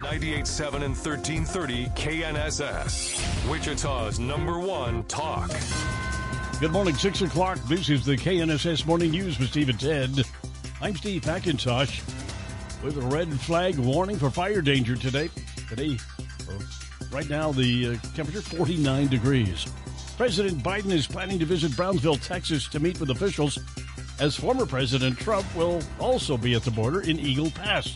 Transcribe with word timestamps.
98.7 0.00 0.74
and 0.76 0.96
1330 0.96 1.84
KNSS. 1.88 3.50
Wichita's 3.50 4.18
number 4.18 4.58
one 4.58 5.04
talk. 5.04 5.50
Good 6.58 6.72
morning, 6.72 6.94
6 6.94 7.20
o'clock. 7.20 7.58
This 7.68 7.90
is 7.90 8.06
the 8.06 8.16
KNSS 8.16 8.86
Morning 8.86 9.10
News 9.10 9.38
with 9.38 9.50
Steve 9.50 9.68
and 9.68 9.78
Ted. 9.78 10.24
I'm 10.80 10.96
Steve 10.96 11.20
McIntosh 11.24 12.00
with 12.82 12.96
a 12.96 13.02
red 13.08 13.30
flag 13.40 13.78
warning 13.78 14.18
for 14.18 14.30
fire 14.30 14.62
danger 14.62 14.96
today. 14.96 15.28
Today, 15.68 15.98
uh, 16.48 16.54
right 17.12 17.28
now, 17.28 17.52
the 17.52 17.88
uh, 17.88 18.16
temperature 18.16 18.40
49 18.40 19.06
degrees. 19.08 19.66
President 20.16 20.62
Biden 20.62 20.92
is 20.92 21.06
planning 21.06 21.38
to 21.40 21.44
visit 21.44 21.76
Brownsville, 21.76 22.16
Texas 22.16 22.68
to 22.68 22.80
meet 22.80 22.98
with 23.00 23.10
officials, 23.10 23.58
as 24.18 24.34
former 24.34 24.64
President 24.64 25.18
Trump 25.18 25.44
will 25.54 25.82
also 25.98 26.38
be 26.38 26.54
at 26.54 26.62
the 26.62 26.70
border 26.70 27.02
in 27.02 27.20
Eagle 27.20 27.50
Pass, 27.50 27.94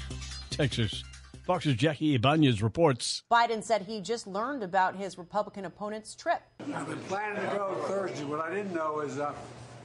Texas. 0.50 1.02
Fox's 1.44 1.74
Jackie 1.74 2.14
Ibanez 2.14 2.62
reports. 2.62 3.22
Biden 3.30 3.62
said 3.62 3.82
he 3.82 4.00
just 4.00 4.26
learned 4.26 4.62
about 4.62 4.96
his 4.96 5.18
Republican 5.18 5.66
opponent's 5.66 6.14
trip. 6.14 6.40
I've 6.74 6.88
been 6.88 6.98
planning 7.00 7.42
to 7.42 7.54
go 7.54 7.74
Thursday. 7.86 8.24
What 8.24 8.40
I 8.40 8.48
didn't 8.48 8.72
know 8.72 9.00
is 9.00 9.18
uh, 9.18 9.34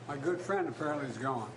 my 0.08 0.16
good 0.16 0.40
friend 0.40 0.70
apparently 0.70 1.10
is 1.10 1.18
gone. 1.18 1.50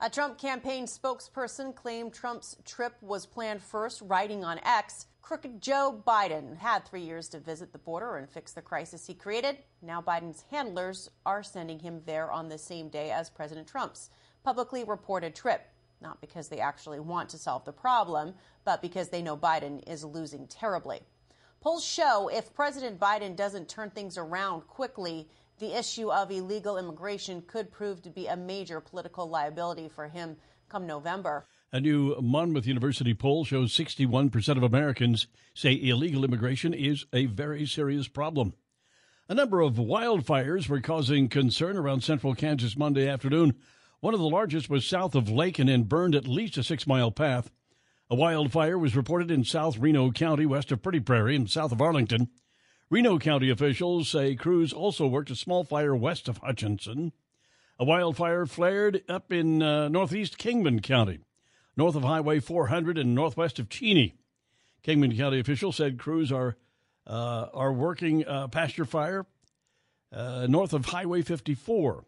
A 0.00 0.08
Trump 0.08 0.38
campaign 0.38 0.86
spokesperson 0.86 1.74
claimed 1.74 2.14
Trump's 2.14 2.56
trip 2.64 2.94
was 3.02 3.26
planned 3.26 3.62
first, 3.62 4.00
writing 4.06 4.44
on 4.44 4.58
X. 4.64 5.08
Crooked 5.20 5.60
Joe 5.60 6.02
Biden 6.06 6.56
had 6.56 6.86
three 6.86 7.02
years 7.02 7.28
to 7.28 7.38
visit 7.38 7.70
the 7.70 7.78
border 7.78 8.16
and 8.16 8.30
fix 8.30 8.52
the 8.52 8.62
crisis 8.62 9.06
he 9.06 9.12
created. 9.12 9.58
Now 9.82 10.00
Biden's 10.00 10.46
handlers 10.50 11.10
are 11.26 11.42
sending 11.42 11.78
him 11.78 12.00
there 12.06 12.32
on 12.32 12.48
the 12.48 12.56
same 12.56 12.88
day 12.88 13.10
as 13.10 13.28
President 13.28 13.68
Trump's 13.68 14.08
publicly 14.42 14.84
reported 14.84 15.34
trip 15.34 15.68
not 16.00 16.20
because 16.20 16.48
they 16.48 16.60
actually 16.60 17.00
want 17.00 17.28
to 17.30 17.38
solve 17.38 17.64
the 17.64 17.72
problem, 17.72 18.34
but 18.64 18.82
because 18.82 19.08
they 19.08 19.22
know 19.22 19.36
Biden 19.36 19.86
is 19.88 20.04
losing 20.04 20.46
terribly. 20.46 21.00
Polls 21.60 21.84
show 21.84 22.28
if 22.32 22.54
President 22.54 22.98
Biden 22.98 23.36
doesn't 23.36 23.68
turn 23.68 23.90
things 23.90 24.16
around 24.16 24.66
quickly, 24.66 25.28
the 25.58 25.78
issue 25.78 26.10
of 26.10 26.30
illegal 26.30 26.78
immigration 26.78 27.42
could 27.46 27.70
prove 27.70 28.00
to 28.02 28.10
be 28.10 28.26
a 28.26 28.36
major 28.36 28.80
political 28.80 29.28
liability 29.28 29.88
for 29.88 30.08
him 30.08 30.36
come 30.70 30.86
November. 30.86 31.44
A 31.72 31.80
new 31.80 32.16
Monmouth 32.20 32.66
University 32.66 33.14
poll 33.14 33.44
shows 33.44 33.76
61% 33.76 34.56
of 34.56 34.62
Americans 34.62 35.26
say 35.54 35.78
illegal 35.80 36.24
immigration 36.24 36.72
is 36.72 37.04
a 37.12 37.26
very 37.26 37.66
serious 37.66 38.08
problem. 38.08 38.54
A 39.28 39.34
number 39.34 39.60
of 39.60 39.74
wildfires 39.74 40.68
were 40.68 40.80
causing 40.80 41.28
concern 41.28 41.76
around 41.76 42.02
central 42.02 42.34
Kansas 42.34 42.76
Monday 42.76 43.06
afternoon. 43.06 43.54
One 44.00 44.14
of 44.14 44.20
the 44.20 44.28
largest 44.28 44.70
was 44.70 44.86
south 44.86 45.14
of 45.14 45.28
Lake 45.28 45.58
and 45.58 45.88
burned 45.88 46.14
at 46.14 46.26
least 46.26 46.56
a 46.56 46.62
six 46.62 46.86
mile 46.86 47.10
path. 47.10 47.50
A 48.08 48.14
wildfire 48.14 48.78
was 48.78 48.96
reported 48.96 49.30
in 49.30 49.44
South 49.44 49.76
Reno 49.76 50.10
County, 50.10 50.46
west 50.46 50.72
of 50.72 50.82
Pretty 50.82 51.00
Prairie, 51.00 51.36
and 51.36 51.50
south 51.50 51.70
of 51.70 51.82
Arlington. 51.82 52.28
Reno 52.88 53.18
County 53.18 53.50
officials 53.50 54.08
say 54.08 54.34
crews 54.34 54.72
also 54.72 55.06
worked 55.06 55.30
a 55.30 55.36
small 55.36 55.64
fire 55.64 55.94
west 55.94 56.28
of 56.28 56.38
Hutchinson. 56.38 57.12
A 57.78 57.84
wildfire 57.84 58.46
flared 58.46 59.02
up 59.06 59.30
in 59.30 59.62
uh, 59.62 59.88
northeast 59.88 60.38
Kingman 60.38 60.80
County, 60.80 61.20
north 61.76 61.94
of 61.94 62.02
Highway 62.02 62.40
400 62.40 62.96
and 62.96 63.14
northwest 63.14 63.58
of 63.58 63.68
Cheney. 63.68 64.16
Kingman 64.82 65.14
County 65.16 65.38
officials 65.38 65.76
said 65.76 65.98
crews 65.98 66.32
are 66.32 66.56
uh, 67.06 67.46
are 67.52 67.72
working 67.72 68.26
uh, 68.26 68.48
pasture 68.48 68.86
fire 68.86 69.26
uh, 70.12 70.46
north 70.48 70.72
of 70.72 70.86
Highway 70.86 71.22
54. 71.22 72.04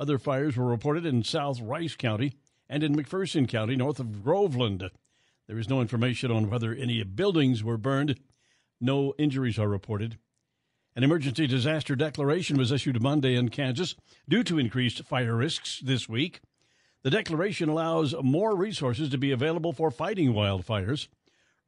Other 0.00 0.18
fires 0.18 0.56
were 0.56 0.64
reported 0.64 1.04
in 1.04 1.22
South 1.24 1.60
Rice 1.60 1.94
County 1.94 2.32
and 2.70 2.82
in 2.82 2.96
McPherson 2.96 3.46
County, 3.46 3.76
north 3.76 4.00
of 4.00 4.24
Groveland. 4.24 4.88
There 5.46 5.58
is 5.58 5.68
no 5.68 5.82
information 5.82 6.30
on 6.30 6.48
whether 6.48 6.72
any 6.72 7.02
buildings 7.02 7.62
were 7.62 7.76
burned. 7.76 8.18
No 8.80 9.12
injuries 9.18 9.58
are 9.58 9.68
reported. 9.68 10.16
An 10.96 11.04
emergency 11.04 11.46
disaster 11.46 11.94
declaration 11.94 12.56
was 12.56 12.72
issued 12.72 13.02
Monday 13.02 13.34
in 13.34 13.50
Kansas 13.50 13.94
due 14.26 14.42
to 14.44 14.58
increased 14.58 15.04
fire 15.04 15.36
risks 15.36 15.82
this 15.84 16.08
week. 16.08 16.40
The 17.02 17.10
declaration 17.10 17.68
allows 17.68 18.14
more 18.22 18.56
resources 18.56 19.10
to 19.10 19.18
be 19.18 19.32
available 19.32 19.74
for 19.74 19.90
fighting 19.90 20.32
wildfires. 20.32 21.08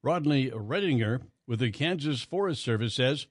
Rodney 0.02 0.48
Redinger 0.50 1.20
with 1.46 1.58
the 1.58 1.70
Kansas 1.70 2.22
Forest 2.22 2.64
Service 2.64 2.94
says 2.94 3.26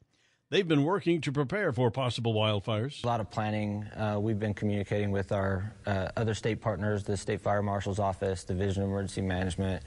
They've 0.52 0.68
been 0.68 0.84
working 0.84 1.22
to 1.22 1.32
prepare 1.32 1.72
for 1.72 1.90
possible 1.92 2.34
wildfires. 2.34 3.06
A 3.06 3.08
lot 3.08 3.22
of 3.22 3.32
planning. 3.32 3.86
Uh, 3.96 4.18
we've 4.20 4.38
been 4.38 4.54
communicating 4.54 5.10
with 5.10 5.32
our 5.32 5.74
uh, 5.86 6.10
other 6.18 6.34
state 6.34 6.60
partners, 6.60 7.06
the 7.06 7.16
State 7.16 7.40
Fire 7.40 7.64
Marshal's 7.64 8.00
Office, 8.00 8.44
Division 8.44 8.84
of 8.84 8.90
Emergency 8.90 9.22
Management, 9.22 9.82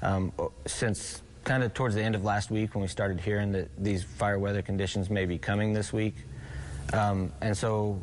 um, 0.00 0.32
since 0.64 1.20
kind 1.44 1.62
of 1.62 1.74
towards 1.74 1.94
the 1.94 2.02
end 2.02 2.14
of 2.14 2.24
last 2.24 2.50
week 2.50 2.74
when 2.74 2.80
we 2.80 2.88
started 2.88 3.20
hearing 3.20 3.52
that 3.52 3.68
these 3.76 4.04
fire 4.04 4.38
weather 4.38 4.62
conditions 4.62 5.10
may 5.10 5.26
be 5.26 5.36
coming 5.36 5.74
this 5.74 5.92
week. 5.92 6.14
Um, 6.94 7.30
and 7.42 7.54
so, 7.54 8.00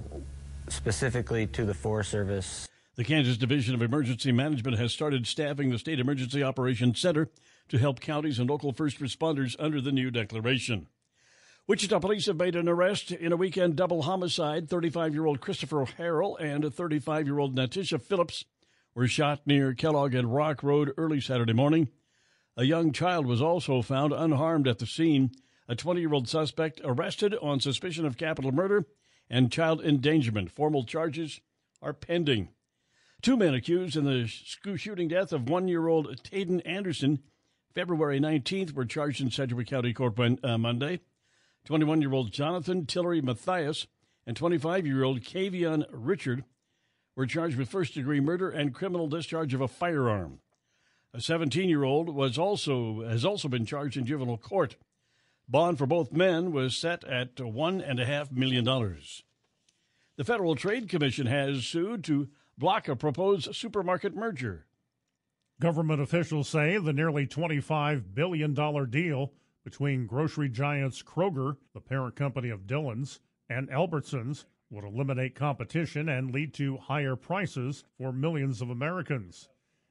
specifically 0.67 1.47
to 1.47 1.65
the 1.65 1.73
Forest 1.73 2.11
Service. 2.11 2.67
The 2.95 3.03
Kansas 3.03 3.37
Division 3.37 3.73
of 3.73 3.81
Emergency 3.81 4.31
Management 4.31 4.77
has 4.77 4.93
started 4.93 5.25
staffing 5.25 5.71
the 5.71 5.79
State 5.79 5.99
Emergency 5.99 6.43
Operations 6.43 6.99
Center 6.99 7.31
to 7.69 7.79
help 7.79 8.01
counties 8.01 8.37
and 8.37 8.47
local 8.47 8.71
first 8.71 8.99
responders 8.99 9.55
under 9.57 9.81
the 9.81 9.91
new 9.91 10.11
declaration. 10.11 10.85
Wichita 11.65 11.99
police 11.99 12.25
have 12.25 12.35
made 12.35 12.57
an 12.57 12.67
arrest 12.67 13.09
in 13.09 13.31
a 13.31 13.37
weekend 13.37 13.77
double 13.77 14.01
homicide. 14.01 14.69
35 14.69 15.13
year 15.13 15.25
old 15.25 15.39
Christopher 15.39 15.85
Harrell 15.97 16.35
and 16.37 16.73
35 16.73 17.25
year 17.25 17.39
old 17.39 17.55
Natisha 17.55 18.01
Phillips 18.01 18.43
were 18.93 19.07
shot 19.07 19.39
near 19.45 19.73
Kellogg 19.73 20.13
and 20.13 20.35
Rock 20.35 20.61
Road 20.61 20.91
early 20.97 21.21
Saturday 21.21 21.53
morning. 21.53 21.87
A 22.57 22.65
young 22.65 22.91
child 22.91 23.25
was 23.25 23.41
also 23.41 23.81
found 23.81 24.11
unharmed 24.11 24.67
at 24.67 24.79
the 24.79 24.85
scene. 24.85 25.31
A 25.69 25.73
20 25.73 26.01
year 26.01 26.13
old 26.13 26.27
suspect 26.27 26.81
arrested 26.83 27.33
on 27.41 27.61
suspicion 27.61 28.05
of 28.05 28.17
capital 28.17 28.51
murder 28.51 28.85
and 29.29 29.49
child 29.49 29.81
endangerment. 29.81 30.51
Formal 30.51 30.83
charges 30.83 31.39
are 31.81 31.93
pending. 31.93 32.49
Two 33.21 33.37
men 33.37 33.53
accused 33.53 33.95
in 33.95 34.03
the 34.03 34.27
shooting 34.27 35.07
death 35.07 35.31
of 35.31 35.47
one 35.47 35.69
year 35.69 35.87
old 35.87 36.23
Taden 36.23 36.61
Anderson 36.65 37.19
February 37.73 38.19
19th 38.19 38.73
were 38.73 38.83
charged 38.83 39.21
in 39.21 39.31
Sedgwick 39.31 39.67
County 39.67 39.93
Court 39.93 40.19
uh, 40.43 40.57
Monday. 40.57 40.99
21 41.65 42.01
year 42.01 42.13
old 42.13 42.31
Jonathan 42.31 42.85
Tillery 42.85 43.21
Matthias 43.21 43.87
and 44.27 44.35
25 44.35 44.85
year 44.85 45.03
old 45.03 45.21
Kavion 45.21 45.85
Richard 45.91 46.43
were 47.15 47.25
charged 47.25 47.57
with 47.57 47.69
first 47.69 47.93
degree 47.93 48.19
murder 48.19 48.49
and 48.49 48.73
criminal 48.73 49.07
discharge 49.07 49.53
of 49.53 49.61
a 49.61 49.67
firearm. 49.67 50.39
A 51.13 51.21
17 51.21 51.69
year 51.69 51.83
old 51.83 52.09
was 52.09 52.37
also 52.37 53.07
has 53.07 53.23
also 53.23 53.47
been 53.47 53.65
charged 53.65 53.95
in 53.95 54.05
juvenile 54.05 54.37
court. 54.37 54.75
Bond 55.47 55.77
for 55.77 55.85
both 55.85 56.11
men 56.11 56.51
was 56.51 56.75
set 56.75 57.03
at 57.05 57.39
one 57.39 57.81
and 57.81 57.99
a 57.99 58.05
half 58.05 58.31
million 58.31 58.65
dollars. 58.65 59.23
The 60.17 60.23
Federal 60.23 60.55
Trade 60.55 60.89
Commission 60.89 61.27
has 61.27 61.65
sued 61.65 62.03
to 62.05 62.29
block 62.57 62.87
a 62.87 62.95
proposed 62.95 63.55
supermarket 63.55 64.15
merger. 64.15 64.65
Government 65.59 66.01
officials 66.01 66.49
say 66.49 66.77
the 66.77 66.93
nearly 66.93 67.25
$25 67.25 68.13
billion 68.13 68.53
deal 68.89 69.31
between 69.63 70.07
grocery 70.07 70.49
giants 70.49 71.01
Kroger, 71.01 71.57
the 71.73 71.79
parent 71.79 72.15
company 72.15 72.49
of 72.49 72.67
Dillon's, 72.67 73.19
and 73.49 73.69
Albertsons 73.69 74.45
would 74.69 74.83
eliminate 74.83 75.35
competition 75.35 76.09
and 76.09 76.31
lead 76.33 76.53
to 76.55 76.77
higher 76.77 77.15
prices 77.15 77.83
for 77.97 78.11
millions 78.11 78.61
of 78.61 78.69
Americans. 78.69 79.49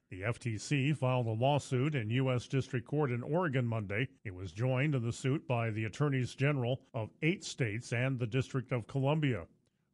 The 0.09 0.21
FTC 0.21 0.95
filed 0.95 1.25
a 1.25 1.31
lawsuit 1.31 1.95
in 1.95 2.11
U.S. 2.11 2.47
District 2.47 2.85
Court 2.85 3.09
in 3.09 3.23
Oregon 3.23 3.65
Monday. 3.65 4.09
It 4.23 4.35
was 4.35 4.51
joined 4.51 4.93
in 4.93 5.03
the 5.03 5.11
suit 5.11 5.47
by 5.47 5.71
the 5.71 5.85
attorneys 5.85 6.35
general 6.35 6.81
of 6.93 7.09
eight 7.23 7.43
states 7.43 7.91
and 7.91 8.19
the 8.19 8.27
District 8.27 8.71
of 8.71 8.85
Columbia. 8.85 9.47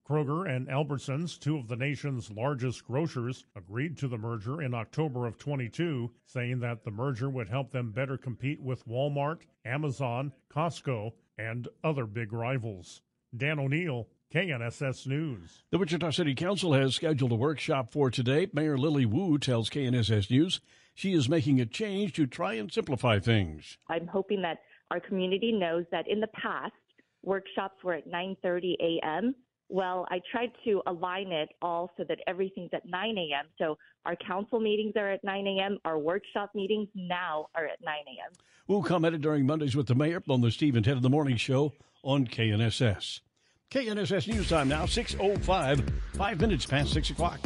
Kroger 0.10 0.50
and 0.50 0.68
Albertsons, 0.68 1.40
two 1.40 1.58
of 1.58 1.68
the 1.68 1.76
nation's 1.76 2.32
largest 2.32 2.84
grocers, 2.84 3.46
agreed 3.56 3.96
to 4.00 4.08
the 4.08 4.18
merger 4.18 4.60
in 4.60 4.74
October 4.74 5.28
of 5.28 5.38
22, 5.38 6.10
saying 6.26 6.60
that 6.62 6.84
the 6.84 6.90
merger 6.90 7.30
would 7.30 7.48
help 7.48 7.70
them 7.70 7.92
better 7.92 8.18
compete 8.18 8.60
with 8.60 8.88
Walmart, 8.88 9.42
Amazon, 9.66 10.34
Costco, 10.52 11.12
and 11.38 11.68
other 11.84 12.08
big 12.08 12.34
rivals. 12.34 13.02
Dan 13.38 13.60
O'Neill, 13.60 14.08
KNSS 14.34 15.06
News. 15.06 15.64
The 15.70 15.78
Wichita 15.78 16.10
City 16.10 16.34
Council 16.34 16.74
has 16.74 16.96
scheduled 16.96 17.32
a 17.32 17.36
workshop 17.36 17.92
for 17.92 18.10
today. 18.10 18.48
Mayor 18.52 18.80
Lily 18.80 19.06
Wu 19.06 19.38
tells 19.38 19.70
KNSS 19.70 20.32
News 20.32 20.60
she 20.96 21.14
is 21.14 21.30
making 21.30 21.62
a 21.62 21.68
change 21.68 22.14
to 22.14 22.26
try 22.26 22.56
and 22.56 22.72
simplify 22.72 23.20
things. 23.20 23.78
I'm 23.88 24.08
hoping 24.08 24.42
that 24.42 24.58
our 24.90 25.00
community 25.00 25.52
knows 25.52 25.86
that 25.92 26.08
in 26.08 26.20
the 26.20 26.28
past, 26.28 26.74
workshops 27.22 27.84
were 27.84 27.94
at 27.94 28.08
9:30 28.08 28.74
a.m. 28.82 29.36
Well, 29.70 30.08
I 30.10 30.20
tried 30.32 30.52
to 30.66 30.82
align 30.88 31.32
it 31.32 31.50
all 31.62 31.92
so 31.96 32.04
that 32.10 32.20
everything's 32.26 32.72
at 32.74 32.86
9 32.86 33.18
a.m. 33.18 33.46
So 33.60 33.78
our 34.04 34.16
council 34.16 34.60
meetings 34.60 34.94
are 34.98 35.12
at 35.12 35.24
9 35.24 35.46
a.m. 35.46 35.78
Our 35.86 36.00
workshop 36.00 36.52
meetings 36.56 36.88
now 36.96 37.48
are 37.54 37.66
at 37.66 37.78
9 37.84 37.94
a.m. 38.08 38.34
Wu 38.68 38.82
commented 38.84 39.22
during 39.22 39.46
Mondays 39.46 39.76
with 39.76 39.88
the 39.88 39.96
mayor 39.96 40.22
on 40.28 40.42
the 40.42 40.48
and 40.48 40.84
Ted 40.84 40.98
in 40.98 41.04
the 41.04 41.10
Morning 41.10 41.38
Show 41.38 41.74
on 42.04 42.26
KNSS. 42.26 43.22
KNSS 43.70 44.28
News 44.28 44.50
Time 44.50 44.68
now, 44.68 44.86
6.05, 44.86 45.92
five 46.16 46.42
minutes 46.42 46.66
past 46.66 46.92
6 46.92 47.12
o'clock. 47.12 47.40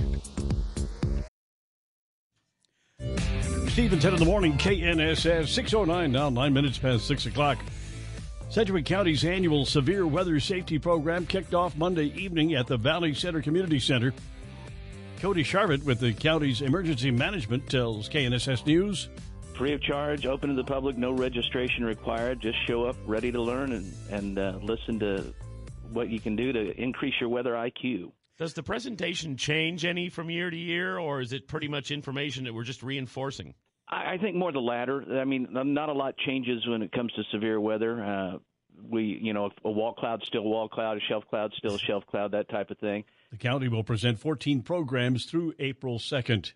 Steve 3.67 3.91
and 3.91 4.01
Ted 4.01 4.13
in 4.13 4.19
the 4.19 4.25
Morning, 4.25 4.53
KNSS, 4.53 5.63
6.09 5.63 6.11
now, 6.11 6.29
nine 6.29 6.53
minutes 6.53 6.77
past 6.77 7.05
6 7.07 7.25
o'clock. 7.25 7.57
Sedgwick 8.53 8.85
County's 8.85 9.25
annual 9.25 9.65
Severe 9.65 10.05
Weather 10.05 10.39
Safety 10.39 10.77
Program 10.77 11.25
kicked 11.25 11.55
off 11.55 11.75
Monday 11.75 12.13
evening 12.15 12.53
at 12.53 12.67
the 12.67 12.77
Valley 12.77 13.15
Center 13.15 13.41
Community 13.41 13.79
Center. 13.79 14.13
Cody 15.19 15.43
Sharvett 15.43 15.83
with 15.85 15.99
the 15.99 16.13
county's 16.13 16.61
emergency 16.61 17.09
management 17.09 17.67
tells 17.67 18.07
KNSS 18.09 18.63
News. 18.67 19.09
Free 19.57 19.73
of 19.73 19.81
charge, 19.81 20.27
open 20.27 20.49
to 20.49 20.55
the 20.55 20.63
public, 20.63 20.99
no 20.99 21.13
registration 21.13 21.83
required. 21.83 22.41
Just 22.41 22.63
show 22.67 22.85
up 22.85 22.95
ready 23.07 23.31
to 23.31 23.41
learn 23.41 23.71
and, 23.71 23.91
and 24.11 24.37
uh, 24.37 24.59
listen 24.61 24.99
to 24.99 25.33
what 25.91 26.09
you 26.09 26.19
can 26.19 26.35
do 26.35 26.53
to 26.53 26.79
increase 26.79 27.15
your 27.19 27.29
weather 27.29 27.53
IQ. 27.53 28.11
Does 28.37 28.53
the 28.53 28.61
presentation 28.61 29.35
change 29.35 29.83
any 29.83 30.09
from 30.09 30.29
year 30.29 30.51
to 30.51 30.57
year, 30.57 30.99
or 30.99 31.21
is 31.21 31.33
it 31.33 31.47
pretty 31.47 31.67
much 31.67 31.89
information 31.89 32.43
that 32.43 32.53
we're 32.53 32.61
just 32.61 32.83
reinforcing? 32.83 33.55
I, 33.93 34.17
think 34.19 34.35
more 34.35 34.51
the 34.51 34.59
latter. 34.59 35.03
I 35.19 35.25
mean, 35.25 35.47
not 35.51 35.89
a 35.89 35.93
lot 35.93 36.17
changes 36.17 36.65
when 36.67 36.81
it 36.81 36.91
comes 36.91 37.11
to 37.13 37.23
severe 37.31 37.59
weather. 37.59 38.03
Uh, 38.03 38.37
we, 38.89 39.19
you 39.21 39.33
know, 39.33 39.51
a 39.63 39.71
wall 39.71 39.93
cloud 39.93 40.23
still 40.25 40.41
a 40.41 40.47
wall 40.47 40.67
cloud, 40.67 40.97
a 40.97 40.99
shelf 41.01 41.23
cloud 41.29 41.53
still 41.57 41.75
a 41.75 41.79
shelf 41.87 42.05
cloud, 42.07 42.31
that 42.31 42.49
type 42.49 42.71
of 42.71 42.77
thing. 42.79 43.03
The 43.31 43.37
county 43.37 43.67
will 43.67 43.83
present 43.83 44.19
14 44.19 44.61
programs 44.61 45.25
through 45.25 45.53
April 45.59 45.99
2nd. 45.99 46.53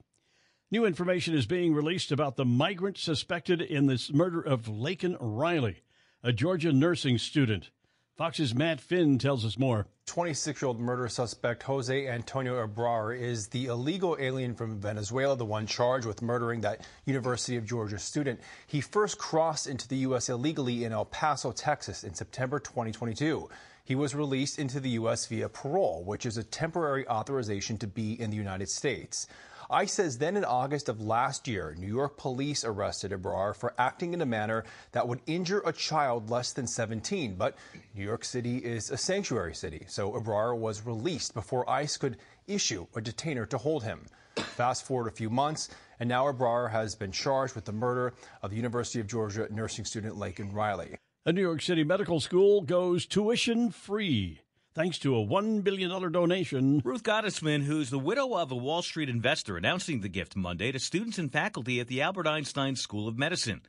New 0.70 0.86
information 0.86 1.34
is 1.34 1.46
being 1.46 1.74
released 1.74 2.12
about 2.12 2.36
the 2.36 2.46
migrant 2.46 2.98
suspected 2.98 3.62
in 3.62 3.86
this 3.86 4.12
murder 4.12 4.42
of 4.42 4.64
Laken 4.64 5.16
Riley, 5.20 5.84
a 6.22 6.34
Georgia 6.34 6.74
nursing 6.74 7.18
student. 7.18 7.72
Fox's 8.18 8.56
Matt 8.56 8.82
Finn 8.82 9.20
tells 9.20 9.46
us 9.46 9.60
more. 9.60 9.86
26 10.08 10.60
year 10.64 10.68
old 10.68 10.80
murder 10.80 11.08
suspect 11.08 11.62
Jose 11.62 12.08
Antonio 12.08 12.64
Ibarra 12.64 13.16
is 13.16 13.50
the 13.50 13.68
illegal 13.68 14.18
alien 14.20 14.56
from 14.56 14.80
Venezuela, 14.80 15.36
the 15.36 15.46
one 15.46 15.68
charged 15.68 16.08
with 16.08 16.24
murdering 16.24 16.62
that 16.62 16.82
University 17.06 17.58
of 17.58 17.66
Georgia 17.68 18.00
student. 18.00 18.40
He 18.66 18.82
first 18.82 19.20
crossed 19.20 19.68
into 19.68 19.88
the 19.88 19.98
U.S. 19.98 20.30
illegally 20.30 20.84
in 20.84 20.94
El 20.94 21.06
Paso, 21.06 21.52
Texas 21.52 22.04
in 22.04 22.16
September 22.16 22.58
2022. 22.58 23.50
He 23.84 23.94
was 23.94 24.16
released 24.16 24.58
into 24.58 24.80
the 24.80 24.90
U.S. 25.02 25.28
via 25.28 25.48
parole, 25.48 26.04
which 26.04 26.26
is 26.26 26.38
a 26.38 26.44
temporary 26.44 27.08
authorization 27.08 27.78
to 27.78 27.86
be 27.86 28.20
in 28.20 28.32
the 28.32 28.36
United 28.36 28.70
States. 28.70 29.28
ICE 29.70 29.92
says 29.92 30.18
then 30.18 30.38
in 30.38 30.46
August 30.46 30.88
of 30.88 31.02
last 31.02 31.48
year, 31.48 31.76
New 31.78 31.88
York 31.88 32.18
police 32.18 32.64
arrested 32.64 33.12
Ibarra 33.12 33.54
for 33.54 33.74
acting 33.78 34.14
in 34.14 34.22
a 34.22 34.26
manner 34.26 34.64
that 34.94 35.08
would 35.08 35.20
injure 35.26 35.62
a 35.66 35.74
child 35.74 36.30
less 36.30 36.54
than 36.54 36.68
17. 36.68 37.36
But 37.36 37.56
New 37.94 38.04
York 38.04 38.24
City 38.24 38.58
is 38.60 38.90
a 38.92 38.98
sanctuary 38.98 39.54
city, 39.54 39.86
so 39.90 40.16
Ibarra 40.16 40.56
was 40.56 40.86
released 40.86 41.34
before 41.34 41.70
ICE 41.70 41.98
could 41.98 42.18
issue 42.48 42.88
a 42.96 43.02
detainer 43.02 43.46
to 43.48 43.58
hold 43.58 43.84
him. 43.84 44.06
Fast 44.38 44.86
forward 44.86 45.10
a 45.10 45.16
few 45.16 45.30
months, 45.30 45.70
and 46.00 46.08
now 46.08 46.30
Ibarra 46.30 46.72
has 46.72 46.96
been 46.96 47.12
charged 47.12 47.56
with 47.56 47.66
the 47.66 47.74
murder 47.74 48.14
of 48.42 48.52
the 48.52 48.56
University 48.56 49.02
of 49.02 49.08
Georgia 49.08 49.48
nursing 49.52 49.84
student 49.84 50.16
Laken 50.16 50.54
Riley. 50.54 50.96
A 51.26 51.34
New 51.34 51.42
York 51.42 51.62
City 51.62 51.84
medical 51.84 52.22
school 52.22 52.62
goes 52.62 53.06
tuition 53.06 53.72
free 53.72 54.40
thanks 54.78 55.00
to 55.00 55.18
a 55.18 55.26
$1 55.26 55.64
billion 55.64 56.12
donation. 56.12 56.84
Ruth 56.86 57.02
Gottesman, 57.02 57.64
who's 57.64 57.90
the 57.90 57.98
widow 57.98 58.36
of 58.36 58.52
a 58.52 58.56
Wall 58.56 58.84
Street 58.84 59.10
investor, 59.10 59.58
announcing 59.58 60.02
the 60.02 60.08
gift 60.08 60.36
Monday 60.36 60.72
to 60.72 60.78
students 60.78 61.18
and 61.18 61.32
faculty 61.32 61.80
at 61.80 61.88
the 61.88 62.04
Albert 62.04 62.28
Einstein 62.28 62.76
School 62.76 63.08
of 63.08 63.18
Medicine. 63.18 63.64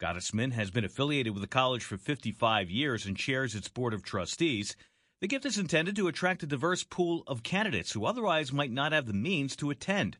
Gottesman 0.00 0.52
has 0.52 0.70
been 0.70 0.86
affiliated 0.86 1.34
with 1.34 1.42
the 1.42 1.48
college 1.48 1.84
for 1.84 1.98
55 1.98 2.70
years 2.70 3.04
and 3.04 3.14
chairs 3.14 3.54
its 3.54 3.68
board 3.68 3.92
of 3.92 4.02
trustees. 4.02 4.74
The 5.20 5.28
gift 5.28 5.44
is 5.44 5.58
intended 5.58 5.96
to 5.96 6.08
attract 6.08 6.42
a 6.42 6.46
diverse 6.46 6.82
pool 6.82 7.24
of 7.26 7.42
candidates 7.42 7.92
who 7.92 8.06
otherwise 8.06 8.50
might 8.50 8.72
not 8.72 8.92
have 8.92 9.04
the 9.04 9.12
means 9.12 9.56
to 9.56 9.68
attend. 9.68 10.16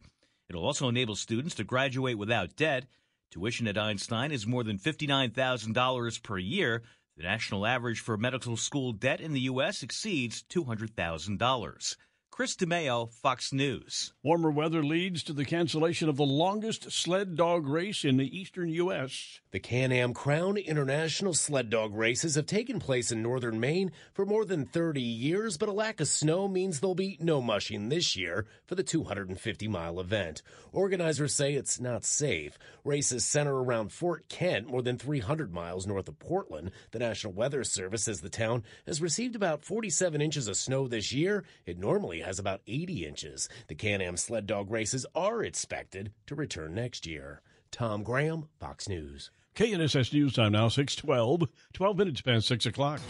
It'll 0.50 0.66
also 0.66 0.90
enable 0.90 1.16
students 1.16 1.54
to 1.54 1.64
graduate 1.64 2.18
without 2.18 2.54
debt. 2.54 2.84
Tuition 3.30 3.66
at 3.66 3.78
Einstein 3.78 4.30
is 4.30 4.46
more 4.46 4.62
than 4.62 4.76
$59,000 4.78 6.22
per 6.22 6.36
year, 6.36 6.82
the 7.16 7.22
national 7.22 7.66
average 7.66 8.00
for 8.00 8.16
medical 8.16 8.56
school 8.56 8.92
debt 8.92 9.20
in 9.20 9.32
the 9.32 9.40
U.S. 9.42 9.82
exceeds 9.82 10.42
$200,000. 10.50 11.96
Chris 12.34 12.56
DeMeo, 12.56 13.12
Fox 13.12 13.52
News. 13.52 14.12
Warmer 14.24 14.50
weather 14.50 14.82
leads 14.82 15.22
to 15.22 15.32
the 15.32 15.44
cancellation 15.44 16.08
of 16.08 16.16
the 16.16 16.24
longest 16.24 16.90
sled 16.90 17.36
dog 17.36 17.68
race 17.68 18.04
in 18.04 18.16
the 18.16 18.36
eastern 18.36 18.70
U.S. 18.70 19.38
The 19.52 19.60
Can 19.60 19.92
Am 19.92 20.12
Crown 20.12 20.56
International 20.56 21.32
Sled 21.32 21.70
Dog 21.70 21.94
races 21.94 22.34
have 22.34 22.46
taken 22.46 22.80
place 22.80 23.12
in 23.12 23.22
northern 23.22 23.60
Maine 23.60 23.92
for 24.12 24.26
more 24.26 24.44
than 24.44 24.66
30 24.66 25.00
years, 25.00 25.56
but 25.56 25.68
a 25.68 25.72
lack 25.72 26.00
of 26.00 26.08
snow 26.08 26.48
means 26.48 26.80
there'll 26.80 26.96
be 26.96 27.16
no 27.20 27.40
mushing 27.40 27.88
this 27.88 28.16
year 28.16 28.46
for 28.66 28.74
the 28.74 28.82
250 28.82 29.68
mile 29.68 30.00
event. 30.00 30.42
Organizers 30.72 31.32
say 31.32 31.54
it's 31.54 31.78
not 31.78 32.04
safe. 32.04 32.58
Races 32.82 33.24
center 33.24 33.54
around 33.54 33.92
Fort 33.92 34.28
Kent, 34.28 34.68
more 34.68 34.82
than 34.82 34.98
300 34.98 35.54
miles 35.54 35.86
north 35.86 36.08
of 36.08 36.18
Portland. 36.18 36.72
The 36.90 36.98
National 36.98 37.32
Weather 37.32 37.62
Service 37.62 38.02
says 38.02 38.22
the 38.22 38.28
town 38.28 38.64
has 38.88 39.00
received 39.00 39.36
about 39.36 39.64
47 39.64 40.20
inches 40.20 40.48
of 40.48 40.56
snow 40.56 40.88
this 40.88 41.12
year. 41.12 41.44
It 41.64 41.78
normally 41.78 42.23
has 42.24 42.38
about 42.38 42.62
80 42.66 43.06
inches. 43.06 43.48
The 43.68 43.74
Can 43.74 44.00
Am 44.00 44.16
sled 44.16 44.46
dog 44.46 44.70
races 44.70 45.06
are 45.14 45.42
expected 45.42 46.12
to 46.26 46.34
return 46.34 46.74
next 46.74 47.06
year. 47.06 47.42
Tom 47.70 48.02
Graham, 48.02 48.48
Fox 48.60 48.88
News. 48.88 49.30
KNSS 49.54 50.12
News 50.12 50.34
Time 50.34 50.52
now, 50.52 50.68
612, 50.68 51.48
12 51.72 51.96
minutes 51.96 52.20
past 52.20 52.48
6 52.48 52.66
o'clock. 52.66 53.00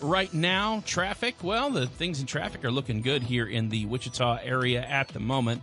Right 0.00 0.32
now, 0.32 0.82
traffic, 0.86 1.36
well, 1.42 1.68
the 1.68 1.86
things 1.86 2.20
in 2.20 2.26
traffic 2.26 2.64
are 2.64 2.70
looking 2.70 3.02
good 3.02 3.22
here 3.22 3.46
in 3.46 3.68
the 3.68 3.84
Wichita 3.84 4.38
area 4.42 4.82
at 4.82 5.08
the 5.08 5.20
moment. 5.20 5.62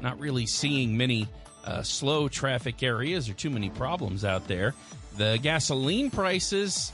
Not 0.00 0.20
really 0.20 0.46
seeing 0.46 0.96
many 0.96 1.26
uh, 1.64 1.82
slow 1.82 2.28
traffic 2.28 2.82
areas 2.82 3.28
or 3.28 3.34
too 3.34 3.50
many 3.50 3.70
problems 3.70 4.24
out 4.24 4.46
there. 4.46 4.74
The 5.16 5.38
gasoline 5.42 6.10
prices, 6.10 6.92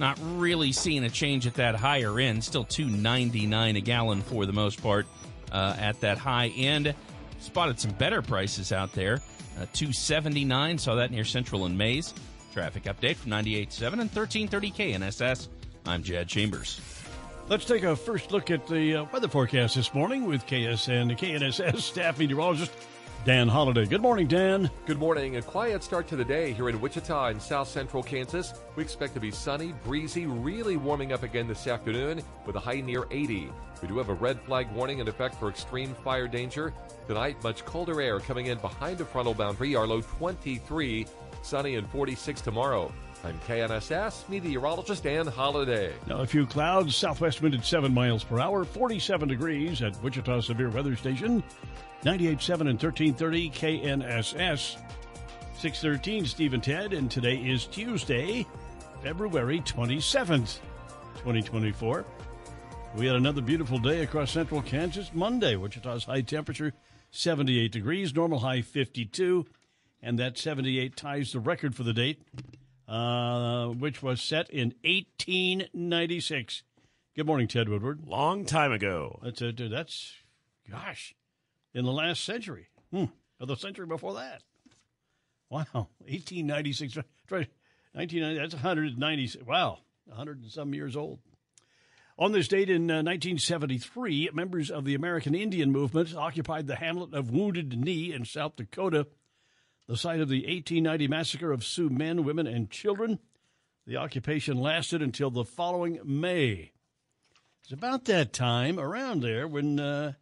not 0.00 0.18
really 0.22 0.72
seeing 0.72 1.04
a 1.04 1.10
change 1.10 1.46
at 1.46 1.54
that 1.54 1.76
higher 1.76 2.18
end. 2.18 2.42
Still 2.42 2.64
2.99 2.64 3.76
a 3.76 3.80
gallon 3.80 4.22
for 4.22 4.46
the 4.46 4.52
most 4.52 4.82
part 4.82 5.06
uh, 5.52 5.76
at 5.78 6.00
that 6.00 6.18
high 6.18 6.48
end. 6.48 6.92
Spotted 7.38 7.78
some 7.78 7.92
better 7.92 8.22
prices 8.22 8.72
out 8.72 8.92
there. 8.92 9.20
Uh, 9.56 9.66
279, 9.72 10.78
saw 10.78 10.96
that 10.96 11.10
near 11.10 11.24
Central 11.24 11.66
and 11.66 11.78
Maize. 11.78 12.14
Traffic 12.52 12.84
update 12.84 13.16
from 13.16 13.30
98.7 13.30 13.92
and 13.92 14.10
1330 14.10 14.70
KNSS. 14.72 15.48
I'm 15.86 16.02
Jad 16.02 16.28
Chambers. 16.28 16.80
Let's 17.48 17.64
take 17.64 17.82
a 17.82 17.96
first 17.96 18.32
look 18.32 18.50
at 18.50 18.66
the 18.66 18.96
uh, 18.96 19.04
weather 19.12 19.28
forecast 19.28 19.74
this 19.74 19.92
morning 19.92 20.24
with 20.24 20.46
KSN, 20.46 21.16
KNSS 21.18 21.78
staff 21.80 22.18
meteorologist 22.18 22.72
Dan 23.22 23.48
Holliday. 23.48 23.84
Good 23.84 24.00
morning, 24.00 24.26
Dan. 24.26 24.70
Good 24.86 24.98
morning. 24.98 25.36
A 25.36 25.42
quiet 25.42 25.84
start 25.84 26.08
to 26.08 26.16
the 26.16 26.24
day 26.24 26.54
here 26.54 26.70
in 26.70 26.80
Wichita 26.80 27.26
and 27.26 27.40
south 27.40 27.68
central 27.68 28.02
Kansas. 28.02 28.54
We 28.76 28.82
expect 28.82 29.12
to 29.12 29.20
be 29.20 29.30
sunny, 29.30 29.74
breezy, 29.84 30.24
really 30.24 30.78
warming 30.78 31.12
up 31.12 31.22
again 31.22 31.46
this 31.46 31.66
afternoon 31.66 32.22
with 32.46 32.56
a 32.56 32.60
high 32.60 32.80
near 32.80 33.06
80. 33.10 33.52
We 33.82 33.88
do 33.88 33.98
have 33.98 34.08
a 34.08 34.14
red 34.14 34.40
flag 34.40 34.72
warning 34.72 35.00
in 35.00 35.08
effect 35.08 35.34
for 35.34 35.50
extreme 35.50 35.94
fire 36.02 36.28
danger. 36.28 36.72
Tonight, 37.08 37.36
much 37.44 37.62
colder 37.66 38.00
air 38.00 38.20
coming 38.20 38.46
in 38.46 38.56
behind 38.56 38.96
the 38.96 39.04
frontal 39.04 39.34
boundary. 39.34 39.76
Our 39.76 39.86
low 39.86 40.00
23, 40.00 41.06
sunny 41.42 41.74
and 41.74 41.86
46 41.90 42.40
tomorrow. 42.40 42.90
I'm 43.22 43.38
KNSS 43.40 44.28
meteorologist 44.30 45.02
Dan 45.02 45.26
Holliday. 45.26 45.92
Now, 46.06 46.20
a 46.20 46.26
few 46.26 46.46
clouds, 46.46 46.96
southwest 46.96 47.42
wind 47.42 47.54
at 47.54 47.64
7 47.64 47.92
miles 47.92 48.24
per 48.24 48.40
hour, 48.40 48.64
47 48.64 49.28
degrees 49.28 49.82
at 49.82 50.02
Wichita 50.02 50.40
Severe 50.40 50.70
Weather 50.70 50.96
Station, 50.96 51.42
98.7 52.02 52.60
and 52.60 52.82
1330 52.82 53.50
KNSS. 53.50 54.76
613 55.58 56.24
Steve 56.24 56.54
and 56.54 56.62
Ted, 56.62 56.94
and 56.94 57.10
today 57.10 57.36
is 57.36 57.66
Tuesday, 57.66 58.46
February 59.02 59.60
27th, 59.60 60.58
2024. 61.16 62.06
We 62.96 63.06
had 63.06 63.16
another 63.16 63.42
beautiful 63.42 63.78
day 63.78 64.02
across 64.02 64.30
central 64.30 64.62
Kansas 64.62 65.10
Monday. 65.12 65.56
Wichita's 65.56 66.04
high 66.04 66.22
temperature 66.22 66.72
78 67.10 67.70
degrees, 67.70 68.14
normal 68.14 68.38
high 68.38 68.62
52, 68.62 69.44
and 70.02 70.18
that 70.18 70.38
78 70.38 70.96
ties 70.96 71.32
the 71.32 71.40
record 71.40 71.74
for 71.74 71.82
the 71.82 71.92
date, 71.92 72.22
uh, 72.90 73.68
which 73.68 74.02
was 74.02 74.20
set 74.20 74.50
in 74.50 74.74
1896. 74.82 76.64
Good 77.14 77.26
morning, 77.26 77.46
Ted 77.46 77.68
Woodward. 77.68 78.00
Long 78.06 78.44
time 78.44 78.72
ago. 78.72 79.20
That's 79.22 79.40
uh, 79.40 79.52
dude, 79.52 79.70
that's 79.70 80.14
gosh, 80.68 81.14
in 81.72 81.84
the 81.84 81.92
last 81.92 82.24
century. 82.24 82.68
Hmm. 82.92 83.04
Or 83.40 83.46
the 83.46 83.56
century 83.56 83.86
before 83.86 84.14
that. 84.14 84.42
Wow, 85.48 85.88
1896. 86.00 86.96
1990. 86.96 88.38
That's 88.38 88.54
190. 88.54 89.40
Wow, 89.46 89.78
100 90.06 90.42
and 90.42 90.50
some 90.50 90.74
years 90.74 90.96
old. 90.96 91.20
On 92.18 92.32
this 92.32 92.48
date 92.48 92.68
in 92.68 92.90
uh, 92.90 93.00
1973, 93.02 94.30
members 94.34 94.70
of 94.70 94.84
the 94.84 94.94
American 94.94 95.34
Indian 95.34 95.70
movement 95.72 96.14
occupied 96.14 96.66
the 96.66 96.76
hamlet 96.76 97.14
of 97.14 97.30
Wounded 97.30 97.78
Knee 97.78 98.12
in 98.12 98.24
South 98.24 98.56
Dakota, 98.56 99.06
the 99.90 99.96
site 99.96 100.20
of 100.20 100.28
the 100.28 100.42
1890 100.42 101.08
massacre 101.08 101.50
of 101.50 101.64
Sioux 101.64 101.90
men, 101.90 102.22
women, 102.22 102.46
and 102.46 102.70
children. 102.70 103.18
The 103.88 103.96
occupation 103.96 104.56
lasted 104.56 105.02
until 105.02 105.30
the 105.32 105.44
following 105.44 105.98
May. 106.04 106.70
It's 107.64 107.72
about 107.72 108.04
that 108.04 108.32
time, 108.32 108.78
around 108.78 109.20
there, 109.20 109.48
when 109.48 109.80
uh, 109.80 110.12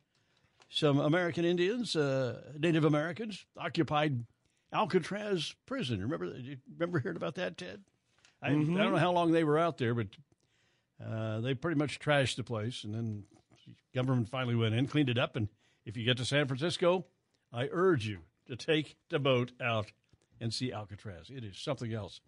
some 0.70 0.98
American 0.98 1.44
Indians, 1.44 1.94
uh, 1.94 2.40
Native 2.58 2.84
Americans, 2.86 3.44
occupied 3.58 4.24
Alcatraz 4.72 5.54
prison. 5.66 6.00
Remember, 6.00 6.24
you 6.38 6.56
remember 6.78 6.98
hearing 6.98 7.18
about 7.18 7.34
that, 7.34 7.58
Ted? 7.58 7.82
I, 8.40 8.52
Mhm. 8.52 8.74
I 8.74 8.84
don't 8.84 8.92
know 8.92 8.98
how 8.98 9.12
long 9.12 9.32
they 9.32 9.44
were 9.44 9.58
out 9.58 9.76
there, 9.76 9.92
but 9.94 10.06
uh, 11.04 11.40
they 11.40 11.52
pretty 11.52 11.78
much 11.78 11.98
trashed 12.00 12.36
the 12.36 12.42
place, 12.42 12.84
and 12.84 12.94
then 12.94 13.24
government 13.94 14.30
finally 14.30 14.54
went 14.54 14.74
in, 14.74 14.86
cleaned 14.86 15.10
it 15.10 15.18
up, 15.18 15.36
and 15.36 15.48
if 15.84 15.94
you 15.94 16.06
get 16.06 16.16
to 16.16 16.24
San 16.24 16.46
Francisco, 16.46 17.04
I 17.52 17.68
urge 17.70 18.06
you 18.06 18.20
to 18.48 18.56
take 18.56 18.96
the 19.10 19.18
boat 19.18 19.52
out 19.60 19.92
and 20.40 20.52
see 20.52 20.72
Alcatraz. 20.72 21.30
It 21.30 21.44
is 21.44 21.58
something 21.58 21.92
else. 21.92 22.20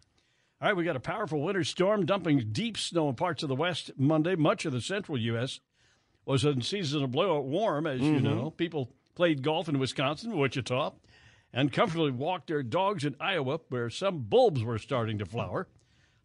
All 0.61 0.67
right, 0.67 0.77
we 0.77 0.83
got 0.83 0.95
a 0.95 0.99
powerful 1.01 1.41
winter 1.41 1.63
storm 1.63 2.05
dumping 2.05 2.49
deep 2.51 2.77
snow 2.77 3.09
in 3.09 3.15
parts 3.15 3.41
of 3.43 3.49
the 3.49 3.55
west 3.55 3.91
Monday. 3.97 4.35
Much 4.35 4.65
of 4.65 4.73
the 4.73 4.81
central 4.81 5.17
U.S. 5.17 5.59
was 6.25 6.45
in 6.45 6.61
season 6.61 7.03
of 7.03 7.11
blowout 7.11 7.45
warm, 7.45 7.87
as 7.87 7.99
you 8.01 8.19
Mhm. 8.19 8.23
know. 8.23 8.51
People 8.51 8.93
played 9.15 9.41
golf 9.41 9.67
in 9.67 9.79
Wisconsin, 9.79 10.37
Wichita, 10.37 10.93
and 11.51 11.73
comfortably 11.73 12.11
walked 12.11 12.47
their 12.47 12.61
dogs 12.63 13.03
in 13.03 13.15
Iowa, 13.19 13.59
where 13.69 13.89
some 13.89 14.19
bulbs 14.23 14.63
were 14.63 14.77
starting 14.77 15.17
to 15.17 15.25
flower. 15.25 15.67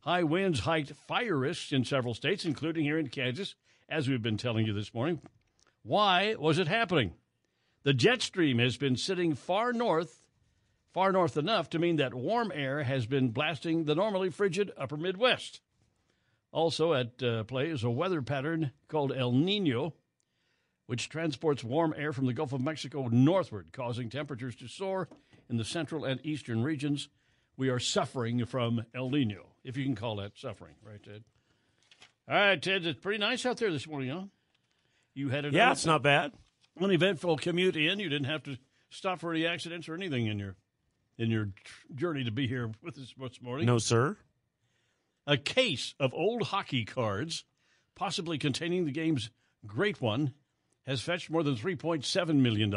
High 0.00 0.22
winds 0.22 0.60
hiked 0.60 0.92
fire 1.08 1.36
risks 1.36 1.72
in 1.72 1.84
several 1.84 2.12
states, 2.14 2.44
including 2.44 2.84
here 2.84 2.98
in 2.98 3.08
Kansas, 3.08 3.54
as 3.88 4.06
we've 4.08 4.22
been 4.22 4.36
telling 4.36 4.66
you 4.66 4.72
this 4.74 4.92
morning. 4.92 5.20
Why 5.82 6.34
was 6.34 6.58
it 6.58 6.68
happening? 6.68 7.14
The 7.86 7.94
jet 7.94 8.20
stream 8.20 8.58
has 8.58 8.76
been 8.76 8.96
sitting 8.96 9.36
far 9.36 9.72
north, 9.72 10.20
far 10.92 11.12
north 11.12 11.36
enough 11.36 11.70
to 11.70 11.78
mean 11.78 11.98
that 11.98 12.14
warm 12.14 12.50
air 12.52 12.82
has 12.82 13.06
been 13.06 13.28
blasting 13.28 13.84
the 13.84 13.94
normally 13.94 14.28
frigid 14.28 14.72
upper 14.76 14.96
Midwest. 14.96 15.60
Also 16.50 16.94
at 16.94 17.22
uh, 17.22 17.44
play 17.44 17.68
is 17.68 17.84
a 17.84 17.90
weather 17.90 18.22
pattern 18.22 18.72
called 18.88 19.12
El 19.16 19.30
Nino, 19.30 19.94
which 20.86 21.08
transports 21.08 21.62
warm 21.62 21.94
air 21.96 22.12
from 22.12 22.26
the 22.26 22.32
Gulf 22.32 22.52
of 22.52 22.60
Mexico 22.60 23.06
northward, 23.06 23.68
causing 23.70 24.10
temperatures 24.10 24.56
to 24.56 24.66
soar 24.66 25.08
in 25.48 25.56
the 25.56 25.64
central 25.64 26.04
and 26.04 26.18
eastern 26.26 26.64
regions. 26.64 27.08
We 27.56 27.68
are 27.68 27.78
suffering 27.78 28.44
from 28.46 28.84
El 28.96 29.10
Nino, 29.10 29.50
if 29.62 29.76
you 29.76 29.84
can 29.84 29.94
call 29.94 30.16
that 30.16 30.36
suffering, 30.36 30.74
right, 30.82 31.00
Ted? 31.00 31.22
All 32.28 32.34
right, 32.34 32.60
Ted, 32.60 32.84
it's 32.84 32.98
pretty 32.98 33.18
nice 33.18 33.46
out 33.46 33.58
there 33.58 33.70
this 33.70 33.86
morning, 33.86 34.10
huh? 34.10 34.24
You 35.14 35.28
had 35.28 35.44
an 35.44 35.54
Yeah, 35.54 35.70
it's 35.70 35.86
not 35.86 36.02
bad. 36.02 36.32
Uneventful 36.80 37.36
commute 37.38 37.76
in. 37.76 37.98
You 37.98 38.08
didn't 38.08 38.28
have 38.28 38.42
to 38.44 38.58
stop 38.90 39.20
for 39.20 39.32
any 39.32 39.46
accidents 39.46 39.88
or 39.88 39.94
anything 39.94 40.26
in 40.26 40.38
your 40.38 40.56
in 41.18 41.30
your 41.30 41.50
journey 41.94 42.24
to 42.24 42.30
be 42.30 42.46
here 42.46 42.70
with 42.82 42.98
us 42.98 43.14
this 43.18 43.42
morning. 43.42 43.66
No, 43.66 43.78
sir. 43.78 44.16
A 45.26 45.36
case 45.36 45.94
of 45.98 46.14
old 46.14 46.42
hockey 46.44 46.84
cards, 46.84 47.44
possibly 47.94 48.38
containing 48.38 48.84
the 48.84 48.92
game's 48.92 49.30
great 49.66 50.00
one, 50.00 50.34
has 50.86 51.00
fetched 51.00 51.30
more 51.30 51.42
than 51.42 51.56
$3.7 51.56 52.34
million. 52.36 52.72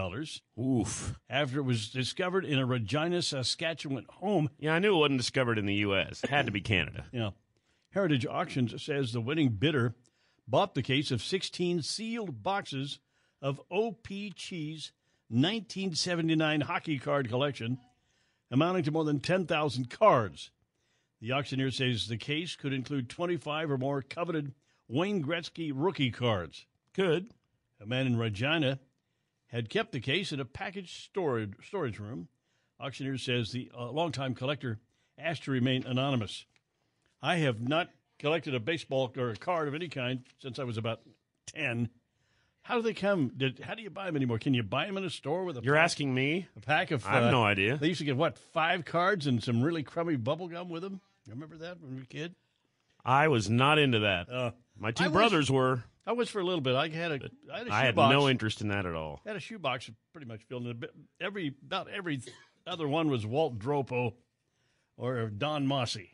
Oof. 0.59 1.19
After 1.29 1.59
it 1.59 1.63
was 1.63 1.89
discovered 1.89 2.43
in 2.45 2.57
a 2.57 2.65
Regina, 2.65 3.21
Saskatchewan 3.21 4.05
home. 4.09 4.49
Yeah, 4.57 4.73
I 4.73 4.79
knew 4.79 4.95
it 4.95 4.99
wasn't 4.99 5.19
discovered 5.19 5.59
in 5.59 5.67
the 5.67 5.75
U.S. 5.75 6.23
It 6.23 6.29
had 6.29 6.47
to 6.47 6.51
be 6.51 6.61
Canada. 6.61 7.05
Yeah. 7.11 7.31
Heritage 7.91 8.25
Auctions 8.25 8.81
says 8.83 9.13
the 9.13 9.21
winning 9.21 9.49
bidder 9.49 9.93
bought 10.47 10.73
the 10.73 10.81
case 10.81 11.11
of 11.11 11.21
16 11.21 11.83
sealed 11.83 12.41
boxes 12.41 12.99
of 13.41 13.61
OP 13.69 14.07
Cheese 14.35 14.91
1979 15.29 16.61
hockey 16.61 16.97
card 16.97 17.29
collection, 17.29 17.77
amounting 18.49 18.83
to 18.83 18.91
more 18.91 19.03
than 19.03 19.19
10,000 19.19 19.89
cards. 19.89 20.49
The 21.21 21.33
auctioneer 21.33 21.69
says 21.69 22.07
the 22.07 22.17
case 22.17 22.55
could 22.55 22.73
include 22.73 23.09
25 23.09 23.69
or 23.71 23.77
more 23.77 24.01
coveted 24.01 24.53
Wayne 24.87 25.23
Gretzky 25.23 25.71
rookie 25.73 26.11
cards. 26.11 26.65
Could. 26.93 27.31
A 27.79 27.85
man 27.85 28.07
in 28.07 28.17
Regina 28.17 28.79
had 29.47 29.69
kept 29.69 29.91
the 29.91 29.99
case 29.99 30.31
in 30.31 30.39
a 30.39 30.45
packaged 30.45 31.03
storage, 31.03 31.53
storage 31.63 31.99
room. 31.99 32.27
Auctioneer 32.79 33.17
says 33.17 33.51
the 33.51 33.69
uh, 33.77 33.91
longtime 33.91 34.33
collector 34.33 34.79
asked 35.17 35.43
to 35.43 35.51
remain 35.51 35.85
anonymous. 35.85 36.45
I 37.21 37.37
have 37.37 37.61
not 37.61 37.89
collected 38.17 38.55
a 38.55 38.59
baseball 38.59 39.11
or 39.15 39.29
a 39.29 39.35
card 39.35 39.67
of 39.67 39.75
any 39.75 39.89
kind 39.89 40.23
since 40.39 40.57
I 40.57 40.63
was 40.63 40.77
about 40.77 41.01
10. 41.47 41.89
How 42.69 42.75
do 42.75 42.81
they 42.83 42.93
come? 42.93 43.31
Did, 43.35 43.59
how 43.65 43.73
do 43.73 43.81
you 43.81 43.89
buy 43.89 44.05
them 44.05 44.15
anymore? 44.15 44.37
Can 44.37 44.53
you 44.53 44.61
buy 44.61 44.85
them 44.85 44.95
in 44.95 45.03
a 45.03 45.09
store 45.09 45.43
with 45.43 45.57
a 45.57 45.61
You're 45.61 45.73
pack- 45.75 45.85
asking 45.85 46.13
me? 46.13 46.47
a 46.55 46.59
pack 46.61 46.91
of? 46.91 47.03
I 47.05 47.13
have 47.15 47.23
uh, 47.23 47.31
no 47.31 47.43
idea. 47.43 47.77
They 47.77 47.87
used 47.87 47.97
to 47.99 48.05
get 48.05 48.15
what 48.15 48.37
five 48.37 48.85
cards 48.85 49.25
and 49.25 49.43
some 49.43 49.61
really 49.63 49.81
crummy 49.81 50.15
bubble 50.17 50.47
gum 50.47 50.69
with 50.69 50.83
them. 50.83 51.01
You 51.25 51.33
remember 51.33 51.57
that 51.57 51.81
when 51.81 51.91
we 51.91 51.97
were 51.97 52.03
a 52.03 52.05
kid? 52.05 52.35
I 53.03 53.27
was 53.27 53.49
not 53.49 53.79
into 53.79 53.99
that. 53.99 54.29
Uh, 54.29 54.51
My 54.77 54.91
two 54.91 55.05
I 55.05 55.07
was- 55.07 55.13
brothers 55.13 55.51
were. 55.51 55.83
I 56.05 56.11
was 56.13 56.29
for 56.29 56.39
a 56.39 56.43
little 56.43 56.61
bit. 56.61 56.75
I 56.75 56.89
had 56.89 57.11
a, 57.11 57.19
I 57.53 57.57
had 57.59 57.67
a 57.67 57.73
I 57.73 57.79
had 57.81 57.87
shoebox. 57.95 58.11
no 58.13 58.29
interest 58.29 58.61
in 58.61 58.67
that 58.69 58.85
at 58.85 58.93
all. 58.95 59.19
had 59.25 59.35
a 59.35 59.39
shoebox 59.39 59.89
pretty 60.11 60.27
much 60.27 60.41
filled 60.43 60.65
in. 60.65 60.71
a 60.71 60.73
bit- 60.75 60.93
Every 61.19 61.53
about 61.65 61.87
every 61.89 62.21
other 62.67 62.87
one 62.87 63.09
was 63.09 63.25
Walt 63.25 63.57
Dropo 63.59 64.13
or 64.97 65.27
Don 65.27 65.65
Mossi, 65.67 66.09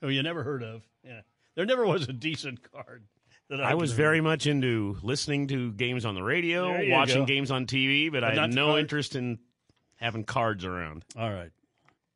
who 0.00 0.08
you 0.08 0.22
never 0.22 0.42
heard 0.44 0.62
of. 0.62 0.82
Yeah, 1.04 1.20
there 1.56 1.64
never 1.66 1.86
was 1.86 2.08
a 2.08 2.12
decent 2.12 2.60
card. 2.72 3.04
That 3.50 3.60
I, 3.60 3.72
I 3.72 3.74
was 3.74 3.92
very 3.92 4.20
much 4.20 4.46
into 4.46 4.96
listening 5.02 5.48
to 5.48 5.72
games 5.72 6.04
on 6.04 6.14
the 6.14 6.22
radio, 6.22 6.68
watching 6.90 7.22
go. 7.22 7.26
games 7.26 7.50
on 7.50 7.66
TV, 7.66 8.10
but 8.10 8.20
But 8.22 8.38
I 8.38 8.40
had 8.40 8.54
no 8.54 8.68
cards? 8.68 8.80
interest 8.80 9.16
in 9.16 9.38
having 9.96 10.24
cards 10.24 10.64
around. 10.64 11.04
All 11.16 11.30
right. 11.32 11.50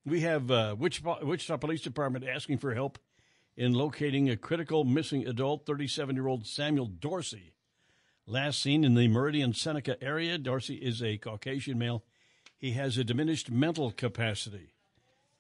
We 0.07 0.21
have 0.21 0.51
uh, 0.51 0.77
Wichita, 0.79 1.25
Wichita 1.25 1.57
Police 1.59 1.81
Department 1.83 2.25
asking 2.27 2.59
for 2.59 2.75
help 2.75 2.99
in 3.57 3.73
locating 3.75 4.31
a 4.31 4.37
critical 4.37 4.85
missing 4.85 5.27
adult, 5.27 5.67
37 5.67 6.15
year 6.17 6.27
old 6.29 6.47
Samuel 6.47 6.87
Dorsey. 6.87 7.53
Last 8.27 8.61
seen 8.63 8.85
in 8.85 8.95
the 8.95 9.09
Meridian 9.09 9.53
Seneca 9.53 10.03
area, 10.03 10.39
Dorsey 10.39 10.77
is 10.77 11.03
a 11.03 11.19
Caucasian 11.19 11.79
male. 11.79 12.05
He 12.57 12.73
has 12.73 12.97
a 12.97 13.05
diminished 13.05 13.51
mental 13.51 13.91
capacity. 13.91 14.73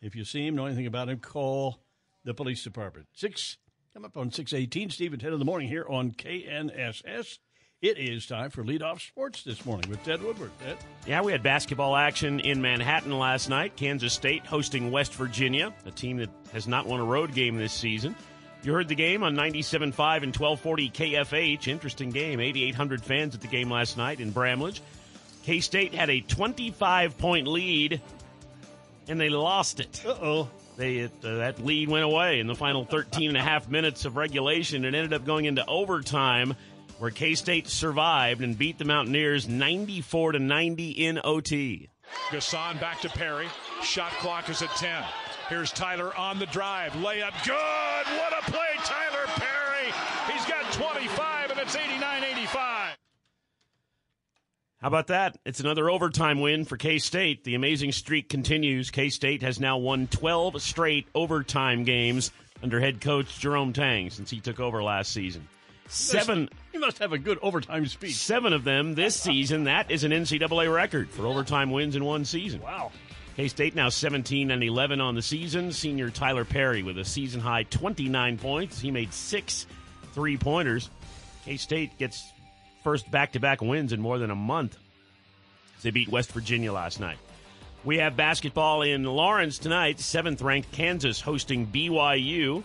If 0.03 0.15
you 0.15 0.25
see 0.25 0.47
him, 0.47 0.55
know 0.57 0.67
anything 0.67 0.87
about 0.87 1.09
him, 1.09 1.19
call 1.19 1.81
the 2.25 2.35
police 2.35 2.63
department. 2.63 3.07
Six, 3.15 3.57
come 3.95 4.05
up 4.05 4.17
on 4.17 4.33
618, 4.33 4.91
Steve 4.91 5.15
at 5.15 5.21
10 5.21 5.35
in 5.35 5.39
the 5.39 5.45
morning 5.45 5.69
here 5.69 5.87
on 5.89 6.11
KNSS. 6.11 7.39
It 7.81 7.97
is 7.97 8.27
time 8.27 8.51
for 8.51 8.65
leadoff 8.65 9.01
sports 9.01 9.45
this 9.45 9.65
morning 9.65 9.89
with 9.89 10.03
Ted 10.03 10.21
Woodward. 10.21 10.51
Ted? 10.59 10.79
Yeah, 11.07 11.23
we 11.23 11.31
had 11.31 11.45
basketball 11.45 11.95
action 11.95 12.41
in 12.41 12.61
Manhattan 12.61 13.17
last 13.17 13.49
night. 13.49 13.77
Kansas 13.77 14.13
State 14.13 14.45
hosting 14.47 14.91
West 14.91 15.15
Virginia, 15.15 15.73
a 15.87 15.93
team 15.93 16.17
that 16.17 16.31
has 16.53 16.67
not 16.67 16.87
won 16.87 16.99
a 16.99 17.05
road 17.05 17.35
game 17.35 17.57
this 17.57 17.73
season. 17.73 18.17
You 18.65 18.73
heard 18.73 18.89
the 18.89 18.97
game 18.97 19.23
on 19.23 19.37
97.5 19.37 19.85
and 19.85 20.35
1240 20.35 20.91
KFH. 20.91 21.69
Interesting 21.69 22.11
game. 22.11 22.41
8,800 22.41 23.01
fans 23.01 23.37
at 23.37 23.43
the 23.43 23.47
game 23.47 23.71
last 23.71 23.97
night 23.97 24.19
in 24.19 24.33
Bramlage. 24.33 24.83
K 25.45 25.61
State 25.61 25.95
had 25.95 26.11
a 26.11 26.21
25 26.21 27.17
point 27.17 27.47
lead, 27.47 28.01
and 29.07 29.21
they 29.21 29.29
lost 29.29 29.79
it. 29.79 30.03
Uh 30.05 30.17
oh. 30.21 30.51
They, 30.77 31.05
uh, 31.05 31.09
that 31.23 31.65
lead 31.65 31.89
went 31.89 32.05
away 32.05 32.41
in 32.41 32.47
the 32.47 32.55
final 32.55 32.85
13 32.85 33.29
and 33.29 33.37
a 33.37 33.43
half 33.43 33.69
minutes 33.69 34.05
of 34.05 34.17
regulation. 34.17 34.85
and 34.85 34.97
ended 34.97 35.13
up 35.13 35.25
going 35.25 35.45
into 35.45 35.65
overtime 35.67 36.55
where 36.99 37.11
K 37.11 37.35
State 37.35 37.69
survived 37.69 38.41
and 38.43 38.57
beat 38.57 38.79
the 38.79 38.85
Mountaineers 38.85 39.49
94 39.49 40.33
to 40.33 40.39
90 40.39 40.91
in 40.91 41.21
OT. 41.23 41.89
Gasson 42.31 42.81
back 42.81 43.01
to 43.01 43.09
Perry. 43.09 43.49
Shot 43.83 44.13
clock 44.13 44.49
is 44.49 44.63
at 44.63 44.71
10. 44.71 45.05
Here's 45.49 45.73
Tylor 45.73 46.17
on 46.17 46.39
the 46.39 46.47
drive. 46.47 46.93
Layup 46.93 47.35
good. 47.45 48.19
What 48.19 48.33
a 48.33 48.51
play, 48.51 48.75
Tylor 48.79 49.27
Perry. 49.27 49.93
He's 50.33 50.45
got 50.47 50.71
25 50.73 51.51
and 51.51 51.61
it's 51.61 51.77
89 51.77 52.25
85. 52.25 52.84
How 54.85 54.89
about 54.89 55.07
that? 55.07 55.39
It's 55.47 55.61
another 55.61 55.89
overtime 55.89 56.43
win 56.43 56.67
for 56.67 56.77
K 56.77 56.99
State. 56.99 57.43
The 57.43 57.55
amazing 57.55 57.93
streak 57.93 58.29
continues. 58.29 58.91
K 58.91 59.09
State 59.09 59.41
has 59.41 59.59
now 59.59 59.79
won 59.79 60.09
12 60.09 60.61
straight 60.61 61.07
overtime 61.15 61.85
games 61.85 62.31
under 62.63 62.79
head 62.81 63.01
coach 63.01 63.39
Jerome 63.39 63.73
Tang 63.73 64.11
since 64.11 64.29
he 64.29 64.41
took 64.41 64.61
over 64.61 64.83
last 64.83 65.11
season. 65.11 65.49
Seven. 65.89 66.51
You 66.75 66.81
must 66.81 66.99
have 66.99 67.15
a 67.15 67.19
good 67.19 67.39
overtime 67.41 67.87
speech. 67.87 68.17
Seven 68.17 68.53
of 68.53 68.65
them 68.65 68.95
this 68.95 69.17
season. 69.19 69.65
That 69.65 69.91
is 69.91 70.05
an 70.05 70.13
NCAA 70.13 70.71
record 70.71 71.09
for 71.09 71.27
overtime 71.27 71.71
wins 71.71 71.97
in 71.97 72.05
one 72.05 72.27
season. 72.27 72.61
Wow. 72.61 72.93
K 73.39 73.49
State 73.49 73.75
now 73.75 73.89
17 73.89 74.51
and 74.51 74.63
11 74.63 75.01
on 75.01 75.15
the 75.15 75.23
season. 75.23 75.73
Senior 75.73 76.11
Tylor 76.11 76.45
Perry 76.45 76.83
with 76.83 76.99
a 76.99 77.07
season 77.07 77.41
high 77.41 77.63
29 77.63 78.37
points. 78.37 78.81
He 78.81 78.91
made 78.91 79.15
six 79.15 79.67
three 80.13 80.37
pointers. 80.37 80.91
K 81.47 81.57
State 81.57 81.97
gets 81.97 82.34
first 82.85 83.11
back 83.11 83.33
to 83.33 83.41
back 83.41 83.63
wins 83.63 83.93
in 83.93 84.01
more 84.01 84.19
than 84.19 84.31
a 84.31 84.37
month. 84.37 84.79
They 85.83 85.91
beat 85.91 86.09
West 86.09 86.31
Virginia 86.33 86.73
last 86.73 87.01
night. 87.01 87.19
We 87.83 87.99
have 87.99 88.17
basketball 88.17 88.83
in 88.83 89.05
Lawrence 89.05 89.59
tonight. 89.59 90.01
Seventh 90.01 90.41
ranked 90.41 90.71
Kansas 90.73 91.21
hosting 91.21 91.67
BYU, 91.67 92.63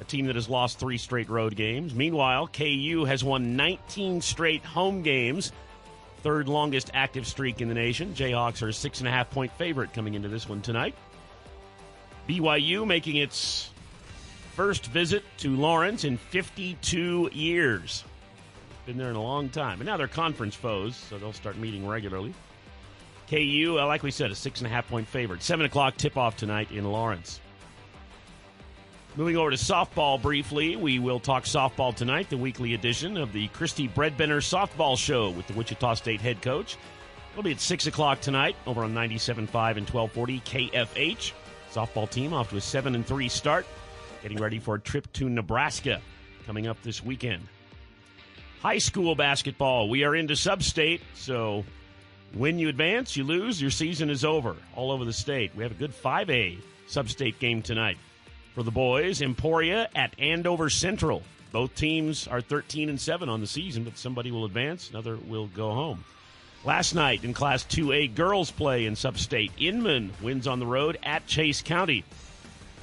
a 0.00 0.04
team 0.04 0.26
that 0.26 0.36
has 0.36 0.48
lost 0.48 0.78
three 0.78 0.98
straight 0.98 1.28
road 1.28 1.56
games. 1.56 1.94
Meanwhile, 1.94 2.48
KU 2.48 3.04
has 3.06 3.24
won 3.24 3.56
19 3.56 4.20
straight 4.20 4.64
home 4.64 5.02
games, 5.02 5.50
third 6.18 6.48
longest 6.48 6.90
active 6.94 7.26
streak 7.26 7.60
in 7.60 7.68
the 7.68 7.74
nation. 7.74 8.14
Jayhawks 8.14 8.62
are 8.62 8.68
a 8.68 8.72
six 8.72 9.00
and 9.00 9.08
a 9.08 9.10
half 9.10 9.30
point 9.30 9.52
favorite 9.52 9.92
coming 9.92 10.14
into 10.14 10.28
this 10.28 10.48
one 10.48 10.62
tonight. 10.62 10.94
BYU 12.28 12.86
making 12.86 13.16
its 13.16 13.70
first 14.54 14.86
visit 14.86 15.24
to 15.38 15.56
Lawrence 15.56 16.04
in 16.04 16.16
52 16.16 17.30
years. 17.32 18.04
Been 18.86 18.98
there 18.98 19.10
in 19.10 19.16
a 19.16 19.22
long 19.22 19.48
time. 19.48 19.80
And 19.80 19.86
now 19.86 19.96
they're 19.96 20.08
conference 20.08 20.54
foes, 20.54 20.96
so 20.96 21.18
they'll 21.18 21.32
start 21.32 21.56
meeting 21.56 21.86
regularly. 21.86 22.34
KU, 23.28 23.78
uh, 23.80 23.86
like 23.86 24.02
we 24.02 24.10
said, 24.10 24.30
a 24.30 24.34
six 24.34 24.60
and 24.60 24.66
a 24.66 24.70
half 24.70 24.88
point 24.88 25.08
favorite. 25.08 25.42
Seven 25.42 25.64
o'clock 25.64 25.96
tip 25.96 26.16
off 26.16 26.36
tonight 26.36 26.70
in 26.70 26.84
Lawrence. 26.84 27.40
Moving 29.16 29.36
over 29.36 29.50
to 29.50 29.56
softball 29.56 30.20
briefly, 30.20 30.74
we 30.74 30.98
will 30.98 31.20
talk 31.20 31.44
softball 31.44 31.94
tonight, 31.94 32.28
the 32.30 32.36
weekly 32.36 32.74
edition 32.74 33.16
of 33.16 33.32
the 33.32 33.46
Kristi 33.48 33.88
Bredbenner 33.88 34.42
Softball 34.42 34.98
Show 34.98 35.30
with 35.30 35.46
the 35.46 35.52
Wichita 35.52 35.94
State 35.94 36.20
head 36.20 36.42
coach. 36.42 36.76
It'll 37.32 37.44
be 37.44 37.52
at 37.52 37.60
6 37.60 37.86
o'clock 37.86 38.20
tonight 38.20 38.56
over 38.66 38.82
on 38.82 38.92
97.5 38.92 39.76
and 39.76 39.88
1240 39.88 40.40
KFH. 40.40 41.32
Softball 41.72 42.10
team 42.10 42.32
off 42.32 42.50
to 42.50 42.56
a 42.56 42.60
7 42.60 42.94
and 42.94 43.06
3 43.06 43.28
start, 43.28 43.66
getting 44.22 44.38
ready 44.38 44.58
for 44.58 44.74
a 44.74 44.80
trip 44.80 45.12
to 45.14 45.28
Nebraska 45.28 46.00
coming 46.44 46.66
up 46.66 46.82
this 46.82 47.02
weekend. 47.02 47.46
High 48.64 48.78
school 48.78 49.14
basketball, 49.14 49.90
we 49.90 50.04
are 50.04 50.16
into 50.16 50.34
sub 50.36 50.62
state, 50.62 51.02
so 51.12 51.66
when 52.32 52.58
you 52.58 52.70
advance, 52.70 53.14
you 53.14 53.22
lose, 53.22 53.60
your 53.60 53.70
season 53.70 54.08
is 54.08 54.24
over 54.24 54.56
all 54.74 54.90
over 54.90 55.04
the 55.04 55.12
state. 55.12 55.54
We 55.54 55.64
have 55.64 55.72
a 55.72 55.74
good 55.74 55.92
5A 55.92 56.56
sub 56.86 57.10
state 57.10 57.38
game 57.38 57.60
tonight. 57.60 57.98
For 58.54 58.62
the 58.62 58.70
boys, 58.70 59.20
Emporia 59.20 59.90
at 59.94 60.18
Andover 60.18 60.70
Central. 60.70 61.22
Both 61.52 61.74
teams 61.74 62.26
are 62.26 62.40
13 62.40 62.88
and 62.88 62.98
7 62.98 63.28
on 63.28 63.42
the 63.42 63.46
season, 63.46 63.84
but 63.84 63.98
somebody 63.98 64.30
will 64.30 64.46
advance, 64.46 64.88
another 64.88 65.18
will 65.18 65.48
go 65.48 65.72
home. 65.72 66.02
Last 66.64 66.94
night 66.94 67.22
in 67.22 67.34
Class 67.34 67.64
2A 67.64 68.14
girls 68.14 68.50
play 68.50 68.86
in 68.86 68.94
Substate, 68.94 69.50
Inman 69.58 70.10
wins 70.22 70.46
on 70.46 70.58
the 70.58 70.66
road 70.66 70.96
at 71.02 71.26
Chase 71.26 71.60
County. 71.60 72.02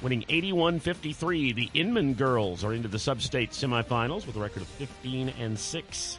Winning 0.02 0.24
81 0.28 0.80
53, 0.80 1.52
the 1.52 1.70
Inman 1.74 2.14
girls 2.14 2.64
are 2.64 2.74
into 2.74 2.88
the 2.88 2.98
sub 2.98 3.22
state 3.22 3.52
semifinals 3.52 4.26
with 4.26 4.34
a 4.34 4.40
record 4.40 4.62
of 4.62 4.68
15 4.68 5.28
and 5.38 5.56
6. 5.56 6.18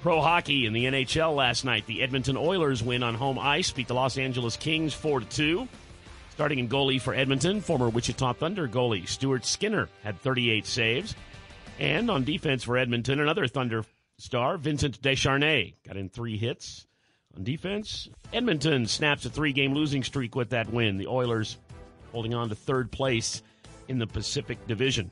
Pro 0.00 0.20
hockey 0.20 0.64
in 0.66 0.72
the 0.72 0.84
NHL 0.84 1.34
last 1.34 1.64
night, 1.64 1.86
the 1.86 2.02
Edmonton 2.02 2.36
Oilers 2.36 2.84
win 2.84 3.02
on 3.02 3.14
home 3.14 3.38
ice, 3.38 3.72
beat 3.72 3.88
the 3.88 3.94
Los 3.94 4.16
Angeles 4.16 4.56
Kings 4.56 4.94
4 4.94 5.22
2. 5.22 5.66
Starting 6.30 6.58
in 6.60 6.68
goalie 6.68 7.00
for 7.00 7.14
Edmonton, 7.14 7.60
former 7.60 7.88
Wichita 7.88 8.34
Thunder 8.34 8.68
goalie 8.68 9.08
Stuart 9.08 9.44
Skinner 9.44 9.88
had 10.04 10.20
38 10.20 10.64
saves. 10.64 11.16
And 11.80 12.08
on 12.10 12.22
defense 12.22 12.62
for 12.62 12.76
Edmonton, 12.76 13.18
another 13.18 13.48
Thunder 13.48 13.84
star, 14.18 14.56
Vincent 14.56 15.00
Desharnais, 15.02 15.74
got 15.86 15.96
in 15.96 16.08
three 16.08 16.36
hits. 16.36 16.86
On 17.36 17.42
defense, 17.42 18.08
Edmonton 18.32 18.86
snaps 18.86 19.24
a 19.24 19.30
three 19.30 19.52
game 19.52 19.74
losing 19.74 20.04
streak 20.04 20.36
with 20.36 20.50
that 20.50 20.72
win. 20.72 20.98
The 20.98 21.08
Oilers 21.08 21.56
holding 22.14 22.32
on 22.32 22.48
to 22.48 22.54
third 22.54 22.92
place 22.92 23.42
in 23.88 23.98
the 23.98 24.06
Pacific 24.06 24.64
Division. 24.68 25.10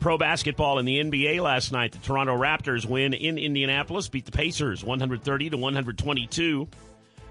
Pro 0.00 0.18
basketball 0.18 0.80
in 0.80 0.84
the 0.84 0.98
NBA 0.98 1.40
last 1.40 1.70
night. 1.70 1.92
The 1.92 1.98
Toronto 1.98 2.36
Raptors 2.36 2.84
win 2.84 3.14
in 3.14 3.38
Indianapolis, 3.38 4.08
beat 4.08 4.24
the 4.24 4.32
Pacers 4.32 4.82
130 4.82 5.50
to 5.50 5.56
122 5.56 6.68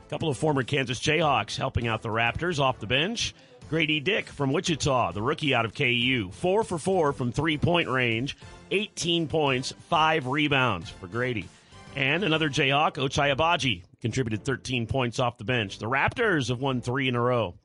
A 0.06 0.10
couple 0.10 0.30
of 0.30 0.38
former 0.38 0.64
Kansas 0.64 0.98
Jayhawks 0.98 1.58
helping 1.58 1.90
out 1.90 2.02
the 2.02 2.08
Raptors 2.08 2.60
off 2.60 2.80
the 2.80 2.88
bench. 2.88 3.36
Grady 3.70 4.00
Dick 4.00 4.28
from 4.28 4.54
Wichita, 4.54 5.12
the 5.12 5.22
rookie 5.22 5.54
out 5.54 5.66
of 5.66 5.74
KU, 5.74 6.30
four 6.32 6.64
for 6.64 6.78
four 6.78 7.12
from 7.12 7.34
three 7.34 7.58
point 7.58 7.90
range, 7.90 8.38
18 8.72 9.28
points, 9.28 9.74
five 9.90 10.28
rebounds 10.28 10.90
for 10.90 11.08
Grady. 11.08 11.50
And 11.98 12.24
another 12.24 12.50
Jayhawk, 12.50 12.94
Ochai 12.94 13.36
Agbaji, 13.36 13.84
contributed 14.02 14.46
13 14.46 14.88
points 14.88 15.20
off 15.20 15.38
the 15.38 15.44
bench. 15.44 15.78
The 15.78 15.90
Raptors 15.90 16.48
have 16.48 16.62
won 16.62 16.80
three 16.80 17.10
in 17.10 17.16
a 17.16 17.22
row. 17.22 17.56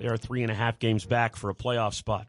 They 0.00 0.08
are 0.08 0.16
three 0.16 0.42
and 0.42 0.50
a 0.50 0.54
half 0.54 0.78
games 0.78 1.04
back 1.04 1.36
for 1.36 1.50
a 1.50 1.54
playoff 1.54 1.92
spot. 1.92 2.26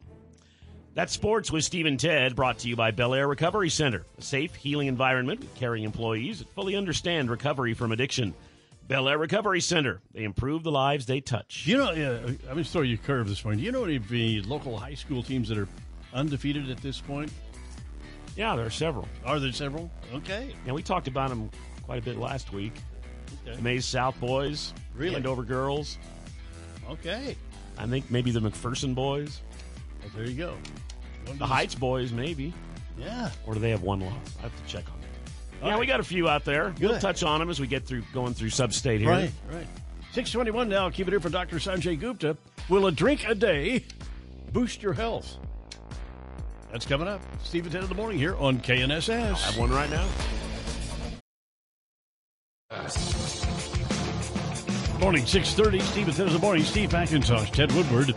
That's 0.94 1.14
sports 1.14 1.50
with 1.50 1.64
Stephen 1.64 1.96
Ted, 1.96 2.36
brought 2.36 2.60
to 2.60 2.68
you 2.68 2.76
by 2.76 2.92
Bel 2.92 3.14
Air 3.14 3.30
Recovery 3.30 3.70
Center, 3.70 4.06
a 4.18 4.22
safe, 4.22 4.54
healing 4.56 4.88
environment 4.88 5.40
with 5.40 5.56
caring 5.56 5.86
employees 5.86 6.40
that 6.40 6.50
fully 6.50 6.76
understand 6.76 7.30
recovery 7.30 7.74
from 7.74 7.94
addiction. 7.94 8.34
Bel 8.90 9.08
Air 9.08 9.18
Recovery 9.18 9.62
Center. 9.62 10.02
They 10.14 10.26
improve 10.26 10.64
the 10.64 10.72
lives 10.72 11.06
they 11.06 11.22
touch. 11.22 11.66
You 11.66 11.78
know, 11.78 11.92
yeah, 11.94 12.18
I'm 12.18 12.38
going 12.44 12.58
to 12.58 12.64
throw 12.66 12.82
you 12.82 12.96
a 12.96 12.98
curve 12.98 13.30
this 13.30 13.46
morning. 13.46 13.60
Do 13.60 13.66
you 13.66 13.72
know 13.72 13.86
any 13.86 13.96
of 13.96 14.10
the 14.10 14.42
local 14.42 14.78
high 14.78 14.96
school 14.96 15.24
teams 15.24 15.48
that 15.48 15.58
are 15.58 15.70
undefeated 16.14 16.70
at 16.70 16.82
this 16.82 17.00
point? 17.00 17.32
Yeah, 18.36 18.58
there 18.58 18.66
are 18.66 18.70
several. 18.70 19.08
Are 19.26 19.40
there 19.40 19.54
several? 19.54 19.90
Okay. 20.14 20.54
Yeah, 20.66 20.74
we 20.74 20.84
talked 20.84 21.08
about 21.08 21.30
them 21.30 21.50
quite 21.84 22.00
a 22.00 22.06
bit 22.06 22.18
last 22.18 22.52
week. 22.52 22.74
Okay. 23.48 23.56
The 23.56 23.62
Maize 23.62 23.86
South 23.86 24.20
boys, 24.20 24.74
really? 24.94 25.16
Andover 25.16 25.44
girls. 25.44 25.98
Okay. 26.90 27.38
I 27.78 27.88
think 27.88 28.10
maybe 28.12 28.32
the 28.32 28.40
McPherson 28.40 28.94
boys. 28.94 29.42
Well, 30.02 30.12
there 30.16 30.26
you 30.26 30.36
go. 30.36 30.58
the 31.38 31.46
Heights 31.46 31.76
boys, 31.76 32.12
maybe. 32.12 32.54
Yeah. 32.98 33.32
Or 33.46 33.54
do 33.54 33.60
they 33.60 33.70
have 33.72 33.84
one 33.84 34.02
loss? 34.02 34.14
I 34.40 34.44
have 34.44 34.56
to 34.56 34.72
check 34.72 34.86
on 34.92 35.00
that. 35.02 35.68
Yeah, 35.68 35.78
we 35.78 35.86
got 35.86 36.00
a 36.00 36.04
few 36.04 36.28
out 36.28 36.44
there. 36.44 36.72
Good. 36.72 36.90
We'll 36.90 37.00
touch 37.00 37.24
on 37.24 37.40
them 37.40 37.50
as 37.50 37.60
we 37.60 37.68
get 37.68 37.86
through 37.86 38.04
going 38.14 38.34
through 38.34 38.50
sub-state 38.50 39.02
here. 39.02 39.10
Right, 39.10 39.32
right. 39.52 39.68
621 40.12 40.68
now. 40.68 40.90
Keep 40.90 41.08
it 41.08 41.12
here 41.12 41.20
for 41.20 41.30
Dr. 41.30 41.58
Sanjay 41.58 42.00
Gupta. 42.00 42.36
Will 42.68 42.88
a 42.88 42.92
drink 42.92 43.26
a 43.28 43.36
day 43.36 43.86
boost 44.52 44.82
your 44.82 44.94
health? 44.94 45.38
That's 46.72 46.86
coming 46.86 47.08
up. 47.08 47.22
Steve 47.44 47.66
at 47.66 47.74
10 47.74 47.84
in 47.84 47.90
the 47.90 47.96
morning 47.96 48.18
here 48.18 48.36
on 48.38 48.60
KNSS. 48.60 49.10
I 49.10 49.38
have 49.38 49.58
one 49.58 49.72
right 49.72 49.90
now. 49.90 50.08
Morning, 55.02 55.24
6.30. 55.24 55.82
Steve 55.82 56.16
10 56.16 56.40
morning. 56.40 56.64
Steve 56.64 56.92
McIntosh, 56.92 57.50
Ted 57.50 57.72
Woodward. 57.72 58.16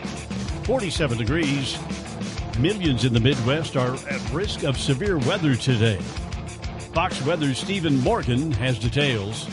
47 0.65 1.17
degrees. 1.17 1.79
Millions 2.59 3.05
in 3.05 3.11
the 3.11 3.19
Midwest 3.19 3.75
are 3.75 3.95
at 4.07 4.31
risk 4.31 4.63
of 4.63 4.77
severe 4.77 5.17
weather 5.17 5.55
today. 5.55 5.97
Fox 6.93 7.25
Weather's 7.25 7.57
Stephen 7.57 7.99
Morgan 8.01 8.51
has 8.51 8.77
details. 8.77 9.47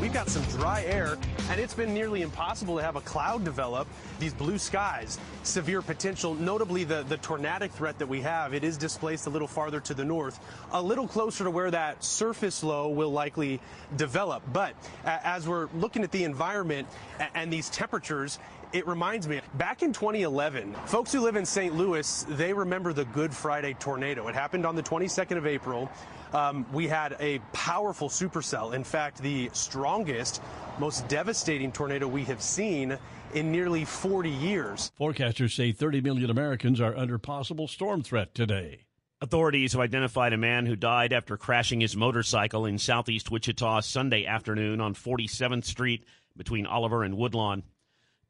We've 0.00 0.14
got 0.14 0.30
some 0.30 0.42
dry 0.44 0.82
air, 0.84 1.18
and 1.50 1.60
it's 1.60 1.74
been 1.74 1.92
nearly 1.92 2.22
impossible 2.22 2.76
to 2.76 2.82
have 2.82 2.96
a 2.96 3.00
cloud 3.02 3.44
develop. 3.44 3.86
These 4.18 4.32
blue 4.32 4.58
skies, 4.58 5.18
severe 5.42 5.82
potential, 5.82 6.34
notably 6.34 6.84
the, 6.84 7.02
the 7.02 7.18
tornadic 7.18 7.72
threat 7.72 7.98
that 7.98 8.06
we 8.06 8.22
have. 8.22 8.54
It 8.54 8.64
is 8.64 8.76
displaced 8.76 9.26
a 9.26 9.30
little 9.30 9.48
farther 9.48 9.80
to 9.80 9.94
the 9.94 10.04
north, 10.04 10.40
a 10.72 10.80
little 10.82 11.06
closer 11.06 11.44
to 11.44 11.50
where 11.50 11.70
that 11.70 12.02
surface 12.02 12.64
low 12.64 12.88
will 12.88 13.10
likely 13.10 13.60
develop. 13.96 14.42
But 14.52 14.74
as 15.04 15.46
we're 15.46 15.68
looking 15.74 16.02
at 16.02 16.12
the 16.12 16.24
environment 16.24 16.88
and 17.34 17.52
these 17.52 17.68
temperatures, 17.68 18.38
it 18.74 18.88
reminds 18.88 19.28
me, 19.28 19.40
back 19.54 19.82
in 19.82 19.92
2011, 19.92 20.74
folks 20.86 21.12
who 21.12 21.20
live 21.20 21.36
in 21.36 21.46
St. 21.46 21.76
Louis, 21.76 22.26
they 22.30 22.52
remember 22.52 22.92
the 22.92 23.04
Good 23.06 23.32
Friday 23.32 23.74
tornado. 23.74 24.26
It 24.26 24.34
happened 24.34 24.66
on 24.66 24.74
the 24.74 24.82
22nd 24.82 25.36
of 25.36 25.46
April. 25.46 25.88
Um, 26.32 26.66
we 26.72 26.88
had 26.88 27.16
a 27.20 27.38
powerful 27.52 28.08
supercell. 28.08 28.74
In 28.74 28.82
fact, 28.82 29.18
the 29.18 29.48
strongest, 29.52 30.42
most 30.80 31.06
devastating 31.06 31.70
tornado 31.70 32.08
we 32.08 32.24
have 32.24 32.42
seen 32.42 32.98
in 33.32 33.52
nearly 33.52 33.84
40 33.84 34.28
years. 34.28 34.90
Forecasters 34.98 35.54
say 35.54 35.70
30 35.70 36.00
million 36.00 36.28
Americans 36.28 36.80
are 36.80 36.96
under 36.96 37.16
possible 37.16 37.68
storm 37.68 38.02
threat 38.02 38.34
today. 38.34 38.86
Authorities 39.20 39.72
have 39.72 39.82
identified 39.82 40.32
a 40.32 40.36
man 40.36 40.66
who 40.66 40.74
died 40.74 41.12
after 41.12 41.36
crashing 41.36 41.80
his 41.80 41.96
motorcycle 41.96 42.66
in 42.66 42.78
southeast 42.78 43.30
Wichita 43.30 43.82
Sunday 43.82 44.26
afternoon 44.26 44.80
on 44.80 44.94
47th 44.94 45.64
Street 45.64 46.04
between 46.36 46.66
Oliver 46.66 47.04
and 47.04 47.16
Woodlawn. 47.16 47.62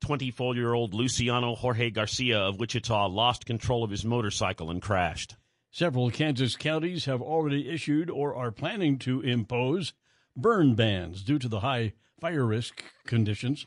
24 0.00 0.54
year 0.54 0.74
old 0.74 0.94
Luciano 0.94 1.54
Jorge 1.54 1.90
Garcia 1.90 2.38
of 2.38 2.58
Wichita 2.58 3.06
lost 3.06 3.46
control 3.46 3.84
of 3.84 3.90
his 3.90 4.04
motorcycle 4.04 4.70
and 4.70 4.82
crashed. 4.82 5.36
Several 5.70 6.10
Kansas 6.10 6.56
counties 6.56 7.06
have 7.06 7.20
already 7.20 7.68
issued 7.68 8.08
or 8.08 8.34
are 8.34 8.52
planning 8.52 8.98
to 9.00 9.20
impose 9.20 9.92
burn 10.36 10.74
bans 10.74 11.22
due 11.22 11.38
to 11.38 11.48
the 11.48 11.60
high 11.60 11.94
fire 12.20 12.46
risk 12.46 12.84
conditions. 13.06 13.66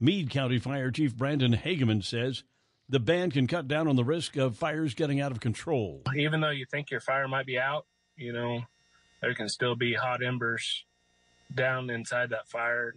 Meade 0.00 0.30
County 0.30 0.58
Fire 0.58 0.90
Chief 0.90 1.16
Brandon 1.16 1.54
Hageman 1.54 2.04
says 2.04 2.42
the 2.88 2.98
ban 2.98 3.30
can 3.30 3.46
cut 3.46 3.68
down 3.68 3.86
on 3.86 3.96
the 3.96 4.04
risk 4.04 4.36
of 4.36 4.56
fires 4.56 4.94
getting 4.94 5.20
out 5.20 5.30
of 5.30 5.40
control. 5.40 6.02
Even 6.16 6.40
though 6.40 6.50
you 6.50 6.66
think 6.66 6.90
your 6.90 7.00
fire 7.00 7.28
might 7.28 7.46
be 7.46 7.58
out, 7.58 7.86
you 8.16 8.32
know, 8.32 8.60
there 9.20 9.34
can 9.34 9.48
still 9.48 9.76
be 9.76 9.94
hot 9.94 10.22
embers 10.22 10.84
down 11.54 11.88
inside 11.88 12.30
that 12.30 12.48
fire. 12.48 12.94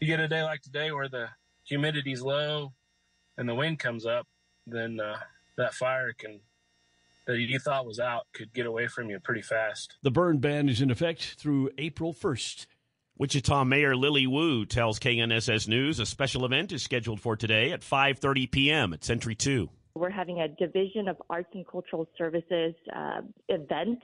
You 0.00 0.06
get 0.06 0.20
a 0.20 0.28
day 0.28 0.42
like 0.42 0.62
today 0.62 0.90
where 0.90 1.08
the 1.08 1.28
humidity's 1.66 2.22
low 2.22 2.72
and 3.36 3.48
the 3.48 3.54
wind 3.54 3.78
comes 3.78 4.06
up, 4.06 4.26
then 4.66 4.98
uh, 5.00 5.16
that 5.58 5.74
fire 5.74 6.12
can 6.16 6.40
that 7.26 7.38
you 7.38 7.58
thought 7.58 7.84
was 7.84 7.98
out 7.98 8.26
could 8.32 8.52
get 8.52 8.66
away 8.66 8.86
from 8.86 9.10
you 9.10 9.18
pretty 9.18 9.42
fast. 9.42 9.96
The 10.02 10.12
burn 10.12 10.38
ban 10.38 10.68
is 10.68 10.80
in 10.80 10.92
effect 10.92 11.34
through 11.36 11.70
April 11.76 12.14
1st. 12.14 12.66
Wichita 13.18 13.64
Mayor 13.64 13.96
Lily 13.96 14.28
Wu 14.28 14.64
tells 14.64 15.00
KNSS 15.00 15.66
News 15.66 15.98
a 15.98 16.06
special 16.06 16.44
event 16.44 16.70
is 16.70 16.82
scheduled 16.82 17.20
for 17.20 17.34
today 17.34 17.72
at 17.72 17.80
5:30 17.80 18.50
p.m. 18.50 18.92
at 18.92 19.02
Century 19.02 19.34
2. 19.34 19.68
We're 19.94 20.10
having 20.10 20.40
a 20.40 20.48
Division 20.48 21.08
of 21.08 21.16
Arts 21.30 21.48
and 21.54 21.66
Cultural 21.66 22.06
Services 22.18 22.74
uh, 22.94 23.22
event. 23.48 24.00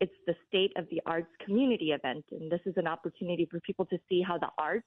It's 0.00 0.14
the 0.26 0.34
State 0.48 0.72
of 0.76 0.86
the 0.90 1.02
Arts 1.04 1.30
Community 1.44 1.90
event, 1.90 2.24
and 2.30 2.50
this 2.50 2.60
is 2.64 2.74
an 2.76 2.86
opportunity 2.86 3.48
for 3.50 3.58
people 3.60 3.84
to 3.86 3.98
see 4.08 4.22
how 4.22 4.38
the 4.38 4.48
arts 4.56 4.86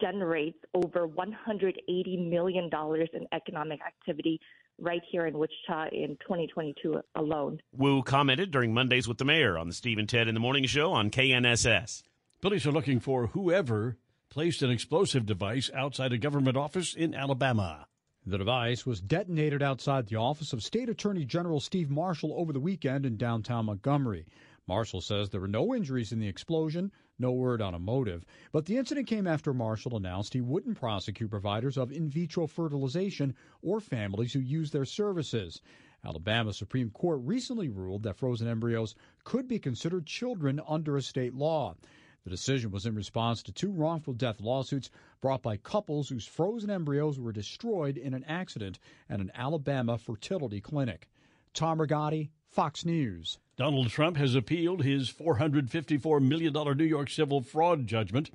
generates 0.00 0.58
over 0.74 1.06
$180 1.08 2.28
million 2.28 2.70
in 3.12 3.26
economic 3.32 3.80
activity 3.86 4.40
right 4.78 5.02
here 5.10 5.26
in 5.26 5.38
Wichita 5.38 5.88
in 5.92 6.16
2022 6.20 7.00
alone. 7.14 7.60
Wu 7.72 8.02
commented 8.02 8.50
during 8.50 8.74
Mondays 8.74 9.06
with 9.06 9.18
the 9.18 9.24
Mayor 9.24 9.58
on 9.58 9.68
the 9.68 9.74
Steve 9.74 9.98
and 9.98 10.08
Ted 10.08 10.28
in 10.28 10.34
the 10.34 10.40
Morning 10.40 10.66
Show 10.66 10.92
on 10.92 11.10
KNSS. 11.10 12.02
Police 12.40 12.66
are 12.66 12.72
looking 12.72 13.00
for 13.00 13.28
whoever 13.28 13.96
placed 14.28 14.62
an 14.62 14.70
explosive 14.70 15.26
device 15.26 15.70
outside 15.74 16.12
a 16.12 16.18
government 16.18 16.56
office 16.56 16.94
in 16.94 17.14
Alabama. 17.14 17.86
The 18.24 18.38
device 18.38 18.86
was 18.86 19.00
detonated 19.00 19.62
outside 19.62 20.06
the 20.06 20.16
office 20.16 20.52
of 20.52 20.62
State 20.62 20.88
Attorney 20.88 21.24
General 21.24 21.60
Steve 21.60 21.90
Marshall 21.90 22.34
over 22.36 22.52
the 22.52 22.60
weekend 22.60 23.04
in 23.04 23.16
downtown 23.16 23.66
Montgomery. 23.66 24.26
Marshall 24.66 25.00
says 25.00 25.28
there 25.28 25.40
were 25.40 25.48
no 25.48 25.74
injuries 25.74 26.12
in 26.12 26.20
the 26.20 26.28
explosion, 26.28 26.92
no 27.22 27.32
word 27.32 27.62
on 27.62 27.72
a 27.72 27.78
motive, 27.78 28.26
but 28.52 28.66
the 28.66 28.76
incident 28.76 29.06
came 29.06 29.26
after 29.26 29.54
Marshall 29.54 29.96
announced 29.96 30.34
he 30.34 30.42
wouldn't 30.42 30.78
prosecute 30.78 31.30
providers 31.30 31.78
of 31.78 31.90
in 31.90 32.10
vitro 32.10 32.46
fertilization 32.46 33.34
or 33.62 33.80
families 33.80 34.34
who 34.34 34.40
use 34.40 34.72
their 34.72 34.84
services. 34.84 35.62
Alabama 36.04 36.52
Supreme 36.52 36.90
Court 36.90 37.20
recently 37.22 37.68
ruled 37.68 38.02
that 38.02 38.16
frozen 38.16 38.48
embryos 38.48 38.96
could 39.22 39.46
be 39.46 39.58
considered 39.58 40.04
children 40.04 40.60
under 40.68 40.96
a 40.96 41.02
state 41.02 41.32
law. 41.32 41.76
The 42.24 42.30
decision 42.30 42.70
was 42.70 42.86
in 42.86 42.94
response 42.94 43.42
to 43.44 43.52
two 43.52 43.70
wrongful 43.70 44.14
death 44.14 44.40
lawsuits 44.40 44.90
brought 45.20 45.42
by 45.42 45.56
couples 45.56 46.08
whose 46.08 46.26
frozen 46.26 46.70
embryos 46.70 47.18
were 47.18 47.32
destroyed 47.32 47.96
in 47.96 48.14
an 48.14 48.24
accident 48.24 48.78
at 49.08 49.20
an 49.20 49.30
Alabama 49.34 49.96
fertility 49.96 50.60
clinic. 50.60 51.08
Tom 51.54 51.78
Rigotti, 51.78 52.30
Fox 52.46 52.84
News. 52.84 53.38
Donald 53.62 53.90
Trump 53.90 54.16
has 54.16 54.34
appealed 54.34 54.82
his 54.82 55.12
$454 55.12 56.20
million 56.20 56.52
New 56.52 56.84
York 56.84 57.08
civil 57.08 57.42
fraud 57.42 57.86
judgment, 57.86 58.28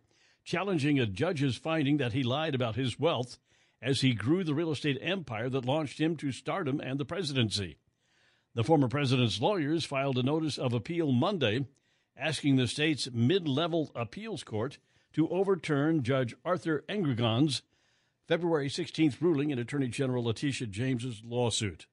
challenging 0.45 1.01
a 1.01 1.05
judge's 1.05 1.57
finding 1.57 1.97
that 1.97 2.13
he 2.13 2.23
lied 2.23 2.55
about 2.55 2.77
his 2.77 2.97
wealth 2.97 3.37
as 3.81 3.99
he 3.99 4.13
grew 4.13 4.45
the 4.45 4.53
real 4.53 4.71
estate 4.71 4.97
empire 5.01 5.49
that 5.49 5.65
launched 5.65 5.99
him 5.99 6.15
to 6.15 6.31
stardom 6.31 6.79
and 6.79 6.97
the 6.97 7.03
presidency. 7.03 7.75
The 8.55 8.63
former 8.63 8.87
president's 8.87 9.41
lawyers 9.41 9.83
filed 9.83 10.17
a 10.17 10.23
notice 10.23 10.57
of 10.57 10.71
appeal 10.71 11.11
Monday 11.11 11.65
asking 12.15 12.55
the 12.55 12.65
state's 12.65 13.09
mid 13.11 13.49
level 13.49 13.91
appeals 13.95 14.45
court 14.45 14.77
to 15.11 15.27
overturn 15.27 16.03
Judge 16.03 16.35
Arthur 16.45 16.85
Engoron's 16.87 17.63
February 18.29 18.69
16th 18.69 19.19
ruling 19.19 19.49
in 19.49 19.59
Attorney 19.59 19.89
General 19.89 20.23
Letitia 20.23 20.67
James's 20.67 21.21
lawsuit. 21.25 21.85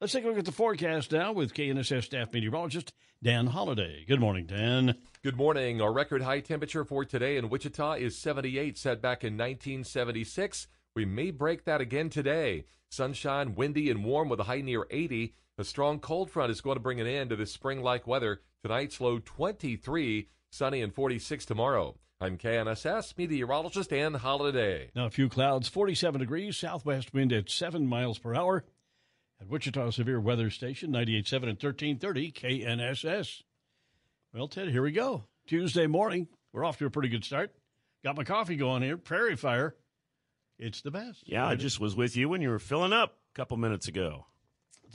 Let's 0.00 0.12
take 0.12 0.22
a 0.22 0.28
look 0.28 0.38
at 0.38 0.44
the 0.44 0.52
forecast 0.52 1.10
now 1.10 1.32
with 1.32 1.54
KNSS 1.54 2.04
staff 2.04 2.32
meteorologist 2.32 2.92
Dan 3.20 3.48
Holliday. 3.48 4.04
Good 4.06 4.20
morning, 4.20 4.46
Dan. 4.46 4.94
Good 5.24 5.36
morning. 5.36 5.82
Our 5.82 5.92
record 5.92 6.22
high 6.22 6.38
temperature 6.38 6.84
for 6.84 7.04
today 7.04 7.36
in 7.36 7.48
Wichita 7.48 7.94
is 7.94 8.16
78, 8.16 8.78
set 8.78 9.02
back 9.02 9.24
in 9.24 9.32
1976. 9.32 10.68
We 10.94 11.04
may 11.04 11.32
break 11.32 11.64
that 11.64 11.80
again 11.80 12.10
today. 12.10 12.66
Sunshine, 12.88 13.56
windy, 13.56 13.90
and 13.90 14.04
warm 14.04 14.28
with 14.28 14.38
a 14.38 14.44
high 14.44 14.60
near 14.60 14.86
80. 14.88 15.34
A 15.58 15.64
strong 15.64 15.98
cold 15.98 16.30
front 16.30 16.52
is 16.52 16.60
going 16.60 16.76
to 16.76 16.80
bring 16.80 17.00
an 17.00 17.08
end 17.08 17.30
to 17.30 17.36
this 17.36 17.52
spring 17.52 17.82
like 17.82 18.06
weather. 18.06 18.42
Tonight's 18.62 19.00
low 19.00 19.18
23, 19.18 20.28
sunny 20.52 20.80
and 20.80 20.94
46 20.94 21.44
tomorrow. 21.44 21.96
I'm 22.20 22.38
KNSS 22.38 23.18
meteorologist 23.18 23.90
Dan 23.90 24.14
Holliday. 24.14 24.92
Now, 24.94 25.06
a 25.06 25.10
few 25.10 25.28
clouds, 25.28 25.66
47 25.66 26.20
degrees, 26.20 26.56
southwest 26.56 27.12
wind 27.12 27.32
at 27.32 27.50
7 27.50 27.84
miles 27.84 28.20
per 28.20 28.36
hour. 28.36 28.64
At 29.40 29.48
Wichita 29.48 29.90
Severe 29.90 30.20
Weather 30.20 30.50
Station, 30.50 30.90
98.7 30.92 31.32
and 31.32 31.62
1330 31.62 32.32
KNSS. 32.32 33.42
Well, 34.34 34.48
Ted, 34.48 34.68
here 34.70 34.82
we 34.82 34.92
go. 34.92 35.24
Tuesday 35.46 35.86
morning. 35.86 36.28
We're 36.52 36.64
off 36.64 36.78
to 36.78 36.86
a 36.86 36.90
pretty 36.90 37.08
good 37.08 37.24
start. 37.24 37.52
Got 38.02 38.16
my 38.16 38.24
coffee 38.24 38.56
going 38.56 38.82
here. 38.82 38.96
Prairie 38.96 39.36
Fire. 39.36 39.76
It's 40.58 40.82
the 40.82 40.90
best. 40.90 41.22
Yeah, 41.26 41.46
I 41.46 41.54
just 41.54 41.78
was 41.78 41.94
with 41.94 42.16
you 42.16 42.28
when 42.28 42.42
you 42.42 42.50
were 42.50 42.58
filling 42.58 42.92
up 42.92 43.16
a 43.32 43.36
couple 43.36 43.56
minutes 43.56 43.86
ago. 43.86 44.26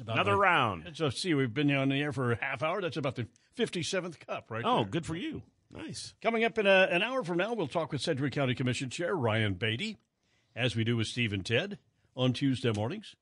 Another 0.08 0.36
my, 0.36 0.44
round. 0.44 0.92
So, 0.94 1.10
see, 1.10 1.34
we've 1.34 1.54
been 1.54 1.72
on 1.72 1.90
the 1.90 2.02
air 2.02 2.12
for 2.12 2.34
a 2.34 2.44
half 2.44 2.64
hour. 2.64 2.82
That's 2.82 2.98
about 2.98 3.16
the 3.16 3.28
57th 3.58 4.20
cup, 4.26 4.50
right? 4.50 4.64
Oh, 4.66 4.78
there. 4.78 4.86
good 4.86 5.06
for 5.06 5.16
you. 5.16 5.44
Nice. 5.72 6.14
Coming 6.22 6.44
up 6.44 6.58
in 6.58 6.68
a, 6.68 6.88
an 6.92 7.02
hour 7.02 7.24
from 7.24 7.38
now, 7.38 7.54
we'll 7.54 7.68
talk 7.68 7.92
with 7.92 8.02
Sedgwick 8.02 8.34
County 8.34 8.56
Commission 8.56 8.90
Chair 8.90 9.16
Ryan 9.16 9.54
Baty, 9.54 9.98
as 10.56 10.76
we 10.76 10.84
do 10.84 10.98
with 10.98 11.08
Steve 11.08 11.32
and 11.32 11.46
Ted 11.46 11.78
on 12.16 12.34
Tuesday 12.34 12.72
mornings. 12.72 13.16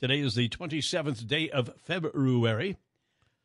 Today 0.00 0.20
is 0.20 0.34
the 0.34 0.48
27th 0.48 1.26
day 1.26 1.48
of 1.50 1.70
February. 1.78 2.76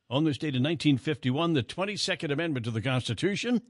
On 0.09 0.23
this 0.23 0.39
date 0.39 0.55
in 0.55 0.63
1951, 0.63 1.53
the 1.53 1.62
22nd 1.62 2.31
Amendment 2.31 2.65
to 2.65 2.71
the 2.71 2.81
Constitution, 2.81 3.62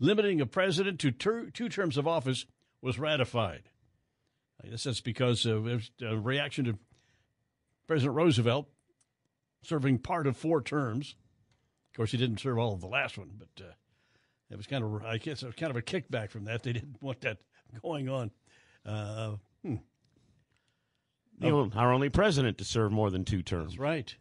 limiting 0.00 0.40
a 0.40 0.46
president 0.46 0.98
to 1.00 1.12
ter- 1.12 1.50
two 1.50 1.68
terms 1.68 1.96
of 1.96 2.08
office, 2.08 2.44
was 2.82 2.98
ratified. 2.98 3.70
I 4.62 4.68
guess 4.68 4.82
that's 4.82 5.00
because 5.00 5.46
of 5.46 5.68
a 6.02 6.16
reaction 6.16 6.64
to 6.64 6.78
President 7.86 8.16
Roosevelt 8.16 8.68
serving 9.62 9.98
part 9.98 10.26
of 10.26 10.36
four 10.36 10.60
terms. 10.60 11.14
Of 11.92 11.96
course, 11.96 12.10
he 12.10 12.18
didn't 12.18 12.40
serve 12.40 12.58
all 12.58 12.74
of 12.74 12.80
the 12.80 12.88
last 12.88 13.16
one, 13.16 13.30
but 13.38 13.64
uh, 13.64 13.70
it 14.50 14.56
was 14.56 14.66
kind 14.66 14.82
of, 14.82 15.04
I 15.04 15.18
guess, 15.18 15.44
it 15.44 15.46
was 15.46 15.54
kind 15.54 15.70
of 15.70 15.76
a 15.76 15.82
kickback 15.82 16.30
from 16.30 16.44
that. 16.44 16.64
They 16.64 16.72
didn't 16.72 17.00
want 17.00 17.20
that 17.20 17.38
going 17.82 18.08
on. 18.08 18.32
Uh, 18.84 19.36
hmm. 19.62 19.76
You 21.38 21.50
know, 21.50 21.70
our 21.74 21.92
only 21.92 22.08
president 22.08 22.58
to 22.58 22.64
serve 22.64 22.92
more 22.92 23.10
than 23.10 23.24
two 23.24 23.42
terms. 23.42 23.72
That's 23.72 23.78
right. 23.78 24.14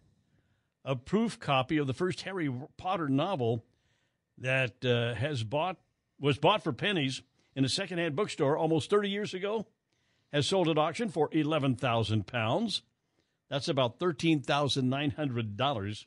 A 0.84 0.96
proof 0.96 1.40
copy 1.40 1.78
of 1.78 1.88
the 1.88 1.94
first 1.94 2.22
Harry 2.24 2.52
Potter 2.78 3.08
novel 3.08 3.64
that 4.38 4.84
uh, 4.84 5.14
has 5.16 5.44
bought 5.44 5.78
was 6.20 6.38
bought 6.38 6.64
for 6.64 6.74
pennies 6.74 7.22
in 7.56 7.66
a 7.66 7.70
secondhand 7.70 8.16
bookstore 8.16 8.58
almost 8.58 8.90
30 8.90 9.10
years 9.10 9.34
ago 9.34 9.66
has 10.32 10.48
sold 10.48 10.68
at 10.68 10.78
auction 10.78 11.10
for 11.10 11.30
11,000 11.32 12.28
pounds. 12.28 12.82
That's 13.50 13.68
about 13.68 14.00
$13,900. 14.00 16.06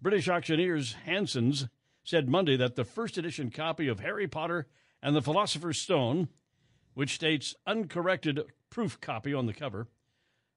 British 0.00 0.28
auctioneers 0.28 0.96
Hanson's 1.04 1.68
said 2.02 2.28
Monday 2.28 2.56
that 2.56 2.76
the 2.76 2.84
first 2.84 3.16
edition 3.16 3.50
copy 3.50 3.88
of 3.88 4.00
Harry 4.00 4.28
Potter 4.28 4.66
and 5.02 5.14
the 5.14 5.22
Philosopher's 5.22 5.80
Stone, 5.80 6.28
which 6.94 7.14
states 7.14 7.54
uncorrected 7.66 8.40
proof 8.70 9.00
copy 9.00 9.32
on 9.32 9.46
the 9.46 9.54
cover, 9.54 9.86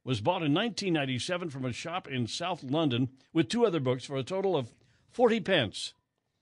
was 0.08 0.22
bought 0.22 0.41
in 0.41 0.54
1997 0.54 1.50
from 1.50 1.65
a 1.65 1.74
shop 1.74 2.08
in 2.08 2.26
South 2.28 2.63
London 2.63 3.10
with 3.34 3.50
two 3.50 3.65
other 3.65 3.82
books 3.82 4.06
for 4.06 4.15
a 4.15 4.24
total 4.24 4.56
of 4.56 4.74
40 5.12 5.41
pence. 5.41 5.93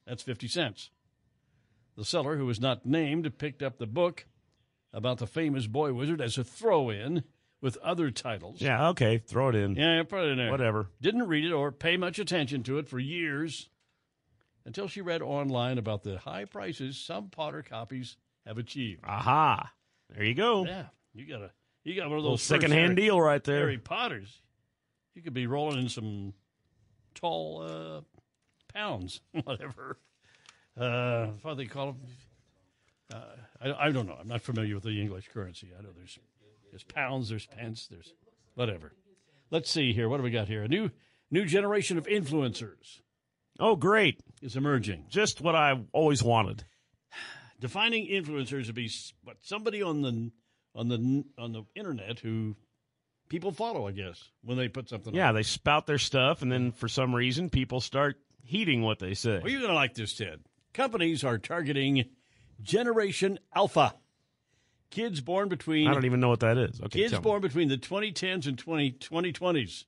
That's 0.06 0.22
50 0.22 0.48
cents. 0.48 0.92
The 1.98 2.06
seller, 2.06 2.38
who 2.38 2.46
was 2.46 2.62
not 2.62 2.86
named, 2.86 3.40
picked 3.40 3.64
up 3.64 3.80
the 3.80 3.88
book 3.88 4.28
about 4.94 5.18
the 5.18 5.26
famous 5.26 5.66
boy 5.66 5.94
wizard 5.94 6.22
as 6.22 6.38
a 6.38 6.44
throw 6.44 6.92
in 6.92 7.24
with 7.60 7.76
other 7.78 8.12
titles. 8.12 8.62
Yeah, 8.62 8.90
okay, 8.90 9.18
throw 9.18 9.50
it 9.50 9.56
in. 9.56 9.74
Yeah, 9.76 10.04
put 10.04 10.26
it 10.26 10.34
in 10.34 10.38
there. 10.38 10.52
Whatever. 10.52 10.92
Didn't 11.02 11.28
read 11.28 11.46
it 11.46 11.52
or 11.52 11.72
pay 11.72 11.98
much 11.98 12.20
attention 12.20 12.62
to 12.64 12.78
it 12.78 12.88
for 12.88 13.00
years 13.00 13.70
until 14.64 14.88
she 14.88 15.02
read 15.02 15.24
online 15.24 15.80
about 15.80 16.04
the 16.04 16.20
high 16.20 16.46
prices 16.46 16.98
some 17.00 17.30
Potter 17.30 17.64
copies 17.68 18.16
have 18.46 18.60
achieved. 18.60 19.02
Aha. 19.06 19.72
There 20.14 20.24
you 20.24 20.36
go. 20.36 20.68
Yeah, 20.68 20.86
you 21.16 21.26
got 21.26 21.42
a 21.42 21.50
you 21.86 21.96
got 21.96 22.10
one 22.10 22.18
of 22.18 22.24
those 22.24 22.42
secondhand 22.42 22.98
deal 22.98 23.22
right 23.22 23.44
there. 23.44 23.60
Harry 23.60 23.78
Potters. 23.78 24.42
You 25.14 25.22
could 25.22 25.34
be 25.34 25.48
rolling 25.48 25.80
in 25.80 25.90
some 25.90 26.34
tall 27.14 27.62
uh, 27.62 28.02
pounds, 28.74 29.22
whatever. 29.44 29.98
Uh, 30.78 31.28
what 31.44 31.56
they 31.56 31.68
call 31.68 31.94
them. 31.94 32.02
Uh, 33.14 33.22
I, 33.62 33.88
I 33.88 33.92
don't 33.92 34.08
know. 34.08 34.18
I'm 34.20 34.28
not 34.28 34.42
familiar 34.42 34.76
with 34.76 34.84
the 34.84 35.00
English 35.00 35.30
currency. 35.32 35.70
I 35.78 35.82
know 35.84 35.90
there's 35.96 36.20
there's 36.72 36.84
pounds, 36.84 37.30
there's 37.30 37.46
pence, 37.46 37.88
there's 37.88 38.14
whatever. 38.56 38.92
Let's 39.52 39.70
see 39.70 39.94
here. 39.94 40.10
What 40.10 40.18
do 40.18 40.24
we 40.24 40.32
got 40.32 40.48
here? 40.48 40.64
A 40.64 40.68
new 40.68 40.90
new 41.30 41.46
generation 41.46 41.98
of 41.98 42.08
influencers. 42.08 43.00
Oh, 43.60 43.76
great! 43.76 44.20
Is 44.42 44.58
emerging. 44.58 45.06
Just 45.10 45.40
what 45.40 45.56
I 45.56 45.80
always 45.94 46.24
wanted. 46.24 46.66
Defining 47.60 48.08
influencers 48.08 48.66
to 48.66 48.74
be 48.74 48.92
what 49.24 49.38
somebody 49.42 49.82
on 49.82 50.02
the 50.02 50.32
on 50.76 50.88
the 50.90 51.24
on 51.38 51.54
the 51.54 51.64
internet 51.76 52.20
who 52.20 52.56
people 53.30 53.52
follow. 53.52 53.88
I 53.88 53.92
guess 53.92 54.30
when 54.44 54.58
they 54.58 54.68
put 54.68 54.90
something. 54.90 55.14
Yeah, 55.16 55.30
on. 55.30 55.36
they 55.36 55.44
spout 55.44 55.88
their 55.88 55.98
stuff, 55.98 56.42
and 56.42 56.52
then 56.52 56.72
for 56.72 56.88
some 56.88 57.16
reason, 57.16 57.50
people 57.50 57.82
start 57.82 58.18
heeding 58.44 58.82
what 58.82 59.00
they 59.00 59.14
say. 59.14 59.40
Well, 59.42 59.50
you're 59.50 59.62
going 59.62 59.72
to 59.72 59.76
like 59.76 59.94
this, 59.96 60.16
Ted. 60.16 60.42
Companies 60.74 61.24
are 61.24 61.38
targeting 61.38 62.06
Generation 62.62 63.40
Alpha. 63.56 63.96
Kids 64.92 65.20
born 65.20 65.50
between 65.50 65.88
I 65.88 65.94
don't 65.94 66.06
even 66.06 66.20
know 66.20 66.30
what 66.30 66.42
that 66.42 66.58
is. 66.58 66.80
Okay, 66.80 67.02
kids 67.02 67.18
born 67.20 67.42
between 67.42 67.70
the 67.70 67.78
2010s 67.78 68.46
and 68.48 68.58
20, 68.58 68.92
2020s. 68.92 69.86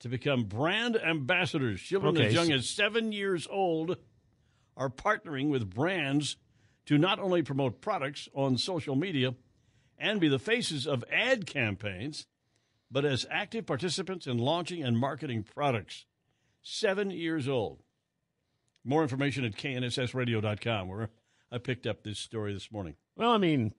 to 0.00 0.08
become 0.08 0.44
brand 0.44 0.96
ambassadors. 0.96 1.80
Children 1.80 2.16
Okay, 2.16 2.26
as 2.26 2.34
young 2.34 2.46
so- 2.48 2.54
as 2.54 2.68
seven 2.68 3.12
years 3.12 3.46
old 3.50 3.96
are 4.76 4.88
partnering 4.88 5.48
with 5.50 5.68
brands 5.68 6.36
to 6.86 6.98
not 6.98 7.18
only 7.18 7.42
promote 7.42 7.80
products 7.80 8.28
on 8.34 8.56
social 8.56 8.96
media 8.96 9.34
and 10.02 10.20
be 10.20 10.28
the 10.28 10.38
faces 10.38 10.86
of 10.86 11.04
ad 11.12 11.46
campaigns, 11.46 12.26
but 12.90 13.04
as 13.04 13.24
active 13.30 13.64
participants 13.66 14.26
in 14.26 14.36
launching 14.36 14.82
and 14.82 14.98
marketing 14.98 15.44
products. 15.44 16.04
Seven 16.60 17.10
years 17.10 17.48
old. 17.48 17.82
More 18.84 19.02
information 19.02 19.44
at 19.44 19.52
knssradio.com, 19.52 20.88
where 20.88 21.08
I 21.50 21.58
picked 21.58 21.86
up 21.86 22.02
this 22.02 22.18
story 22.18 22.52
this 22.52 22.70
morning. 22.72 22.94
Well, 23.16 23.30
I 23.30 23.38
mean, 23.38 23.72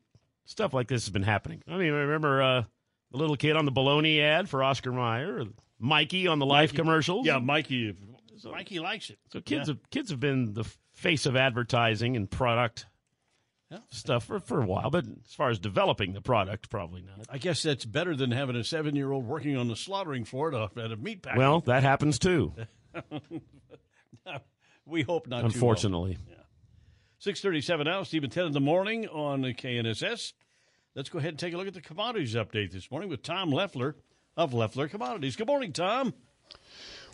stuff 0.45 0.73
like 0.73 0.87
this 0.87 1.05
has 1.05 1.09
been 1.11 1.23
happening. 1.23 1.61
I 1.67 1.71
mean, 1.77 1.93
I 1.93 1.97
remember 1.97 2.41
uh, 2.41 2.63
the 3.11 3.17
little 3.17 3.35
kid 3.35 3.55
on 3.57 3.65
the 3.65 3.71
baloney 3.71 4.21
ad 4.21 4.49
for 4.49 4.63
Oscar 4.63 4.91
Mayer, 4.93 5.43
Mikey 5.79 6.27
on 6.27 6.39
the 6.39 6.45
Life 6.45 6.71
Mikey- 6.71 6.77
commercials. 6.77 7.25
Yeah, 7.25 7.39
Mikey. 7.39 7.95
Mikey 8.45 8.79
likes 8.79 9.09
it. 9.09 9.19
So 9.31 9.39
kids 9.41 9.67
Yeah. 9.67 9.73
have 9.75 9.89
kids 9.89 10.09
have 10.09 10.19
been 10.19 10.53
the 10.53 10.65
face 10.93 11.25
of 11.25 11.35
advertising 11.35 12.15
and 12.17 12.29
product 12.29 12.85
stuff 13.89 14.25
for, 14.25 14.39
for 14.39 14.61
a 14.61 14.65
while, 14.65 14.89
but 14.89 15.05
as 15.05 15.33
far 15.33 15.49
as 15.49 15.59
developing 15.59 16.13
the 16.13 16.21
product, 16.21 16.69
probably 16.69 17.01
not. 17.01 17.25
I 17.29 17.37
guess 17.37 17.63
that's 17.63 17.85
better 17.85 18.15
than 18.15 18.31
having 18.31 18.55
a 18.55 18.63
seven 18.63 18.95
year 18.95 19.11
old 19.11 19.25
working 19.25 19.57
on 19.57 19.67
the 19.67 19.75
slaughtering 19.75 20.25
floor 20.25 20.53
at 20.53 20.77
a, 20.77 20.83
at 20.83 20.91
a 20.91 20.97
meat 20.97 21.21
packer. 21.21 21.39
Well, 21.39 21.61
that 21.61 21.83
happens 21.83 22.19
too. 22.19 22.53
we 24.85 25.01
hope 25.03 25.27
not. 25.27 25.43
Unfortunately. 25.43 26.17
Six 27.19 27.41
thirty-seven 27.41 27.85
now. 27.85 28.03
Stephen 28.03 28.29
ten 28.29 28.45
in 28.45 28.51
the 28.51 28.59
morning 28.59 29.07
on 29.07 29.41
the 29.41 29.53
KNSS. 29.53 30.33
Let's 30.95 31.09
go 31.09 31.19
ahead 31.19 31.29
and 31.29 31.39
take 31.39 31.53
a 31.53 31.57
look 31.57 31.67
at 31.67 31.73
the 31.73 31.81
commodities 31.81 32.35
update 32.35 32.71
this 32.71 32.91
morning 32.91 33.09
with 33.09 33.23
Tom 33.23 33.49
Leffler 33.49 33.95
of 34.37 34.53
Leffler 34.53 34.87
Commodities. 34.87 35.35
Good 35.35 35.47
morning, 35.47 35.71
Tom. 35.71 36.13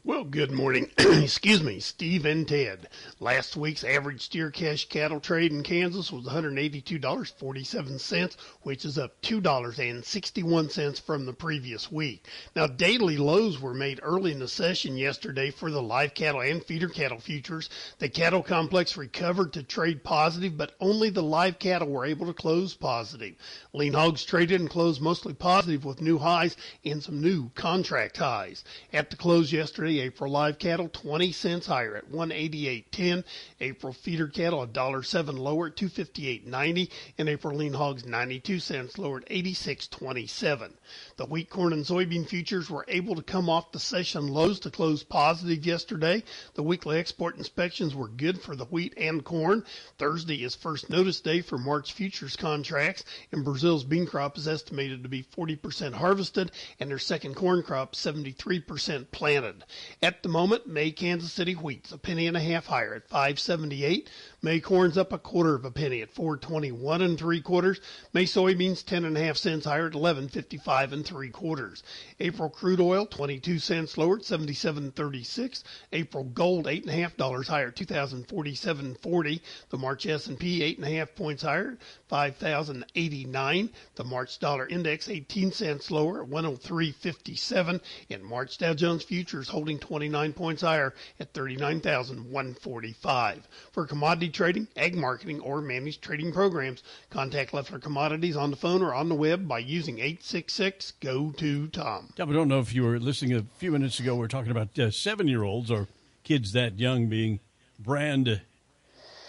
Well, 0.05 0.23
good 0.23 0.51
morning. 0.51 0.89
Excuse 0.97 1.61
me, 1.61 1.81
Steve 1.81 2.25
and 2.25 2.47
Ted. 2.47 2.87
Last 3.19 3.57
week's 3.57 3.83
average 3.83 4.21
steer 4.21 4.49
cash 4.49 4.87
cattle 4.87 5.19
trade 5.19 5.51
in 5.51 5.61
Kansas 5.61 6.09
was 6.09 6.23
$182.47, 6.23 8.35
which 8.61 8.85
is 8.85 8.97
up 8.97 9.21
$2.61 9.21 11.01
from 11.01 11.25
the 11.25 11.33
previous 11.33 11.91
week. 11.91 12.29
Now, 12.55 12.65
daily 12.65 13.17
lows 13.17 13.59
were 13.59 13.73
made 13.73 13.99
early 14.01 14.31
in 14.31 14.39
the 14.39 14.47
session 14.47 14.95
yesterday 14.95 15.51
for 15.51 15.69
the 15.69 15.81
live 15.81 16.13
cattle 16.13 16.39
and 16.39 16.63
feeder 16.63 16.87
cattle 16.87 17.19
futures. 17.19 17.69
The 17.97 18.07
cattle 18.07 18.41
complex 18.41 18.95
recovered 18.95 19.51
to 19.53 19.63
trade 19.63 20.05
positive, 20.05 20.55
but 20.55 20.75
only 20.79 21.09
the 21.09 21.23
live 21.23 21.59
cattle 21.59 21.89
were 21.89 22.05
able 22.05 22.27
to 22.27 22.33
close 22.33 22.73
positive. 22.73 23.35
Lean 23.73 23.93
hogs 23.93 24.23
traded 24.23 24.61
and 24.61 24.69
closed 24.69 25.01
mostly 25.01 25.33
positive 25.33 25.83
with 25.83 26.01
new 26.01 26.19
highs 26.19 26.55
and 26.85 27.03
some 27.03 27.21
new 27.21 27.49
contract 27.49 28.15
highs. 28.15 28.63
At 28.93 29.09
the 29.09 29.17
close 29.17 29.51
yesterday, 29.51 29.88
April 29.97 30.31
live 30.31 30.59
cattle 30.59 30.89
20 30.89 31.31
cents 31.31 31.65
higher 31.65 31.95
at 31.95 32.11
188.10. 32.11 33.23
April 33.59 33.91
feeder 33.93 34.27
cattle 34.27 34.65
$1.07 34.67 35.39
lower 35.39 35.67
at 35.67 35.75
258.90. 35.75 36.89
And 37.17 37.27
April 37.27 37.57
lean 37.57 37.73
hogs 37.73 38.05
92 38.05 38.59
cents 38.59 38.97
lower 38.97 39.17
at 39.17 39.29
86.27. 39.29 40.73
The 41.17 41.25
wheat, 41.25 41.49
corn, 41.49 41.73
and 41.73 41.83
soybean 41.85 42.27
futures 42.27 42.69
were 42.69 42.85
able 42.87 43.15
to 43.15 43.23
come 43.23 43.49
off 43.49 43.71
the 43.71 43.79
session 43.79 44.27
lows 44.27 44.59
to 44.59 44.69
close 44.69 45.03
positive 45.03 45.65
yesterday. 45.65 46.23
The 46.53 46.63
weekly 46.63 46.99
export 46.99 47.37
inspections 47.37 47.95
were 47.95 48.07
good 48.07 48.41
for 48.41 48.55
the 48.55 48.65
wheat 48.65 48.93
and 48.97 49.23
corn. 49.23 49.63
Thursday 49.97 50.43
is 50.43 50.55
first 50.55 50.89
notice 50.89 51.19
day 51.19 51.41
for 51.41 51.57
March 51.57 51.93
futures 51.93 52.35
contracts, 52.35 53.03
and 53.31 53.43
Brazil's 53.43 53.83
bean 53.83 54.05
crop 54.05 54.37
is 54.37 54.47
estimated 54.47 55.03
to 55.03 55.09
be 55.09 55.23
40% 55.23 55.93
harvested 55.93 56.51
and 56.79 56.89
their 56.89 56.99
second 56.99 57.35
corn 57.35 57.63
crop 57.63 57.93
73% 57.93 59.11
planted. 59.11 59.63
At 60.01 60.23
the 60.23 60.29
moment, 60.29 60.67
May 60.67 60.91
Kansas 60.91 61.31
City 61.31 61.53
wheat's 61.53 61.91
a 61.91 61.97
penny 61.97 62.27
and 62.27 62.35
a 62.35 62.41
half 62.41 62.65
higher 62.65 62.93
at 62.93 63.07
578. 63.07 64.09
May 64.41 64.61
corn's 64.61 64.97
up 64.97 65.11
a 65.11 65.17
quarter 65.17 65.53
of 65.53 65.65
a 65.65 65.71
penny 65.71 66.01
at 66.01 66.13
421 66.13 67.01
and 67.01 67.19
three 67.19 67.41
quarters. 67.41 67.81
May 68.13 68.23
soybeans 68.23 68.85
10 68.85 69.03
and 69.03 69.17
a 69.17 69.21
half 69.21 69.35
cents 69.35 69.65
higher 69.65 69.87
at 69.87 69.95
1155 69.95 70.93
and 70.93 71.05
three 71.05 71.29
quarters. 71.29 71.83
April 72.21 72.49
crude 72.49 72.79
oil 72.79 73.05
22 73.05 73.59
cents 73.59 73.97
lower 73.97 74.15
at 74.15 74.23
77.36. 74.23 75.63
April 75.91 76.23
gold 76.23 76.67
eight 76.67 76.83
and 76.83 76.91
a 76.91 76.95
half 76.95 77.17
dollars 77.17 77.49
higher, 77.49 77.69
2,047.40. 77.69 79.41
The 79.71 79.77
March 79.77 80.05
S&P 80.05 80.63
eight 80.63 80.77
and 80.77 80.87
a 80.87 80.91
half 80.91 81.13
points 81.15 81.43
higher, 81.43 81.77
5,089. 82.07 83.69
The 83.95 84.03
March 84.05 84.39
dollar 84.39 84.67
index 84.67 85.09
18 85.09 85.51
cents 85.51 85.91
lower 85.91 86.23
at 86.23 86.29
103.57. 86.29 87.81
And 88.09 88.23
March 88.23 88.57
Dow 88.57 88.73
Jones 88.73 89.03
futures 89.03 89.49
holding 89.49 89.79
29 89.79 90.31
points 90.31 90.61
higher 90.61 90.93
at 91.19 91.33
39,145. 91.33 93.47
For 93.73 93.85
commodity 93.85 94.28
trading, 94.33 94.67
ag 94.75 94.95
marketing, 94.95 95.39
or 95.41 95.61
managed 95.61 96.01
trading 96.01 96.31
programs, 96.31 96.83
contact 97.09 97.53
Leffler 97.53 97.79
Commodities 97.79 98.35
on 98.35 98.51
the 98.51 98.57
phone 98.57 98.81
or 98.81 98.93
on 98.93 99.09
the 99.09 99.15
web 99.15 99.47
by 99.47 99.59
using 99.59 99.99
866 99.99 100.93
go 101.01 101.31
to 101.31 101.67
Tom. 101.67 102.13
Tom, 102.15 102.29
I 102.29 102.33
don't 102.33 102.47
know 102.47 102.59
if 102.59 102.73
you 102.73 102.83
were 102.83 102.99
listening 102.99 103.33
a 103.33 103.43
few 103.57 103.71
minutes 103.71 103.99
ago. 103.99 104.15
We 104.15 104.25
are 104.25 104.29
talking 104.29 104.51
about 104.51 104.77
uh, 104.77 104.91
seven 104.91 105.27
year 105.27 105.43
olds 105.43 105.71
or 105.71 105.87
kids 106.23 106.53
that 106.53 106.79
young 106.79 107.07
being 107.07 107.39
brand 107.79 108.41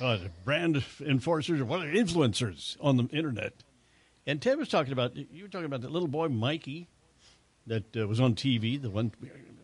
uh, 0.00 0.18
brand 0.44 0.82
enforcers 1.00 1.60
or 1.60 1.64
what 1.64 1.80
influencers 1.80 2.76
on 2.80 2.96
the 2.96 3.04
internet. 3.08 3.52
And 4.26 4.40
Ted 4.40 4.58
was 4.58 4.68
talking 4.68 4.92
about 4.92 5.16
you 5.16 5.42
were 5.42 5.48
talking 5.48 5.66
about 5.66 5.82
that 5.82 5.90
little 5.90 6.08
boy 6.08 6.28
Mikey 6.28 6.88
that 7.66 7.96
uh, 7.96 8.06
was 8.06 8.20
on 8.20 8.34
TV. 8.34 8.80
The 8.80 8.90
one 8.90 9.12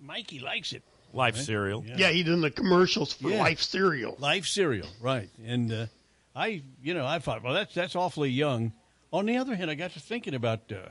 Mikey 0.01 0.41
likes 0.41 0.73
it. 0.73 0.83
Life 1.17 1.35
Right? 1.37 1.45
cereal. 1.45 1.85
Yeah, 1.85 2.11
he 2.11 2.23
did 2.23 2.41
the 2.41 2.51
commercials 2.51 3.13
for 3.13 3.31
Yeah. 3.31 3.41
Life 3.41 3.63
cereal. 3.63 4.17
Life 4.19 4.47
cereal, 4.47 4.89
right? 5.01 5.29
And 5.45 5.73
uh, 5.73 5.87
I, 6.35 6.63
you 6.83 6.95
know, 6.95 7.07
I 7.07 7.19
thought, 7.19 7.43
well, 7.43 7.55
that's 7.55 7.75
that's 7.75 7.97
awfully 7.97 8.31
young. 8.31 8.73
On 9.13 9.25
the 9.27 9.37
other 9.39 9.57
hand, 9.57 9.71
I 9.71 9.75
got 9.75 9.93
to 9.93 10.01
thinking 10.01 10.35
about 10.35 10.71
uh, 10.71 10.91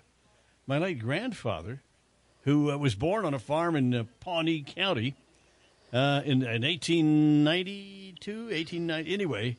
my 0.66 0.78
late 0.80 1.00
grandfather, 1.00 1.82
who 2.42 2.72
uh, 2.72 2.78
was 2.78 2.96
born 2.96 3.24
on 3.26 3.34
a 3.34 3.40
farm 3.40 3.76
in 3.76 3.94
uh, 3.94 4.04
Pawnee 4.20 4.64
County 4.64 5.16
uh, 5.94 6.22
in, 6.26 6.42
in 6.42 6.64
1892, 6.64 8.32
1890. 8.46 9.14
Anyway, 9.14 9.58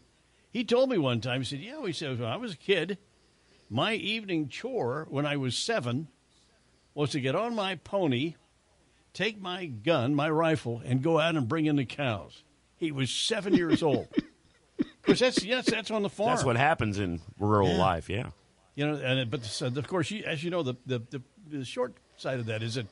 he 0.50 0.64
told 0.64 0.90
me 0.90 0.98
one 0.98 1.20
time, 1.20 1.40
he 1.42 1.44
said, 1.44 1.60
yeah, 1.60 1.84
he 1.86 1.92
said, 1.92 2.18
when 2.18 2.28
I 2.28 2.36
was 2.36 2.54
a 2.54 2.56
kid, 2.56 2.98
my 3.70 3.94
evening 3.94 4.48
chore 4.48 5.06
when 5.10 5.26
I 5.26 5.36
was 5.36 5.56
seven 5.56 6.08
was 6.94 7.10
to 7.10 7.20
get 7.20 7.34
on 7.36 7.54
my 7.54 7.76
pony, 7.76 8.34
take 9.16 9.40
my 9.40 9.66
gun, 9.66 10.14
my 10.14 10.28
rifle, 10.28 10.82
and 10.84 11.02
go 11.02 11.18
out 11.18 11.36
and 11.36 11.48
bring 11.48 11.66
in 11.66 11.76
the 11.76 11.84
cows. 11.86 12.42
He 12.76 12.92
was 12.92 13.10
seven 13.10 13.54
years 13.62 13.82
old. 13.82 14.08
Because 15.02 15.20
that's 15.20 15.42
yes, 15.42 15.66
that's 15.70 15.90
on 15.90 16.02
the 16.02 16.10
farm. 16.10 16.30
That's 16.30 16.44
what 16.44 16.56
happens 16.56 16.98
in 16.98 17.20
rural 17.38 17.70
Yeah. 17.70 17.78
life. 17.78 18.10
Yeah. 18.10 18.30
You 18.74 18.86
know, 18.88 18.94
and 18.96 19.30
but 19.30 19.42
the, 19.42 19.66
of 19.78 19.88
course, 19.88 20.10
you, 20.10 20.22
as 20.24 20.44
you 20.44 20.50
know, 20.50 20.62
the, 20.62 20.74
the 20.84 20.98
the 21.10 21.22
the 21.48 21.64
short 21.64 21.94
side 22.18 22.38
of 22.40 22.46
that 22.46 22.62
is 22.62 22.74
that 22.74 22.86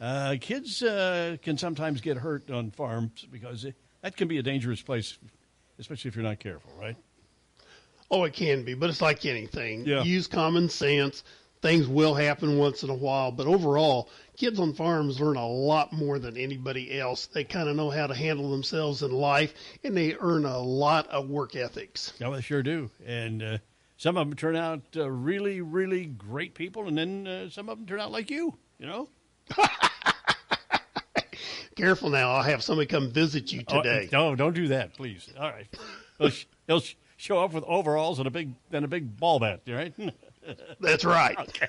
uh, 0.00 0.36
kids 0.40 0.82
uh, 0.82 1.36
can 1.40 1.56
sometimes 1.56 2.00
get 2.02 2.18
hurt 2.18 2.50
on 2.50 2.70
farms 2.70 3.24
because 3.30 3.64
it, 3.64 3.74
that 4.02 4.14
can 4.16 4.28
be 4.28 4.36
a 4.38 4.42
dangerous 4.42 4.82
place, 4.82 5.16
especially 5.78 6.08
if 6.08 6.16
you're 6.16 6.24
not 6.24 6.38
careful, 6.38 6.70
right? 6.78 6.96
Oh, 8.10 8.24
it 8.24 8.34
can 8.34 8.62
be, 8.62 8.74
but 8.74 8.90
it's 8.90 9.00
like 9.00 9.24
anything. 9.24 9.86
Yeah. 9.86 10.02
Use 10.02 10.26
common 10.26 10.68
sense. 10.68 11.24
Things 11.62 11.86
will 11.86 12.14
happen 12.14 12.58
once 12.58 12.82
in 12.82 12.90
a 12.90 12.94
while, 12.94 13.30
but 13.30 13.46
overall, 13.46 14.10
kids 14.36 14.58
on 14.58 14.74
farms 14.74 15.20
learn 15.20 15.36
a 15.36 15.46
lot 15.46 15.92
more 15.92 16.18
than 16.18 16.36
anybody 16.36 16.98
else. 16.98 17.26
They 17.26 17.44
kind 17.44 17.68
of 17.68 17.76
know 17.76 17.88
how 17.88 18.08
to 18.08 18.14
handle 18.14 18.50
themselves 18.50 19.02
in 19.02 19.12
life, 19.12 19.54
and 19.84 19.96
they 19.96 20.16
earn 20.18 20.44
a 20.44 20.58
lot 20.58 21.06
of 21.06 21.28
work 21.30 21.54
ethics. 21.54 22.14
Yeah, 22.18 22.30
they 22.30 22.40
sure 22.40 22.64
do. 22.64 22.90
And 23.06 23.42
uh, 23.44 23.58
some 23.96 24.16
of 24.16 24.28
them 24.28 24.36
turn 24.36 24.56
out 24.56 24.82
uh, 24.96 25.08
really, 25.08 25.60
really 25.60 26.06
great 26.06 26.54
people, 26.54 26.88
and 26.88 26.98
then 26.98 27.28
uh, 27.28 27.48
some 27.48 27.68
of 27.68 27.78
them 27.78 27.86
turn 27.86 28.00
out 28.00 28.10
like 28.10 28.28
you. 28.28 28.58
You 28.80 28.86
know. 28.86 29.08
Careful 31.76 32.10
now, 32.10 32.32
I'll 32.32 32.42
have 32.42 32.64
somebody 32.64 32.86
come 32.86 33.12
visit 33.12 33.52
you 33.52 33.62
today. 33.62 34.08
Oh, 34.12 34.30
no, 34.30 34.36
don't 34.36 34.54
do 34.54 34.66
that, 34.68 34.94
please. 34.94 35.28
All 35.38 35.48
right. 35.48 35.68
He'll, 36.18 36.30
sh- 36.30 36.46
he'll 36.66 36.80
sh- 36.80 36.96
show 37.16 37.38
up 37.38 37.52
with 37.52 37.62
overalls 37.64 38.18
and 38.18 38.26
a 38.26 38.30
big 38.30 38.54
and 38.72 38.84
a 38.84 38.88
big 38.88 39.16
ball 39.16 39.38
bat. 39.38 39.60
All 39.68 39.74
right. 39.74 39.94
That's 40.80 41.04
right. 41.04 41.36
Okay. 41.62 41.68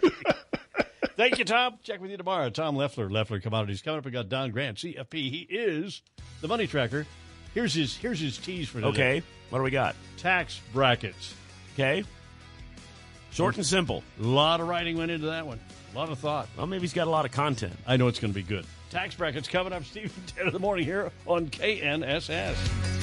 Thank 1.16 1.38
you, 1.38 1.46
Tom. 1.46 1.76
Check 1.84 2.02
with 2.02 2.10
you 2.10 2.18
tomorrow. 2.18 2.50
Tom 2.50 2.76
Leffler, 2.76 3.08
Leffler 3.08 3.40
Commodities. 3.40 3.84
Coming 3.84 4.00
up, 4.00 4.06
we 4.06 4.10
got 4.12 4.30
Don 4.30 4.50
Grant, 4.50 4.80
CFP. 4.80 5.14
He 5.30 5.46
is 5.48 6.02
the 6.42 6.48
money 6.48 6.66
tracker. 6.66 7.06
Here's 7.54 7.74
his 7.74 7.96
here's 7.96 8.20
his 8.20 8.38
tease 8.40 8.68
for 8.68 8.82
today. 8.82 8.88
Okay. 8.90 9.24
What 9.52 9.60
do 9.60 9.64
we 9.64 9.70
got? 9.70 9.96
Tax 10.18 10.60
brackets. 10.74 11.36
Okay. 11.76 12.04
Short 13.32 13.58
and 13.58 13.66
simple. 13.66 14.04
A 14.20 14.24
lot 14.24 14.60
of 14.60 14.68
writing 14.68 14.98
went 14.98 15.12
into 15.12 15.28
that 15.28 15.46
one. 15.46 15.60
A 15.94 15.98
lot 15.98 16.10
of 16.10 16.18
thought. 16.18 16.48
Well, 16.58 16.66
maybe 16.66 16.82
he's 16.82 16.94
got 16.94 17.06
a 17.06 17.12
lot 17.12 17.26
of 17.26 17.32
content. 17.32 17.74
I 17.86 17.98
know 17.98 18.08
it's 18.08 18.20
going 18.20 18.34
to 18.34 18.36
be 18.40 18.42
good. 18.44 18.66
Tax 18.90 19.14
brackets 19.14 19.48
coming 19.48 19.72
up, 19.74 19.84
Steve, 19.86 20.12
10 20.36 20.48
in 20.48 20.54
the 20.54 20.60
morning 20.60 20.86
here 20.86 21.12
on 21.28 21.48
KNSS. 21.48 23.03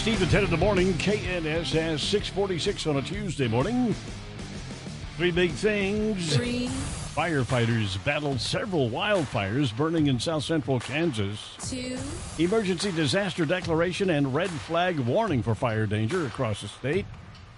Steve 0.00 0.22
and 0.22 0.30
Ted 0.30 0.44
in 0.44 0.50
the 0.50 0.56
morning, 0.56 0.94
KNSS 0.94 1.98
646 1.98 2.86
on 2.86 2.96
a 2.96 3.02
Tuesday 3.02 3.46
morning. 3.46 3.94
Three 5.18 5.30
big 5.30 5.50
things. 5.50 6.34
Three. 6.34 6.68
Firefighters 7.14 8.02
battled 8.02 8.40
several 8.40 8.88
wildfires 8.88 9.76
burning 9.76 10.06
in 10.06 10.18
south 10.18 10.44
central 10.44 10.80
Kansas. 10.80 11.54
Two. 11.68 11.98
Emergency 12.42 12.92
disaster 12.92 13.44
declaration 13.44 14.08
and 14.08 14.34
red 14.34 14.48
flag 14.48 14.98
warning 14.98 15.42
for 15.42 15.54
fire 15.54 15.84
danger 15.84 16.26
across 16.26 16.62
the 16.62 16.68
state. 16.68 17.04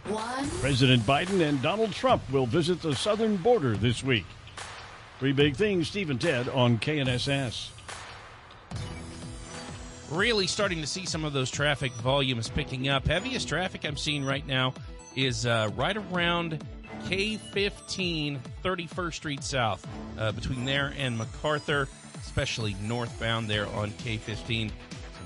One. 0.09 0.51
President 0.61 1.05
Biden 1.05 1.49
and 1.49 1.63
Donald 1.63 1.93
Trump 1.93 2.29
will 2.33 2.47
visit 2.47 2.83
the 2.83 2.97
southern 2.97 3.37
border 3.37 3.77
this 3.77 4.03
week. 4.03 4.27
Three 5.21 5.33
big 5.33 5.55
things, 5.55 5.87
Steve 5.87 6.11
and 6.11 6.21
Ted 6.21 6.49
on 6.49 6.79
KNSS. 6.79 7.69
Really 10.13 10.47
starting 10.47 10.83
to 10.83 10.87
see 10.87 11.07
some 11.07 11.25
of 11.25 11.33
those 11.33 11.51
traffic 11.51 11.91
volumes 11.93 12.51
picking 12.51 12.87
up. 12.91 13.07
Heaviest 13.07 13.49
traffic 13.49 13.87
I'm 13.87 13.97
seeing 13.97 14.23
right 14.23 14.47
now 14.47 14.75
is 15.17 15.47
uh, 15.47 15.71
right 15.75 15.97
around 15.97 16.63
K15, 17.05 18.39
31st 18.63 19.15
Street 19.15 19.43
South, 19.43 19.87
uh, 20.19 20.31
between 20.33 20.67
there 20.67 20.93
and 20.99 21.17
MacArthur, 21.17 21.89
especially 22.21 22.77
northbound 22.83 23.49
there 23.49 23.67
on 23.69 23.91
K15. 23.93 24.69
Some 24.69 24.73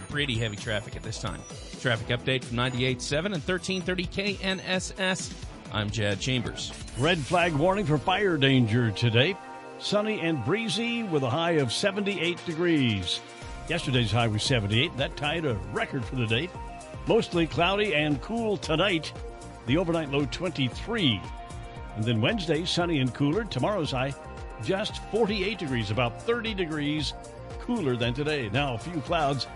pretty 0.08 0.38
heavy 0.38 0.54
traffic 0.56 0.94
at 0.94 1.02
this 1.02 1.20
time. 1.20 1.40
Traffic 1.80 2.06
update 2.16 2.44
from 2.44 2.56
98.7 2.58 3.24
and 3.26 3.42
1330 3.42 4.06
KNSS. 4.06 5.32
I'm 5.72 5.90
Jad 5.90 6.20
Chambers. 6.20 6.72
Red 6.96 7.18
flag 7.18 7.54
warning 7.54 7.86
for 7.86 7.98
fire 7.98 8.36
danger 8.36 8.92
today. 8.92 9.36
Sunny 9.80 10.20
and 10.20 10.44
breezy 10.44 11.02
with 11.02 11.24
a 11.24 11.30
high 11.30 11.52
of 11.52 11.72
78 11.72 12.38
degrees. 12.46 13.20
Yesterday's 13.68 14.12
high 14.12 14.28
was 14.28 14.44
78. 14.44 14.96
That 14.96 15.16
tied 15.16 15.44
a 15.44 15.54
record 15.72 16.04
for 16.04 16.14
the 16.14 16.26
date. 16.26 16.50
Mostly 17.08 17.46
cloudy 17.46 17.94
and 17.94 18.20
cool 18.22 18.56
tonight. 18.56 19.12
The 19.66 19.76
overnight 19.76 20.10
low 20.10 20.24
23. 20.26 21.20
And 21.96 22.04
then 22.04 22.20
Wednesday, 22.20 22.64
sunny 22.64 23.00
and 23.00 23.12
cooler. 23.12 23.44
Tomorrow's 23.44 23.90
high, 23.90 24.14
just 24.62 25.02
48 25.10 25.58
degrees, 25.58 25.90
about 25.90 26.22
30 26.22 26.54
degrees 26.54 27.12
cooler 27.60 27.96
than 27.96 28.14
today. 28.14 28.48
Now, 28.52 28.74
a 28.74 28.78
few 28.78 29.00
clouds, 29.00 29.48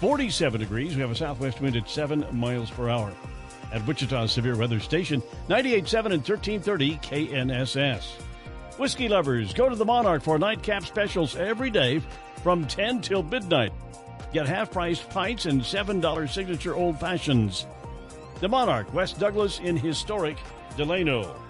47 0.00 0.60
degrees. 0.60 0.94
We 0.94 1.00
have 1.00 1.10
a 1.10 1.16
southwest 1.16 1.60
wind 1.60 1.74
at 1.74 1.88
7 1.88 2.26
miles 2.32 2.70
per 2.70 2.88
hour. 2.88 3.12
At 3.72 3.84
Wichita's 3.84 4.30
Severe 4.30 4.56
Weather 4.56 4.78
Station, 4.78 5.20
98.7 5.48 6.12
and 6.12 6.28
1330 6.28 6.98
KNSS. 6.98 8.25
Whiskey 8.78 9.08
lovers, 9.08 9.54
go 9.54 9.70
to 9.70 9.74
the 9.74 9.86
Monarch 9.86 10.22
for 10.22 10.38
nightcap 10.38 10.84
specials 10.84 11.34
every 11.34 11.70
day 11.70 12.02
from 12.42 12.66
10 12.66 13.00
till 13.00 13.22
midnight. 13.22 13.72
Get 14.34 14.46
half 14.46 14.70
price 14.70 15.00
pints 15.00 15.46
and 15.46 15.62
$7 15.62 16.28
signature 16.28 16.74
old 16.74 17.00
fashions. 17.00 17.66
The 18.40 18.48
Monarch, 18.48 18.92
West 18.92 19.18
Douglas 19.18 19.60
in 19.60 19.78
historic 19.78 20.36
Delano. 20.76 21.40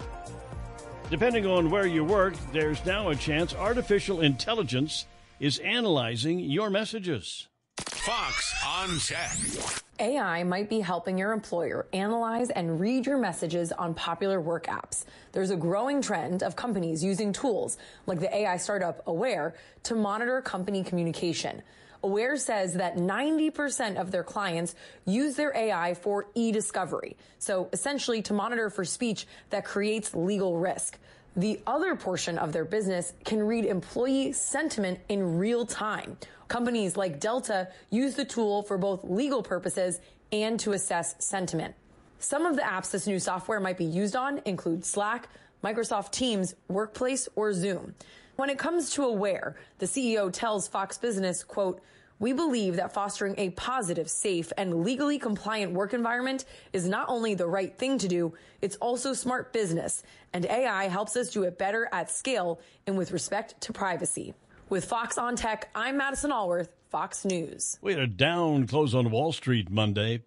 Depending 1.09 1.45
on 1.45 1.69
where 1.69 1.85
you 1.85 2.05
work, 2.05 2.33
there's 2.53 2.85
now 2.85 3.09
a 3.09 3.15
chance 3.15 3.53
artificial 3.53 4.21
intelligence 4.21 5.05
is 5.41 5.59
analyzing 5.59 6.39
your 6.39 6.69
messages. 6.69 7.47
Fox 7.77 8.53
on 8.65 8.97
Tech. 8.99 9.83
AI 9.99 10.43
might 10.43 10.69
be 10.69 10.79
helping 10.79 11.17
your 11.17 11.31
employer 11.31 11.87
analyze 11.91 12.49
and 12.51 12.79
read 12.79 13.05
your 13.05 13.17
messages 13.17 13.71
on 13.71 13.93
popular 13.93 14.39
work 14.39 14.67
apps. 14.67 15.05
There's 15.37 15.51
a 15.51 15.55
growing 15.55 16.01
trend 16.01 16.41
of 16.41 16.55
companies 16.55 17.03
using 17.03 17.31
tools 17.31 17.77
like 18.07 18.19
the 18.19 18.35
AI 18.35 18.57
startup 18.57 19.03
Aware 19.05 19.53
to 19.83 19.93
monitor 19.93 20.41
company 20.41 20.83
communication. 20.83 21.61
Aware 22.01 22.37
says 22.37 22.73
that 22.73 22.97
90% 22.97 23.97
of 23.97 24.09
their 24.09 24.23
clients 24.23 24.73
use 25.05 25.35
their 25.35 25.55
AI 25.55 25.93
for 25.93 26.25
e-discovery. 26.33 27.17
So 27.37 27.69
essentially 27.71 28.23
to 28.23 28.33
monitor 28.33 28.71
for 28.71 28.83
speech 28.83 29.27
that 29.51 29.63
creates 29.63 30.15
legal 30.15 30.57
risk. 30.57 30.97
The 31.35 31.59
other 31.67 31.95
portion 31.95 32.39
of 32.39 32.51
their 32.51 32.65
business 32.65 33.13
can 33.23 33.43
read 33.43 33.65
employee 33.65 34.33
sentiment 34.33 35.01
in 35.07 35.37
real 35.37 35.67
time. 35.67 36.17
Companies 36.47 36.97
like 36.97 37.19
Delta 37.19 37.67
use 37.91 38.15
the 38.15 38.25
tool 38.25 38.63
for 38.63 38.79
both 38.79 39.03
legal 39.03 39.43
purposes 39.43 39.99
and 40.31 40.59
to 40.61 40.71
assess 40.71 41.13
sentiment. 41.19 41.75
Some 42.19 42.45
of 42.45 42.55
the 42.55 42.63
apps 42.63 42.91
this 42.91 43.05
new 43.05 43.19
software 43.19 43.59
might 43.59 43.77
be 43.77 43.85
used 43.85 44.15
on 44.15 44.41
include 44.45 44.83
Slack, 44.83 45.29
Microsoft 45.63 46.11
Teams, 46.11 46.55
Workplace, 46.67 47.29
or 47.35 47.53
Zoom. 47.53 47.93
When 48.37 48.49
it 48.49 48.57
comes 48.57 48.91
to 48.91 49.03
Aware, 49.03 49.55
the 49.77 49.85
CEO 49.85 50.31
tells 50.31 50.67
Fox 50.67 50.97
Business, 50.97 51.43
quote, 51.43 51.81
we 52.19 52.33
believe 52.33 52.77
that 52.77 52.93
fostering 52.93 53.35
a 53.37 53.51
positive, 53.51 54.09
safe, 54.09 54.51
and 54.57 54.83
legally 54.83 55.19
compliant 55.19 55.73
work 55.73 55.93
environment 55.93 56.45
is 56.73 56.89
not 56.89 57.09
only 57.09 57.35
the 57.35 57.45
right 57.45 57.77
thing 57.77 57.99
to 57.99 58.07
do, 58.07 58.33
it's 58.59 58.75
also 58.77 59.13
smart 59.13 59.53
business, 59.53 60.01
and 60.33 60.45
AI 60.47 60.87
helps 60.87 61.15
us 61.15 61.29
do 61.29 61.43
it 61.43 61.59
better 61.59 61.87
at 61.91 62.09
scale 62.09 62.59
and 62.87 62.97
with 62.97 63.11
respect 63.11 63.61
to 63.61 63.73
privacy. 63.73 64.33
With 64.69 64.85
Fox 64.85 65.19
on 65.19 65.35
Tech, 65.35 65.69
I'm 65.75 65.97
Madison 65.97 66.31
Alworth, 66.31 66.69
Fox 66.89 67.23
News. 67.23 67.77
We 67.81 67.93
had 67.93 68.01
a 68.01 68.07
down 68.07 68.65
close 68.65 68.95
on 68.95 69.11
Wall 69.11 69.31
Street 69.31 69.69
Monday. 69.69 70.23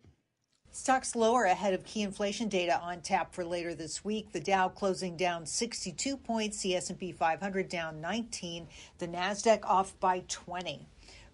Stocks 0.72 1.16
lower 1.16 1.46
ahead 1.46 1.74
of 1.74 1.85
key 1.85 2.02
inflation 2.02 2.48
data 2.48 2.80
on 2.80 3.00
tap 3.00 3.35
for 3.35 3.44
later 3.44 3.74
this 3.74 4.04
week. 4.04 4.30
The 4.30 4.38
Dow 4.38 4.68
closing 4.68 5.16
down 5.16 5.44
62 5.44 6.16
points, 6.16 6.62
the 6.62 6.76
S&P 6.76 7.11
500 7.11 7.68
down 7.68 8.00
19, 8.00 8.68
the 8.98 9.09
Nasdaq 9.09 9.64
off 9.64 9.98
by 9.98 10.22
20. 10.28 10.87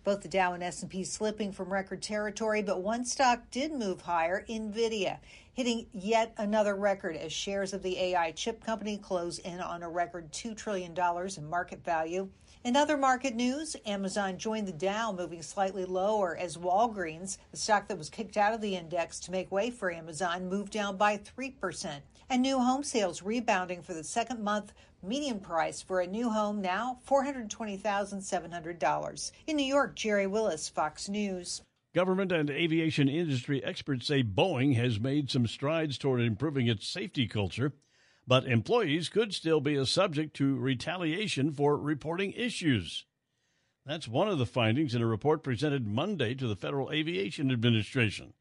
Both 0.04 0.22
the 0.22 0.28
Dow 0.28 0.54
and 0.54 0.62
S&P 0.62 1.04
slipping 1.04 1.52
from 1.52 1.70
record 1.70 2.00
territory, 2.00 2.62
but 2.62 2.80
one 2.80 3.04
stock 3.04 3.42
did 3.50 3.72
move 3.72 4.00
higher, 4.00 4.46
Nvidia, 4.48 5.18
hitting 5.52 5.86
yet 5.92 6.32
another 6.38 6.74
record 6.74 7.14
as 7.14 7.30
shares 7.30 7.74
of 7.74 7.82
the 7.82 7.98
AI 7.98 8.30
chip 8.30 8.64
company 8.64 8.96
close 8.96 9.38
in 9.38 9.60
on 9.60 9.82
a 9.82 9.88
record 9.90 10.32
$2 10.32 10.56
trillion 10.56 10.94
in 11.36 11.50
market 11.50 11.84
value. 11.84 12.30
In 12.66 12.74
other 12.74 12.96
market 12.96 13.36
news, 13.36 13.76
Amazon 13.86 14.38
joined 14.38 14.66
the 14.66 14.72
Dow, 14.72 15.12
moving 15.12 15.40
slightly 15.40 15.84
lower 15.84 16.36
as 16.36 16.56
Walgreens, 16.56 17.38
the 17.52 17.56
stock 17.56 17.86
that 17.86 17.96
was 17.96 18.10
kicked 18.10 18.36
out 18.36 18.52
of 18.52 18.60
the 18.60 18.74
index 18.74 19.20
to 19.20 19.30
make 19.30 19.52
way 19.52 19.70
for 19.70 19.92
Amazon, 19.92 20.48
moved 20.48 20.72
down 20.72 20.96
by 20.96 21.16
3%. 21.16 22.00
And 22.28 22.42
new 22.42 22.58
home 22.58 22.82
sales 22.82 23.22
rebounding 23.22 23.82
for 23.82 23.94
the 23.94 24.02
second 24.02 24.42
month. 24.42 24.72
Median 25.00 25.38
price 25.38 25.80
for 25.80 26.00
a 26.00 26.08
new 26.08 26.28
home 26.28 26.60
now 26.60 26.98
$420,700. 27.08 29.32
In 29.46 29.56
New 29.56 29.62
York, 29.62 29.94
Jerry 29.94 30.26
Willis, 30.26 30.68
Fox 30.68 31.08
News. 31.08 31.62
Government 31.94 32.32
and 32.32 32.50
aviation 32.50 33.08
industry 33.08 33.62
experts 33.62 34.08
say 34.08 34.24
Boeing 34.24 34.74
has 34.74 34.98
made 34.98 35.30
some 35.30 35.46
strides 35.46 35.98
toward 35.98 36.20
improving 36.20 36.66
its 36.66 36.88
safety 36.88 37.28
culture, 37.28 37.74
but 38.26 38.46
employees 38.46 39.08
could 39.08 39.32
still 39.32 39.60
be 39.60 39.76
a 39.76 39.86
subject 39.86 40.34
to 40.36 40.56
retaliation 40.56 41.52
for 41.52 41.76
reporting 41.76 42.32
issues. 42.32 43.04
That's 43.84 44.08
one 44.08 44.28
of 44.28 44.38
the 44.38 44.46
findings 44.46 44.94
in 44.94 45.02
a 45.02 45.06
report 45.06 45.44
presented 45.44 45.86
Monday 45.86 46.34
to 46.34 46.48
the 46.48 46.56
Federal 46.56 46.90
Aviation 46.90 47.52
Administration. 47.52 48.32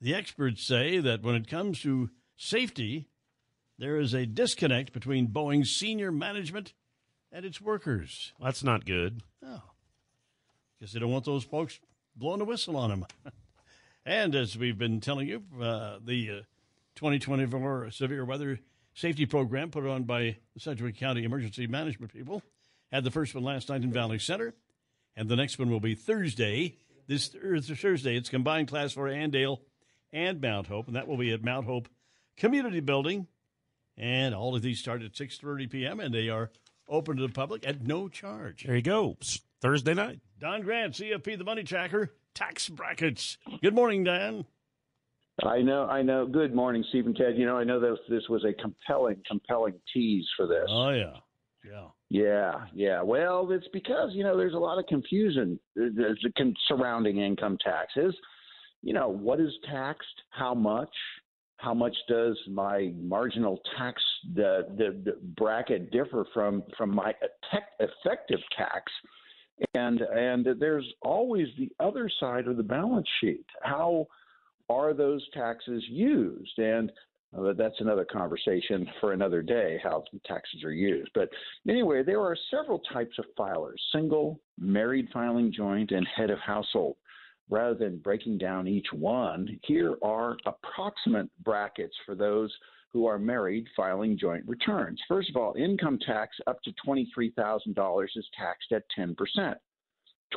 The 0.00 0.14
experts 0.14 0.64
say 0.64 0.98
that 0.98 1.22
when 1.22 1.36
it 1.36 1.46
comes 1.46 1.80
to 1.82 2.10
safety, 2.36 3.08
there 3.78 3.98
is 3.98 4.12
a 4.12 4.26
disconnect 4.26 4.92
between 4.92 5.28
Boeing's 5.28 5.70
senior 5.70 6.10
management 6.10 6.72
and 7.30 7.44
its 7.44 7.60
workers. 7.60 8.32
That's 8.42 8.64
not 8.64 8.84
good. 8.84 9.22
Oh. 9.44 9.62
Guess 10.80 10.92
they 10.92 10.98
don't 10.98 11.12
want 11.12 11.24
those 11.24 11.44
folks 11.44 11.78
blowing 12.16 12.40
the 12.40 12.44
whistle 12.44 12.76
on 12.76 12.90
them. 12.90 13.06
and 14.04 14.34
as 14.34 14.58
we've 14.58 14.78
been 14.78 15.00
telling 15.00 15.28
you, 15.28 15.44
uh, 15.60 15.98
the 16.04 16.30
uh, 16.30 16.34
2024 16.96 17.92
Severe 17.92 18.24
Weather 18.24 18.58
Safety 18.94 19.26
Program 19.26 19.70
put 19.70 19.86
on 19.86 20.04
by 20.04 20.36
the 20.54 20.60
Sedgwick 20.60 20.96
County 20.96 21.24
Emergency 21.24 21.66
Management 21.66 22.12
people 22.12 22.42
had 22.90 23.04
the 23.04 23.10
first 23.10 23.34
one 23.34 23.44
last 23.44 23.68
night 23.68 23.82
in 23.82 23.92
Valley 23.92 24.18
Center, 24.18 24.54
and 25.16 25.28
the 25.28 25.36
next 25.36 25.58
one 25.58 25.70
will 25.70 25.80
be 25.80 25.94
Thursday. 25.94 26.76
This 27.08 27.28
Thursday, 27.28 28.16
it's 28.16 28.28
combined 28.28 28.68
class 28.68 28.92
for 28.92 29.08
Andale 29.08 29.58
and 30.12 30.40
Mount 30.40 30.66
Hope, 30.66 30.86
and 30.86 30.96
that 30.96 31.08
will 31.08 31.16
be 31.16 31.32
at 31.32 31.42
Mount 31.42 31.66
Hope 31.66 31.88
Community 32.36 32.80
Building. 32.80 33.26
And 33.96 34.34
all 34.34 34.54
of 34.54 34.62
these 34.62 34.78
start 34.78 35.02
at 35.02 35.12
6.30 35.12 35.70
p.m., 35.70 36.00
and 36.00 36.14
they 36.14 36.28
are 36.28 36.50
open 36.88 37.16
to 37.16 37.26
the 37.26 37.32
public 37.32 37.66
at 37.66 37.86
no 37.86 38.08
charge. 38.08 38.64
There 38.64 38.76
you 38.76 38.82
go. 38.82 39.16
Thursday 39.60 39.94
night. 39.94 40.20
Don 40.38 40.62
Grant, 40.62 40.94
CFP, 40.94 41.38
the 41.38 41.44
Money 41.44 41.62
Tracker, 41.62 42.12
tax 42.34 42.68
brackets. 42.68 43.38
Good 43.62 43.74
morning, 43.74 44.04
Dan. 44.04 44.44
I 45.44 45.62
know, 45.62 45.86
I 45.86 46.02
know. 46.02 46.26
Good 46.26 46.54
morning, 46.54 46.84
Stephen 46.90 47.14
Ted. 47.14 47.36
You 47.36 47.46
know, 47.46 47.56
I 47.56 47.64
know 47.64 47.80
this 47.80 47.98
this 48.08 48.28
was 48.28 48.44
a 48.44 48.52
compelling, 48.52 49.16
compelling 49.26 49.74
tease 49.92 50.26
for 50.36 50.46
this. 50.46 50.66
Oh 50.68 50.90
yeah, 50.90 51.16
yeah, 51.64 51.86
yeah, 52.10 52.52
yeah. 52.74 53.02
Well, 53.02 53.50
it's 53.50 53.66
because 53.72 54.10
you 54.12 54.24
know 54.24 54.36
there's 54.36 54.54
a 54.54 54.58
lot 54.58 54.78
of 54.78 54.86
confusion 54.86 55.58
uh, 55.80 55.84
surrounding 56.68 57.18
income 57.18 57.56
taxes. 57.64 58.14
You 58.82 58.92
know, 58.92 59.08
what 59.08 59.40
is 59.40 59.52
taxed? 59.70 60.22
How 60.30 60.54
much? 60.54 60.94
How 61.56 61.72
much 61.72 61.96
does 62.08 62.36
my 62.50 62.92
marginal 63.00 63.60
tax 63.78 64.02
the, 64.34 64.66
the, 64.76 65.00
the 65.04 65.16
bracket 65.36 65.92
differ 65.92 66.26
from 66.34 66.64
from 66.76 66.94
my 66.94 67.14
effective 67.80 68.40
tax? 68.56 68.92
And 69.74 70.00
and 70.00 70.46
there's 70.58 70.86
always 71.02 71.46
the 71.56 71.70
other 71.78 72.10
side 72.20 72.48
of 72.48 72.56
the 72.56 72.62
balance 72.64 73.06
sheet. 73.20 73.46
How 73.62 74.08
are 74.68 74.94
those 74.94 75.26
taxes 75.32 75.82
used? 75.88 76.58
And 76.58 76.90
uh, 77.36 77.52
that's 77.54 77.80
another 77.80 78.04
conversation 78.04 78.86
for 79.00 79.12
another 79.12 79.42
day, 79.42 79.80
how 79.82 80.04
taxes 80.26 80.64
are 80.64 80.72
used. 80.72 81.10
But 81.14 81.30
anyway, 81.68 82.02
there 82.02 82.20
are 82.20 82.36
several 82.50 82.80
types 82.92 83.18
of 83.18 83.24
filers 83.38 83.78
single, 83.92 84.40
married 84.58 85.08
filing 85.12 85.52
joint, 85.52 85.92
and 85.92 86.06
head 86.14 86.30
of 86.30 86.38
household. 86.40 86.96
Rather 87.48 87.74
than 87.74 87.98
breaking 87.98 88.38
down 88.38 88.68
each 88.68 88.86
one, 88.92 89.58
here 89.64 89.96
are 90.02 90.36
approximate 90.46 91.28
brackets 91.42 91.94
for 92.06 92.14
those 92.14 92.54
who 92.92 93.06
are 93.06 93.18
married 93.18 93.66
filing 93.74 94.18
joint 94.18 94.44
returns. 94.46 95.00
First 95.08 95.30
of 95.30 95.36
all, 95.36 95.54
income 95.54 95.98
tax 96.04 96.36
up 96.46 96.58
to 96.62 96.72
$23,000 96.86 98.04
is 98.14 98.28
taxed 98.38 98.72
at 98.72 98.84
10%. 98.98 99.54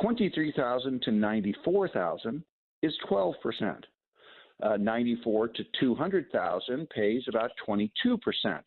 23,000 0.01 1.01
to 1.01 1.11
94,000 1.11 2.43
is 2.81 2.93
12% 3.09 3.83
uh, 4.63 4.77
94 4.77 5.49
to 5.49 5.63
200,000 5.79 6.89
pays 6.89 7.23
about 7.27 7.51
22 7.65 8.17
percent. 8.17 8.63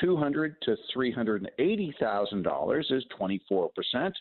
200 0.00 0.56
to 0.62 0.76
380 0.92 1.94
thousand 1.98 2.42
dollars 2.42 2.86
is 2.90 3.04
24 3.16 3.70
percent. 3.74 4.14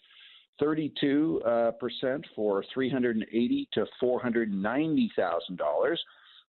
32 0.59 1.41
uh, 1.45 1.71
percent 1.79 2.25
for 2.35 2.63
380 2.73 3.69
to 3.73 3.85
490 3.99 5.11
thousand 5.15 5.57
dollars. 5.57 6.01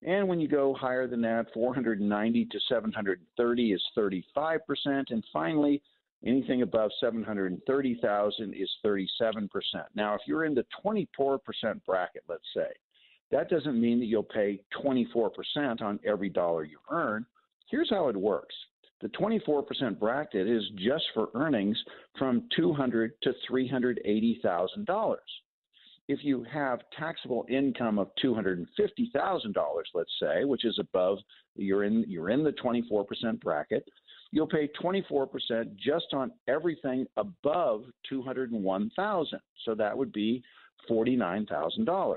And 0.02 0.26
when 0.26 0.40
you 0.40 0.48
go 0.48 0.74
higher 0.74 1.06
than 1.06 1.20
that, 1.22 1.46
490 1.52 2.44
to 2.46 2.60
730 2.68 3.72
is 3.72 3.82
35 3.94 4.60
percent. 4.66 5.08
And 5.10 5.22
finally, 5.32 5.82
anything 6.24 6.62
above 6.62 6.90
730,000 7.00 8.54
is 8.54 8.70
37 8.82 9.48
percent. 9.48 9.86
Now, 9.94 10.14
if 10.14 10.22
you're 10.26 10.44
in 10.46 10.54
the 10.54 10.66
24 10.82 11.38
percent 11.38 11.84
bracket, 11.84 12.24
let's 12.28 12.42
say, 12.54 12.70
that 13.30 13.48
doesn't 13.48 13.80
mean 13.80 13.98
that 14.00 14.06
you'll 14.06 14.22
pay 14.22 14.60
24% 14.82 15.80
on 15.80 16.00
every 16.04 16.28
dollar 16.28 16.64
you 16.64 16.78
earn. 16.90 17.24
Here's 17.70 17.90
how 17.90 18.08
it 18.08 18.16
works. 18.16 18.54
The 19.00 19.08
24% 19.08 19.98
bracket 19.98 20.46
is 20.46 20.62
just 20.76 21.04
for 21.14 21.28
earnings 21.34 21.82
from 22.18 22.48
$200 22.58 23.10
to 23.22 23.32
$380,000. 23.50 25.16
If 26.08 26.24
you 26.24 26.44
have 26.52 26.80
taxable 26.98 27.46
income 27.48 27.98
of 27.98 28.08
$250,000, 28.22 28.66
let's 29.94 30.10
say, 30.20 30.44
which 30.44 30.64
is 30.64 30.76
above 30.80 31.18
you're 31.54 31.84
in 31.84 32.04
you're 32.08 32.30
in 32.30 32.42
the 32.42 32.52
24% 32.52 33.40
bracket, 33.40 33.84
you'll 34.32 34.48
pay 34.48 34.68
24% 34.82 35.76
just 35.76 36.06
on 36.12 36.32
everything 36.48 37.06
above 37.16 37.84
201,000. 38.08 39.40
So 39.64 39.74
that 39.76 39.96
would 39.96 40.12
be 40.12 40.42
$49,000. 40.90 42.16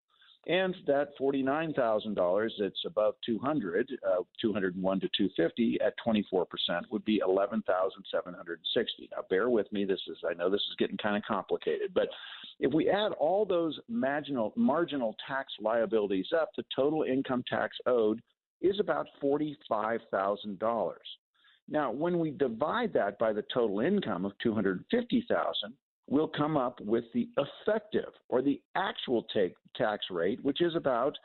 and 0.47 0.75
that 0.87 1.09
forty-nine 1.17 1.73
thousand 1.73 2.15
dollars 2.15 2.53
that's 2.59 2.83
above 2.85 3.13
two 3.25 3.37
hundred, 3.37 3.87
uh, 4.07 4.23
two 4.41 4.51
hundred 4.51 4.75
and 4.75 4.83
one 4.83 4.99
to 4.99 5.09
two 5.15 5.29
fifty 5.37 5.79
at 5.85 5.93
twenty-four 6.03 6.45
percent 6.45 6.85
would 6.91 7.05
be 7.05 7.21
eleven 7.23 7.61
thousand 7.67 8.03
seven 8.11 8.33
hundred 8.33 8.59
and 8.59 8.67
sixty. 8.73 9.07
Now, 9.11 9.23
bear 9.29 9.49
with 9.49 9.71
me. 9.71 9.85
This 9.85 10.01
is 10.07 10.17
I 10.27 10.33
know 10.33 10.49
this 10.49 10.61
is 10.61 10.75
getting 10.79 10.97
kind 10.97 11.15
of 11.15 11.23
complicated, 11.23 11.93
but 11.93 12.07
if 12.59 12.73
we 12.73 12.89
add 12.89 13.11
all 13.13 13.45
those 13.45 13.79
marginal 13.87 14.51
marginal 14.55 15.15
tax 15.27 15.53
liabilities 15.59 16.29
up, 16.35 16.49
the 16.57 16.65
total 16.75 17.03
income 17.03 17.43
tax 17.47 17.77
owed 17.85 18.19
is 18.61 18.79
about 18.79 19.07
forty-five 19.19 20.01
thousand 20.09 20.57
dollars. 20.57 21.07
Now, 21.69 21.91
when 21.91 22.19
we 22.19 22.31
divide 22.31 22.93
that 22.93 23.19
by 23.19 23.31
the 23.31 23.45
total 23.53 23.79
income 23.79 24.25
of 24.25 24.33
two 24.41 24.55
hundred 24.55 24.83
fifty 24.89 25.23
thousand, 25.29 25.73
we'll 26.11 26.27
come 26.27 26.57
up 26.57 26.79
with 26.81 27.05
the 27.13 27.27
effective 27.37 28.13
or 28.29 28.43
the 28.43 28.61
actual 28.75 29.25
take, 29.33 29.55
tax 29.75 30.05
rate, 30.11 30.43
which 30.43 30.61
is 30.61 30.75
about 30.75 31.17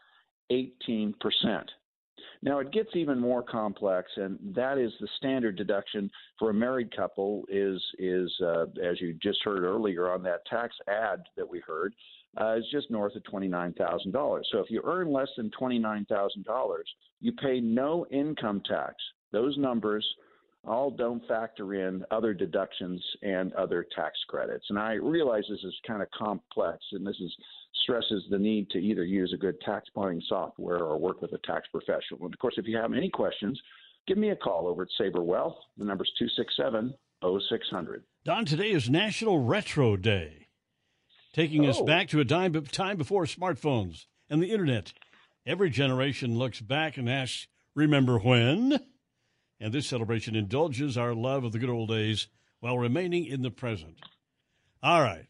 18%. 0.51 1.12
Now 2.43 2.61
it 2.61 2.70
gets 2.70 2.91
even 2.95 3.18
more 3.18 3.43
complex, 3.43 4.11
and 4.16 4.39
that 4.55 4.78
is 4.78 4.93
the 5.01 5.09
standard 5.16 5.57
deduction 5.57 6.11
for 6.39 6.51
a 6.51 6.55
married 6.55 6.95
couple 6.95 7.45
is 7.49 7.82
is 7.99 8.32
uh, 8.43 8.66
as 8.82 9.01
you 9.01 9.14
just 9.22 9.39
heard 9.43 9.64
earlier 9.64 10.11
on 10.11 10.22
that 10.22 10.47
tax 10.47 10.76
ad 10.87 11.24
that 11.37 11.49
we 11.49 11.61
heard 11.66 11.95
uh, 12.41 12.57
is 12.57 12.64
just 12.70 12.91
north 12.91 13.16
of 13.16 13.24
twenty 13.24 13.49
nine 13.49 13.72
thousand 13.72 14.12
dollars. 14.12 14.47
So 14.53 14.59
if 14.59 14.70
you 14.70 14.82
earn 14.84 15.12
less 15.12 15.28
than 15.37 15.51
twenty 15.59 15.78
nine 15.78 16.05
thousand 16.09 16.45
dollars, 16.45 16.89
you 17.20 17.32
pay 17.32 17.59
no 17.61 18.07
income 18.11 18.62
tax. 18.68 18.95
Those 19.32 19.57
numbers 19.59 20.07
all 20.66 20.90
don't 20.90 21.26
factor 21.26 21.74
in 21.74 22.04
other 22.10 22.34
deductions 22.34 23.02
and 23.22 23.52
other 23.54 23.86
tax 23.94 24.18
credits. 24.28 24.66
And 24.70 24.78
I 24.78 24.94
realize 24.94 25.44
this 25.48 25.62
is 25.64 25.74
kind 25.86 26.02
of 26.02 26.10
complex, 26.10 26.78
and 26.92 27.06
this 27.06 27.16
is 27.20 27.34
stresses 27.82 28.24
the 28.30 28.38
need 28.38 28.68
to 28.70 28.78
either 28.78 29.04
use 29.04 29.32
a 29.32 29.38
good 29.38 29.60
tax 29.60 29.88
planning 29.94 30.22
software 30.28 30.78
or 30.78 30.98
work 30.98 31.22
with 31.22 31.32
a 31.32 31.38
tax 31.46 31.68
professional. 31.70 32.24
And 32.24 32.34
of 32.34 32.38
course, 32.38 32.54
if 32.56 32.66
you 32.66 32.76
have 32.76 32.92
any 32.92 33.08
questions, 33.08 33.60
give 34.08 34.18
me 34.18 34.30
a 34.30 34.36
call 34.36 34.66
over 34.66 34.82
at 34.82 34.88
Saber 34.98 35.22
Wealth. 35.22 35.56
The 35.76 35.84
number's 35.84 36.12
267 36.18 36.94
0600. 37.22 38.02
Don, 38.24 38.44
today 38.44 38.70
is 38.70 38.90
National 38.90 39.38
Retro 39.38 39.96
Day, 39.96 40.48
taking 41.32 41.66
oh. 41.66 41.70
us 41.70 41.80
back 41.80 42.08
to 42.08 42.20
a 42.20 42.24
time, 42.24 42.52
time 42.64 42.96
before 42.96 43.24
smartphones 43.24 44.06
and 44.28 44.42
the 44.42 44.50
internet. 44.50 44.92
Every 45.46 45.70
generation 45.70 46.36
looks 46.38 46.60
back 46.60 46.96
and 46.96 47.08
asks, 47.08 47.46
Remember 47.74 48.18
when? 48.18 48.80
And 49.61 49.72
this 49.72 49.86
celebration 49.86 50.34
indulges 50.36 50.98
our 50.98 51.14
love 51.14 51.44
of 51.44 51.52
the 51.52 51.59
good 51.59 51.70
old 51.70 51.88
days 51.88 52.28
while 52.61 52.78
remaining 52.78 53.24
in 53.24 53.42
the 53.42 53.50
present. 53.50 53.96
All 54.82 55.02
right, 55.02 55.26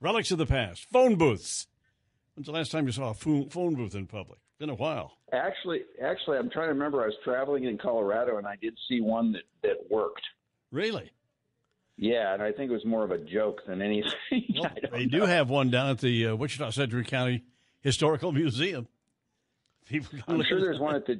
relics 0.00 0.30
of 0.30 0.38
the 0.38 0.46
past, 0.46 0.86
phone 0.92 1.16
booths. 1.16 1.66
When's 2.34 2.46
the 2.46 2.52
last 2.52 2.70
time 2.72 2.86
you 2.86 2.92
saw 2.92 3.10
a 3.10 3.14
phone 3.14 3.74
booth 3.74 3.94
in 3.94 4.06
public? 4.06 4.38
Been 4.58 4.70
a 4.70 4.74
while. 4.74 5.12
Actually, 5.32 5.80
actually, 6.02 6.36
I'm 6.36 6.50
trying 6.50 6.68
to 6.68 6.74
remember. 6.74 7.02
I 7.02 7.06
was 7.06 7.14
traveling 7.24 7.64
in 7.64 7.78
Colorado 7.78 8.36
and 8.36 8.46
I 8.46 8.56
did 8.60 8.76
see 8.88 9.00
one 9.00 9.32
that 9.32 9.42
that 9.62 9.90
worked. 9.90 10.22
Really? 10.70 11.10
Yeah, 11.96 12.32
and 12.32 12.42
I 12.42 12.52
think 12.52 12.70
it 12.70 12.74
was 12.74 12.84
more 12.84 13.04
of 13.04 13.10
a 13.10 13.18
joke 13.18 13.60
than 13.66 13.82
anything. 13.82 14.12
Well, 14.60 14.70
they 14.92 15.06
know. 15.06 15.20
do 15.20 15.26
have 15.26 15.48
one 15.48 15.70
down 15.70 15.90
at 15.90 15.98
the 16.00 16.28
uh, 16.28 16.36
Wichita 16.36 16.70
Sedgwick 16.70 17.06
County 17.06 17.44
Historical 17.80 18.32
Museum. 18.42 18.88
People 19.86 20.18
I'm 20.28 20.42
sure 20.48 20.60
there's 20.60 20.78
one 20.78 20.94
at 20.94 21.06
the. 21.06 21.18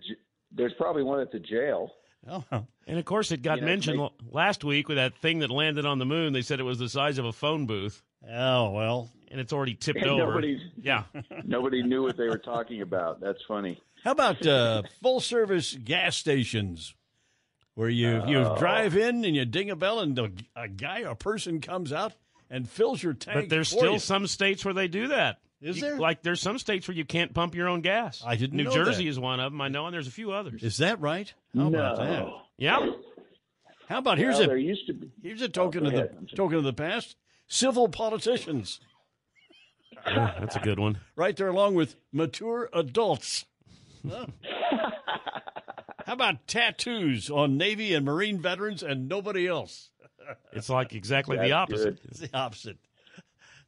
There's 0.53 0.75
probably 0.75 1.03
one 1.03 1.21
at 1.21 1.33
the 1.33 1.39
jail. 1.39 1.91
Oh. 2.29 2.45
And 2.87 2.99
of 2.99 3.05
course, 3.05 3.33
it 3.33 3.43
got 3.43 3.57
you 3.57 3.61
know, 3.63 3.67
mentioned 3.67 3.99
make... 3.99 4.11
last 4.31 4.65
week 4.65 4.89
with 4.89 4.97
that 4.97 5.15
thing 5.17 5.41
that 5.41 5.51
landed 5.51 5.87
on 5.87 5.99
the 5.99 6.05
moon. 6.05 6.33
They 6.33 6.43
said 6.43 6.61
it 6.61 6.65
was 6.65 6.79
the 6.79 6.89
size 6.89 7.19
of 7.19 7.25
a 7.25 7.33
phone 7.33 7.67
booth. 7.67 8.03
Oh 8.29 8.71
well, 8.71 9.11
and 9.31 9.41
it's 9.41 9.53
already 9.53 9.75
tipped 9.81 10.01
and 10.01 10.11
over. 10.11 10.43
Yeah, 10.77 11.05
nobody 11.45 11.83
knew 11.83 12.03
what 12.03 12.17
they 12.17 12.29
were 12.29 12.39
talking 12.39 12.83
about. 12.83 13.21
That's 13.21 13.43
funny. 13.47 13.81
How 14.05 14.13
about 14.13 14.47
uh, 14.47 14.83
full 15.03 15.21
service 15.21 15.75
gas 15.75 16.17
stations, 16.17 16.95
where 17.75 17.89
you 17.89 18.27
you 18.27 18.39
oh. 18.39 18.57
drive 18.59 18.97
in 18.97 19.25
and 19.25 19.35
you 19.35 19.45
ding 19.45 19.71
a 19.71 19.77
bell 19.77 20.01
and 20.01 20.19
a, 20.19 20.31
a 20.57 20.69
guy 20.69 21.05
or 21.05 21.15
person 21.15 21.61
comes 21.61 21.93
out 21.93 22.13
and 22.51 22.69
fills 22.69 23.03
your 23.03 23.15
tank. 23.15 23.37
But 23.37 23.49
there's 23.49 23.69
still 23.69 23.95
you. 23.95 23.99
some 23.99 24.27
states 24.27 24.65
where 24.65 24.75
they 24.75 24.89
do 24.89 25.09
that. 25.09 25.39
Is 25.61 25.77
you, 25.77 25.83
there? 25.83 25.99
Like 25.99 26.23
there's 26.23 26.41
some 26.41 26.59
states 26.59 26.89
where 26.89 26.97
you 26.97 27.05
can't 27.05 27.35
pump 27.35 27.55
your 27.55 27.69
own 27.69 27.81
gas. 27.83 28.23
I 28.25 28.37
didn't. 28.37 28.57
New 28.57 28.71
Jersey 28.71 29.05
that. 29.05 29.11
is 29.11 29.19
one 29.19 29.41
of 29.41 29.53
them. 29.53 29.61
I 29.61 29.69
know, 29.69 29.87
and 29.87 29.95
there's 29.95 30.07
a 30.07 30.13
few 30.13 30.33
others. 30.33 30.63
Is 30.63 30.79
that 30.79 31.01
right? 31.01 31.33
How 31.55 31.69
no. 31.69 31.79
about 31.79 31.97
that? 31.99 32.29
Yeah. 32.57 32.91
How 33.89 33.99
about 33.99 34.19
here's 34.19 34.37
well, 34.37 34.45
a 34.45 34.47
there 34.49 34.57
used 34.57 34.87
to 34.87 34.95
be. 34.95 35.11
here's 35.23 35.43
a 35.43 35.49
token 35.49 35.85
oh, 35.85 35.89
of 35.89 35.93
the 35.93 36.37
token 36.37 36.59
of 36.59 36.65
the 36.65 36.73
past. 36.73 37.17
Civil 37.49 37.89
politicians. 37.89 38.81
Yeah, 40.07 40.35
that's 40.39 40.57
a 40.57 40.61
good 40.61 40.79
one. 40.79 41.01
Right 41.17 41.37
there, 41.37 41.49
along 41.49 41.75
with 41.75 41.97
mature 42.13 42.71
adults. 42.73 43.45
Huh? 44.09 44.27
How 46.07 46.15
about 46.15 46.47
tattoos 46.47 47.31
on 47.31 47.57
Navy 47.57 47.93
and 47.95 48.05
Marine 48.05 48.41
veterans 48.41 48.83
and 48.83 49.09
nobody 49.09 49.47
else? 49.47 49.91
It's 50.53 50.69
like 50.69 50.95
exactly 50.95 51.37
the 51.37 51.53
opposite. 51.53 52.01
Good. 52.01 52.11
It's 52.11 52.21
the 52.21 52.37
opposite. 52.37 52.79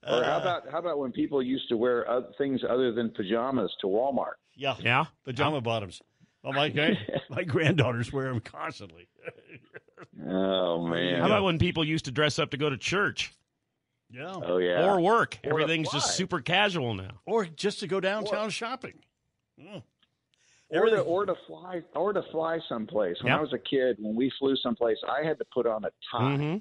Or 0.07 0.24
how 0.24 0.40
about 0.40 0.68
how 0.70 0.78
about 0.78 0.98
when 0.98 1.12
people 1.12 1.42
used 1.42 1.68
to 1.68 1.76
wear 1.76 2.09
uh, 2.11 2.22
things 2.36 2.61
other 2.68 2.92
than 2.92 3.11
pajamas 3.11 3.72
to 3.80 3.86
Walmart? 3.86 4.34
Yeah, 4.57 4.74
yeah, 4.80 5.05
pajama 5.24 5.61
bottoms. 5.61 6.03
Oh 6.44 6.53
my 6.53 6.72
my 7.30 7.44
granddaughters 7.44 8.12
wear 8.12 8.24
them 8.32 8.40
constantly. 8.40 9.09
Oh 10.26 10.86
man! 10.88 11.20
How 11.20 11.26
about 11.26 11.44
when 11.44 11.59
people 11.59 11.84
used 11.84 12.07
to 12.07 12.11
dress 12.11 12.38
up 12.38 12.50
to 12.50 12.57
go 12.57 12.68
to 12.68 12.76
church? 12.76 13.32
Yeah. 14.11 14.32
Oh 14.44 14.59
yeah. 14.59 14.84
Or 14.84 15.00
work. 15.00 15.38
Or 15.44 15.50
Everything's 15.61 15.90
just 15.90 16.16
super 16.16 16.40
casual 16.40 16.94
now. 16.94 17.20
Or 17.24 17.44
just 17.46 17.80
to 17.80 17.86
go 17.86 18.00
downtown 18.00 18.50
shopping. 18.50 18.94
Oh. 19.72 19.82
or 20.68 20.86
to 20.90 21.00
or 21.00 21.24
to 21.26 21.34
fly 21.46 21.82
or 21.94 22.12
to 22.12 22.22
fly 22.32 22.59
someplace. 22.68 23.16
When 23.22 23.30
Yep. 23.30 23.38
I 23.38 23.42
was 23.42 23.53
a 23.53 23.59
kid, 23.59 23.96
when 24.00 24.14
we 24.16 24.30
flew 24.38 24.57
someplace, 24.57 24.98
I 25.09 25.24
had 25.26 25.38
to 25.38 25.44
put 25.55 25.66
on 25.66 25.84
a 25.84 25.90
tie. 26.11 26.22
Mhm. 26.36 26.61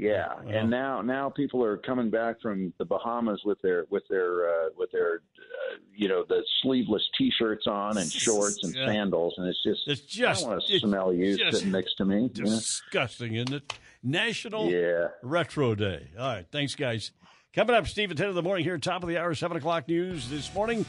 Yeah, 0.00 0.28
Well. 0.42 0.48
and 0.56 0.70
now 0.70 1.02
now 1.02 1.28
people 1.28 1.62
are 1.62 1.76
coming 1.76 2.08
back 2.08 2.40
from 2.40 2.72
the 2.78 2.84
Bahamas 2.86 3.42
with 3.44 3.60
their 3.60 3.84
with 3.90 4.02
their 4.08 4.48
uh, 4.48 4.68
with 4.78 4.90
their 4.92 5.16
uh, 5.16 5.76
you 5.94 6.08
know 6.08 6.24
the 6.26 6.42
sleeveless 6.62 7.02
T-shirts 7.18 7.66
on 7.66 7.98
and 7.98 8.10
shorts 8.26 8.60
and 8.62 8.74
Yeah. 8.74 8.86
sandals, 8.86 9.34
and 9.36 9.46
it's 9.46 9.62
just 9.62 9.80
It's 9.86 10.00
just- 10.00 10.40
I 10.40 10.42
don't 10.48 10.50
want 10.56 10.66
to 10.66 10.78
smell 10.80 11.12
you 11.12 11.36
sitting 11.50 11.70
next 11.70 11.96
to 11.96 12.04
me. 12.06 12.30
Disgusting, 12.32 13.34
isn't 13.34 13.52
it? 13.52 13.72
National 14.02 14.70
Yeah. 14.70 15.08
Retro 15.22 15.74
Day. 15.74 16.08
All 16.18 16.26
right, 16.34 16.46
thanks, 16.50 16.74
guys. 16.74 17.10
Coming 17.52 17.76
up, 17.76 17.86
Steve, 17.86 18.10
at 18.12 18.16
10 18.16 18.28
in 18.30 18.34
the 18.34 18.42
morning 18.42 18.64
here, 18.64 18.78
top 18.78 19.02
of 19.02 19.08
the 19.08 19.18
hour, 19.18 19.34
7 19.34 19.56
o'clock 19.56 19.86
news 19.88 20.30
this 20.30 20.54
morning. 20.54 20.86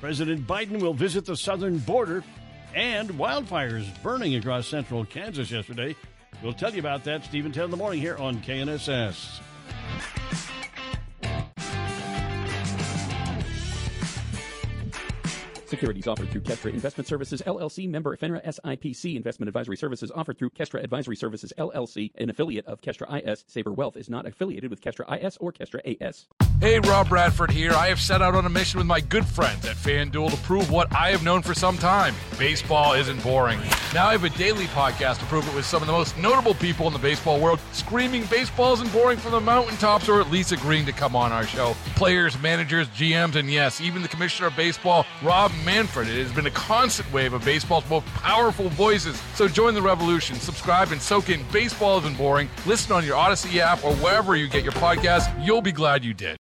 President 0.00 0.46
Biden 0.46 0.80
will 0.80 0.94
visit 0.94 1.26
the 1.26 1.36
southern 1.36 1.78
border 1.78 2.24
and 2.74 3.10
wildfires 3.10 3.86
burning 4.02 4.34
across 4.34 4.66
central 4.66 5.04
Kansas 5.04 5.50
yesterday. 5.50 5.94
We'll 6.42 6.52
tell 6.52 6.72
you 6.72 6.78
about 6.78 7.02
that, 7.04 7.24
at 7.24 7.30
10 7.52 7.64
in 7.64 7.70
the 7.70 7.76
morning 7.76 8.00
here 8.00 8.16
on 8.16 8.36
KNSS. 8.36 9.40
Securities 15.68 16.06
offered 16.06 16.30
through 16.30 16.40
Kestra 16.40 16.72
Investment 16.72 17.06
Services 17.06 17.42
LLC, 17.46 17.88
member 17.88 18.16
FINRA 18.16 18.42
SIPC. 18.44 19.16
Investment 19.16 19.48
advisory 19.48 19.76
services 19.76 20.10
offered 20.14 20.38
through 20.38 20.50
Kestra 20.50 20.82
Advisory 20.82 21.16
Services 21.16 21.52
LLC, 21.58 22.10
an 22.16 22.30
affiliate 22.30 22.66
of 22.66 22.80
Kestra 22.80 23.22
IS. 23.22 23.44
Saber 23.46 23.72
Wealth 23.72 23.96
is 23.96 24.08
not 24.08 24.26
affiliated 24.26 24.70
with 24.70 24.80
Kestra 24.80 25.22
IS 25.22 25.36
or 25.36 25.52
Kestra 25.52 25.80
AS. 26.00 26.26
Hey, 26.60 26.80
Rob 26.80 27.08
Bradford 27.08 27.50
here. 27.50 27.72
I 27.72 27.88
have 27.88 28.00
set 28.00 28.22
out 28.22 28.34
on 28.34 28.46
a 28.46 28.48
mission 28.48 28.78
with 28.78 28.86
my 28.86 29.00
good 29.00 29.26
friends 29.26 29.66
at 29.66 29.76
FanDuel 29.76 30.30
to 30.30 30.36
prove 30.38 30.70
what 30.70 30.92
I 30.92 31.10
have 31.10 31.22
known 31.22 31.42
for 31.42 31.54
some 31.54 31.76
time 31.78 32.14
baseball 32.38 32.92
isn't 32.92 33.20
boring. 33.24 33.58
Now 33.92 34.06
I 34.06 34.12
have 34.12 34.22
a 34.22 34.30
daily 34.30 34.66
podcast 34.66 35.18
to 35.18 35.24
prove 35.24 35.48
it 35.48 35.54
with 35.56 35.64
some 35.64 35.82
of 35.82 35.88
the 35.88 35.92
most 35.92 36.16
notable 36.18 36.54
people 36.54 36.86
in 36.86 36.92
the 36.92 37.00
baseball 37.00 37.40
world, 37.40 37.58
screaming 37.72 38.24
baseball 38.26 38.74
isn't 38.74 38.92
boring 38.92 39.18
from 39.18 39.32
the 39.32 39.40
mountaintops 39.40 40.08
or 40.08 40.20
at 40.20 40.30
least 40.30 40.52
agreeing 40.52 40.86
to 40.86 40.92
come 40.92 41.16
on 41.16 41.32
our 41.32 41.44
show. 41.44 41.74
Players, 41.96 42.40
managers, 42.40 42.86
GMs, 42.90 43.34
and 43.34 43.50
yes, 43.50 43.80
even 43.80 44.02
the 44.02 44.08
commissioner 44.08 44.48
of 44.48 44.56
baseball, 44.56 45.04
Rob 45.20 45.50
Manfred. 45.64 46.08
It 46.08 46.22
has 46.22 46.32
been 46.32 46.46
a 46.46 46.50
constant 46.50 47.10
wave 47.12 47.32
of 47.32 47.44
baseball's 47.44 47.88
most 47.88 48.06
powerful 48.06 48.68
voices. 48.70 49.20
So 49.34 49.48
join 49.48 49.74
the 49.74 49.82
revolution. 49.82 50.36
Subscribe 50.36 50.92
and 50.92 51.00
soak 51.00 51.30
in 51.30 51.42
Baseball 51.52 51.98
Isn't 52.00 52.18
Boring. 52.18 52.50
Listen 52.66 52.92
on 52.92 53.04
your 53.04 53.16
Audacy 53.16 53.56
app 53.58 53.84
or 53.84 53.94
wherever 53.96 54.36
you 54.36 54.48
get 54.48 54.64
your 54.64 54.72
podcasts. 54.72 55.32
You'll 55.44 55.62
be 55.62 55.72
glad 55.72 56.04
you 56.04 56.12
did. 56.12 56.36